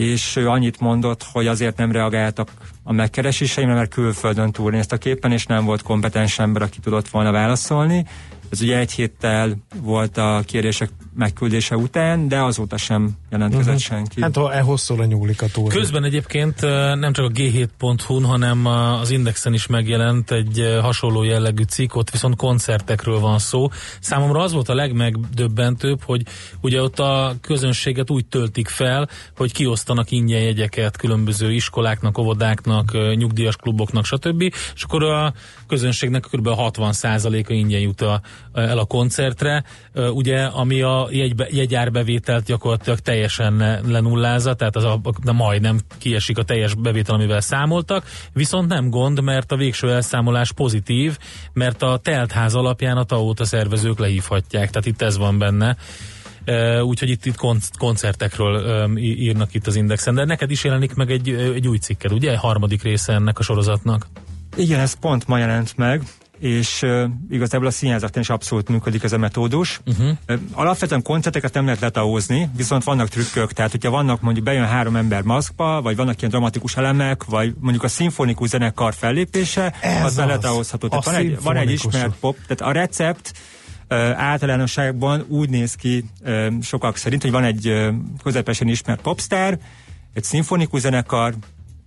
és 0.00 0.36
ő 0.36 0.48
annyit 0.48 0.80
mondott, 0.80 1.22
hogy 1.32 1.46
azért 1.46 1.76
nem 1.76 1.92
reagáltak 1.92 2.50
a 2.82 2.92
megkereséseimre, 2.92 3.74
mert 3.74 3.94
külföldön 3.94 4.52
túlnéztek 4.52 4.98
a 4.98 5.02
képen, 5.02 5.32
és 5.32 5.46
nem 5.46 5.64
volt 5.64 5.82
kompetens 5.82 6.38
ember, 6.38 6.62
aki 6.62 6.78
tudott 6.80 7.08
volna 7.08 7.30
válaszolni. 7.30 8.06
Ez 8.50 8.62
ugye 8.62 8.78
egy 8.78 8.92
héttel 8.92 9.56
volt 9.82 10.16
a 10.16 10.42
kérések 10.46 10.90
megküldése 11.14 11.76
után, 11.76 12.28
de 12.28 12.42
azóta 12.42 12.76
sem 12.76 13.10
jelentkezett 13.30 13.66
uh-huh. 13.66 13.80
senki. 13.80 14.20
Hát 14.20 14.36
ha 14.36 14.52
e 14.52 14.60
hosszúra 14.60 15.04
nyúlik 15.04 15.42
a 15.42 15.46
túl. 15.52 15.68
Közben 15.68 16.04
egyébként 16.04 16.60
nem 16.94 17.12
csak 17.12 17.24
a 17.24 17.28
g7.hu-n, 17.28 18.24
hanem 18.24 18.66
az 18.66 19.10
Indexen 19.10 19.54
is 19.54 19.66
megjelent 19.66 20.30
egy 20.30 20.78
hasonló 20.80 21.22
jellegű 21.22 21.62
cikk, 21.62 21.94
ott 21.94 22.10
viszont 22.10 22.36
koncertekről 22.36 23.20
van 23.20 23.38
szó. 23.38 23.68
Számomra 24.00 24.40
az 24.40 24.52
volt 24.52 24.68
a 24.68 24.74
legmegdöbbentőbb, 24.74 26.02
hogy 26.02 26.22
ugye 26.60 26.82
ott 26.82 26.98
a 26.98 27.34
közönséget 27.40 28.10
úgy 28.10 28.26
töltik 28.26 28.68
fel, 28.68 29.08
hogy 29.36 29.52
kiosztanak 29.52 30.10
ingyen 30.10 30.40
jegyeket 30.40 30.96
különböző 30.96 31.52
iskoláknak, 31.52 32.18
óvodáknak, 32.18 33.16
nyugdíjas 33.16 33.56
kluboknak, 33.56 34.04
stb. 34.04 34.42
És 34.74 34.82
akkor 34.82 35.02
a 35.02 35.34
közönségnek 35.66 36.26
kb. 36.30 36.48
60%-a 36.50 37.52
ingyen 37.52 37.80
jut 37.80 38.00
a, 38.00 38.20
el 38.54 38.78
a 38.78 38.84
koncertre, 38.84 39.64
ugye, 39.94 40.44
ami 40.44 40.82
a 40.82 41.08
jegybe, 41.10 41.46
jegyárbevételt 41.50 42.44
gyakorlatilag 42.44 42.98
teljesen 42.98 43.80
lenullázza, 43.86 44.54
tehát 44.54 44.76
az 44.76 44.84
a, 44.84 45.00
de 45.24 45.32
majdnem 45.32 45.80
kiesik 45.98 46.38
a 46.38 46.42
teljes 46.42 46.74
bevétel, 46.74 47.14
amivel 47.14 47.40
számoltak, 47.40 48.04
viszont 48.32 48.68
nem 48.68 48.90
gond, 48.90 49.22
mert 49.22 49.52
a 49.52 49.56
végső 49.56 49.92
elszámolás 49.92 50.52
pozitív, 50.52 51.18
mert 51.52 51.82
a 51.82 51.98
teltház 52.02 52.54
alapján 52.54 52.96
a 52.96 53.04
TAO-t 53.04 53.40
a 53.40 53.44
szervezők 53.44 53.98
lehívhatják, 53.98 54.70
tehát 54.70 54.86
itt 54.86 55.02
ez 55.02 55.18
van 55.18 55.38
benne. 55.38 55.76
Úgyhogy 56.82 57.08
itt, 57.08 57.24
itt 57.24 57.36
koncertekről 57.78 58.96
írnak 58.98 59.54
itt 59.54 59.66
az 59.66 59.76
Indexen, 59.76 60.14
de 60.14 60.24
neked 60.24 60.50
is 60.50 60.64
jelenik 60.64 60.94
meg 60.94 61.10
egy, 61.10 61.28
egy 61.28 61.68
új 61.68 61.78
cikkel, 61.78 62.12
ugye? 62.12 62.36
Harmadik 62.36 62.82
része 62.82 63.12
ennek 63.12 63.38
a 63.38 63.42
sorozatnak. 63.42 64.06
Igen, 64.56 64.80
ez 64.80 64.98
pont 64.98 65.26
ma 65.26 65.38
jelent 65.38 65.76
meg, 65.76 66.02
és 66.40 66.82
uh, 66.82 67.04
igazából 67.30 67.66
a 67.66 67.70
színházakon 67.70 68.22
is 68.22 68.28
abszolút 68.28 68.68
működik 68.68 69.02
ez 69.02 69.12
a 69.12 69.18
metódus. 69.18 69.80
Uh-huh. 69.86 70.10
Uh, 70.28 70.38
alapvetően 70.52 71.02
koncerteket 71.02 71.52
nem 71.52 71.64
lehet 71.64 71.80
letaózni, 71.80 72.50
viszont 72.56 72.84
vannak 72.84 73.08
trükkök, 73.08 73.52
tehát 73.52 73.70
hogyha 73.70 73.90
vannak 73.90 74.20
mondjuk 74.20 74.44
bejön 74.44 74.66
három 74.66 74.96
ember 74.96 75.22
maszkba, 75.22 75.82
vagy 75.82 75.96
vannak 75.96 76.18
ilyen 76.18 76.30
dramatikus 76.30 76.76
elemek, 76.76 77.24
vagy 77.24 77.54
mondjuk 77.58 77.84
a 77.84 77.88
szimfonikus 77.88 78.48
zenekar 78.48 78.94
fellépése, 78.94 79.74
ez 79.80 80.04
az, 80.04 80.18
az. 80.18 80.26
letaózható. 80.26 80.88
Tehát 80.88 81.04
van 81.04 81.14
egy, 81.14 81.42
van 81.42 81.56
egy 81.56 81.70
ismert 81.70 82.14
pop, 82.20 82.36
tehát 82.46 82.74
a 82.74 82.80
recept 82.80 83.32
uh, 83.88 83.98
általánosságban 84.16 85.24
úgy 85.28 85.50
néz 85.50 85.74
ki 85.74 86.04
uh, 86.22 86.46
sokak 86.62 86.96
szerint, 86.96 87.22
hogy 87.22 87.30
van 87.30 87.44
egy 87.44 87.68
uh, 87.68 87.94
közepesen 88.22 88.68
ismert 88.68 89.00
popstar, 89.00 89.58
egy 90.14 90.24
szimfonikus 90.24 90.80
zenekar, 90.80 91.34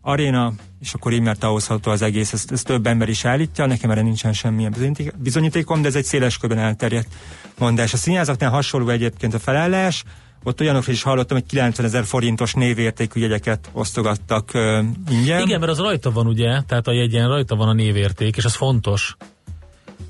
aréna, 0.06 0.54
és 0.82 0.94
akkor 0.94 1.14
így 1.14 1.22
mert 1.22 1.44
ahhozható 1.44 1.92
az 1.92 2.02
egész. 2.02 2.34
Ezt, 2.34 2.52
ezt 2.52 2.66
több 2.66 2.88
ember 2.88 3.10
is 3.10 3.26
állítja, 3.26 3.66
nekem 3.66 3.92
erre 3.92 4.02
nincsen 4.02 4.34
semmilyen 4.34 4.76
bizonyítékom, 5.18 5.82
de 5.82 5.88
ez 5.88 5.96
egy 5.96 6.04
széles 6.04 6.38
körben 6.38 6.58
elterjedt 6.58 7.08
mondás. 7.58 7.94
A 7.94 7.98
színházaknál 7.98 8.50
hasonló 8.50 8.90
egyébként 8.90 9.34
a 9.34 9.40
felállás, 9.40 10.04
ott 10.44 10.62
olyanokról 10.62 10.96
is 10.96 11.04
hallottam, 11.04 11.38
hogy 11.38 11.46
90 11.46 11.86
ezer 11.86 12.04
forintos 12.04 12.54
névértékű 12.54 13.22
jegyeket 13.22 13.70
osztogattak 13.72 14.50
uh, 14.54 14.86
ingyen. 15.10 15.42
Igen, 15.42 15.60
mert 15.60 15.72
az 15.72 15.80
rajta 15.80 16.12
van 16.12 16.28
ugye, 16.28 16.62
tehát 16.62 16.88
a 16.88 16.94
jegyen 16.94 17.28
rajta 17.28 17.56
van 17.56 17.68
a 17.68 17.74
névérték, 17.74 18.38
és 18.38 18.46
az 18.46 18.56
fontos. 18.56 19.16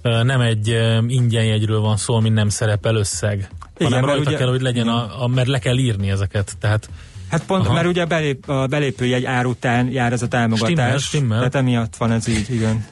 Nem 0.02 0.42
egy 0.42 0.68
ingyen 1.08 1.46
jegyről 1.46 1.80
van 1.80 1.98
szó, 1.98 2.16
ami 2.16 2.30
nem 2.30 2.50
szerepel 2.50 2.96
összeg. 2.96 3.50
Igen, 3.78 3.92
hanem 3.92 4.06
rajta 4.06 4.30
ugye, 4.30 4.38
kell, 4.38 4.50
hogy 4.50 4.62
legyen, 4.62 4.88
a, 4.88 5.24
a, 5.24 5.28
mert 5.28 5.48
le 5.48 5.60
kell 5.60 5.78
írni 5.78 6.10
ezeket. 6.10 6.56
Tehát 6.60 6.90
Hát 7.34 7.46
pont, 7.46 7.66
Aha. 7.66 7.74
mert 7.74 7.88
ugye 7.88 8.02
a, 8.02 8.06
belép, 8.06 8.50
a 8.50 8.68
belépőjegy 8.68 9.26
ár 9.26 9.46
után 9.46 9.92
jár 9.92 10.12
ez 10.12 10.22
a 10.22 10.28
támogatás. 10.28 10.70
Stimmel, 10.70 10.98
stimmel. 10.98 11.38
Tehát 11.38 11.56
emiatt 11.56 11.96
van 11.96 12.12
ez 12.12 12.28
így, 12.28 12.50
igen. 12.50 12.86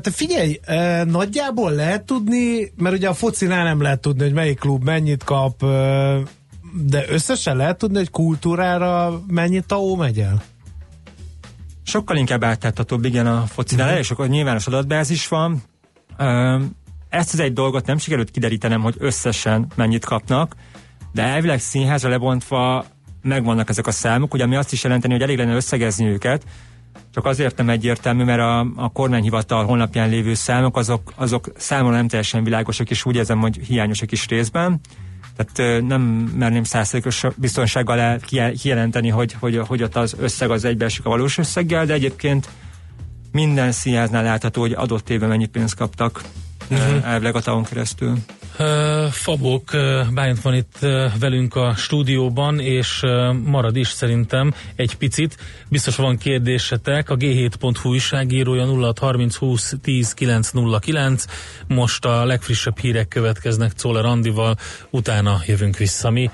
Te 0.00 0.10
figyelj, 0.10 0.60
nagyjából 1.04 1.72
lehet 1.72 2.04
tudni, 2.04 2.72
mert 2.76 2.96
ugye 2.96 3.08
a 3.08 3.14
focinál 3.14 3.64
nem 3.64 3.82
lehet 3.82 4.00
tudni, 4.00 4.22
hogy 4.22 4.32
melyik 4.32 4.58
klub 4.58 4.84
mennyit 4.84 5.24
kap, 5.24 5.60
de 6.86 7.04
összesen 7.08 7.56
lehet 7.56 7.78
tudni, 7.78 7.96
hogy 7.96 8.10
kultúrára 8.10 9.22
mennyit 9.26 9.66
TAO 9.66 9.96
megy 9.96 10.18
el? 10.18 10.42
Sokkal 11.82 12.16
inkább 12.16 12.44
átláthatóbb, 12.44 13.04
igen, 13.04 13.26
a 13.26 13.46
focinál, 13.46 13.86
uh-huh. 13.86 14.00
és 14.00 14.10
akkor 14.10 14.28
nyilvános 14.28 14.66
adatbázis 14.66 15.28
van. 15.28 15.62
Ezt 17.08 17.32
az 17.32 17.40
egy 17.40 17.52
dolgot 17.52 17.86
nem 17.86 17.98
sikerült 17.98 18.30
kiderítenem, 18.30 18.80
hogy 18.80 18.94
összesen 18.98 19.66
mennyit 19.74 20.04
kapnak, 20.04 20.56
de 21.12 21.22
elvileg 21.22 21.60
színházra 21.60 22.08
lebontva 22.08 22.84
megvannak 23.22 23.68
ezek 23.68 23.86
a 23.86 23.90
számok, 23.90 24.34
ugye 24.34 24.44
ami 24.44 24.56
azt 24.56 24.72
is 24.72 24.82
jelenteni, 24.82 25.12
hogy 25.12 25.22
elég 25.22 25.38
lenne 25.38 25.54
összegezni 25.54 26.06
őket, 26.06 26.44
csak 27.14 27.24
azért 27.24 27.56
nem 27.56 27.68
egyértelmű, 27.68 28.24
mert 28.24 28.40
a, 28.40 28.58
a 28.76 28.92
kormányhivatal 28.92 29.64
honlapján 29.64 30.08
lévő 30.08 30.34
számok, 30.34 30.76
azok, 30.76 31.12
azok 31.14 31.50
számon 31.56 31.92
nem 31.92 32.08
teljesen 32.08 32.44
világosak, 32.44 32.90
és 32.90 33.04
úgy 33.04 33.16
érzem, 33.16 33.38
hogy 33.38 33.56
hiányosak 33.66 34.12
is 34.12 34.26
részben. 34.26 34.80
Tehát 35.36 35.82
nem 35.82 36.00
merném 36.36 36.64
százszerűkös 36.64 37.24
biztonsággal 37.36 37.98
el, 37.98 38.20
kijelenteni, 38.60 39.08
hogy, 39.08 39.36
hogy, 39.38 39.56
hogy 39.66 39.82
ott 39.82 39.96
az 39.96 40.14
összeg 40.18 40.50
az 40.50 40.64
egybeesik 40.64 41.04
a 41.04 41.08
valós 41.08 41.38
összeggel, 41.38 41.86
de 41.86 41.92
egyébként 41.92 42.48
minden 43.32 43.72
színháznál 43.72 44.22
látható, 44.22 44.60
hogy 44.60 44.72
adott 44.72 45.10
évben 45.10 45.28
mennyi 45.28 45.46
pénzt 45.46 45.74
kaptak 45.74 46.22
uh-huh. 46.70 47.10
elvileg 47.10 47.34
a 47.34 47.40
tavon 47.40 47.64
keresztül. 47.64 48.18
Fabok 49.10 49.70
Bájant 50.14 50.40
van 50.40 50.54
itt 50.54 50.78
velünk 51.20 51.54
a 51.54 51.74
stúdióban, 51.74 52.60
és 52.60 53.00
marad 53.44 53.76
is 53.76 53.88
szerintem 53.88 54.54
egy 54.76 54.96
picit. 54.96 55.36
Biztos 55.68 55.96
van 55.96 56.16
kérdésetek. 56.16 57.10
A 57.10 57.16
g7.hu 57.16 57.88
újságírója 57.88 58.64
0630 58.64 59.36
20 59.36 59.74
10 59.82 60.12
909. 60.12 61.24
Most 61.66 62.04
a 62.04 62.24
legfrissebb 62.24 62.78
hírek 62.78 63.08
következnek 63.08 63.72
Czoller 63.72 64.04
Andival, 64.04 64.56
utána 64.90 65.40
jövünk 65.46 65.76
vissza 65.76 66.10
mi. 66.10 66.30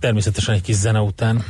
Természetesen 0.00 0.54
egy 0.54 0.62
kis 0.62 0.74
zene 0.74 1.00
után. 1.00 1.44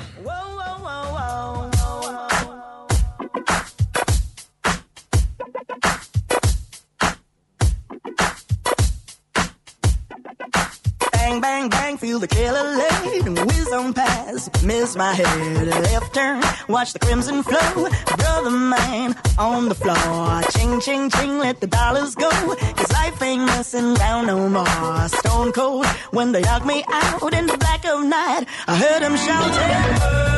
bang, 11.68 11.80
bang, 11.80 11.96
feel 11.98 12.18
the 12.18 12.26
killer 12.26 12.76
laid. 12.76 13.28
Whiz 13.46 13.72
on 13.72 13.92
past, 13.92 14.62
miss 14.64 14.96
my 14.96 15.12
head. 15.14 15.66
Left 15.66 16.14
turn, 16.14 16.42
watch 16.68 16.92
the 16.92 16.98
crimson 16.98 17.42
flow. 17.42 17.88
Brother 18.16 18.50
man 18.50 19.16
on 19.38 19.68
the 19.68 19.74
floor. 19.74 20.42
Ching, 20.52 20.80
ching, 20.80 21.10
ching, 21.10 21.38
let 21.38 21.60
the 21.60 21.66
dollars 21.66 22.14
go. 22.14 22.30
Cause 22.30 22.92
life 22.92 23.22
ain't 23.22 23.44
messing 23.46 23.96
around 23.96 24.26
no 24.26 24.48
more. 24.48 25.08
Stone 25.08 25.52
cold 25.52 25.86
when 26.10 26.32
they 26.32 26.42
knock 26.42 26.64
me 26.66 26.84
out 26.88 27.32
in 27.32 27.46
the 27.46 27.56
black 27.56 27.84
of 27.84 28.04
night. 28.04 28.46
I 28.66 28.76
heard 28.76 29.02
him 29.02 29.16
shouting. 29.16 30.32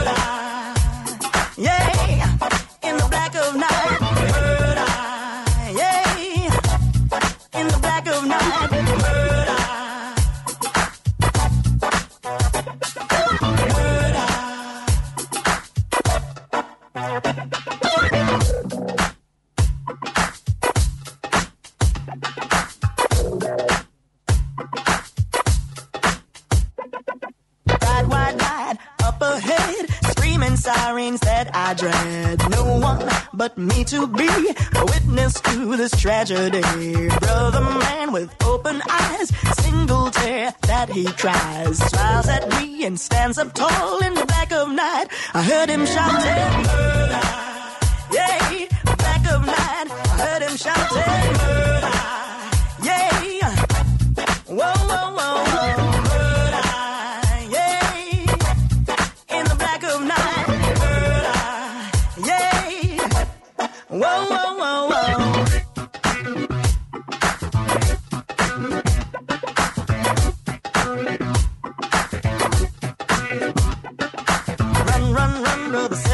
Yeah. 1.57 1.96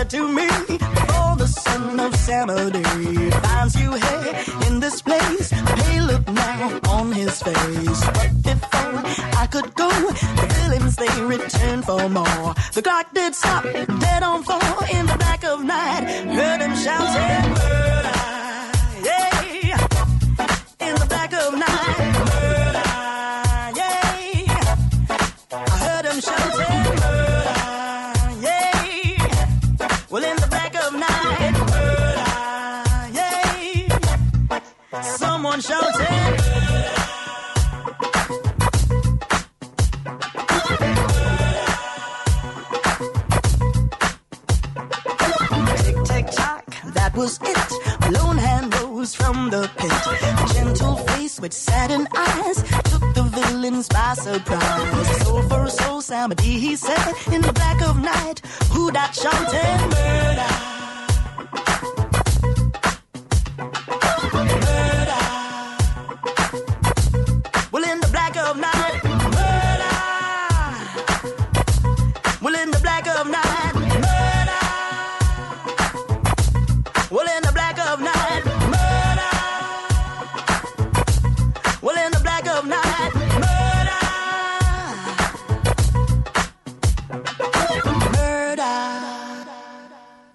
matter 0.02 0.16
to 0.16 0.28
me. 0.28 0.46
Before 0.78 1.36
the 1.36 1.46
son 1.46 2.00
of 2.00 2.14
Samadhi 2.16 3.30
finds 3.30 3.80
you 3.80 3.92
here 3.92 4.44
in 4.66 4.80
this 4.80 5.02
place, 5.02 5.50
the 5.50 6.00
look 6.06 6.26
now 6.28 6.80
on 6.88 7.12
his 7.12 7.42
face. 7.42 8.06
But 8.06 8.42
before 8.42 9.02
I 9.42 9.46
could 9.50 9.74
go, 9.74 9.88
the 9.88 10.54
feelings 10.54 10.96
they 10.96 11.22
return 11.22 11.82
for 11.82 12.08
more. 12.08 12.54
The 12.72 12.82
clock 12.82 13.12
did 13.14 13.34
stop, 13.34 13.64
dead 13.64 14.22
on 14.22 14.42
four 14.42 14.86
in 14.92 15.06
the 15.06 15.16
black 15.18 15.44
of 15.44 15.64
night. 15.64 16.04
Heard 16.26 16.60
him 16.60 16.74
shouting. 16.76 18.11
with 51.42 51.52
saddened 51.52 52.08
eyes. 52.16 52.62
Took 52.84 53.14
the 53.14 53.24
villains 53.24 53.88
by 53.88 54.14
surprise. 54.14 55.26
Soul 55.26 55.42
for 55.42 55.64
a 55.64 55.70
soul, 55.70 56.00
Samadhi, 56.00 56.58
he 56.58 56.76
said. 56.76 57.14
In 57.32 57.42
the 57.42 57.52
black 57.52 57.82
of 57.82 57.98
night, 57.98 58.40
who 58.70 58.92
that 58.92 59.14
shouted 59.14 59.80
murder? 59.90 60.81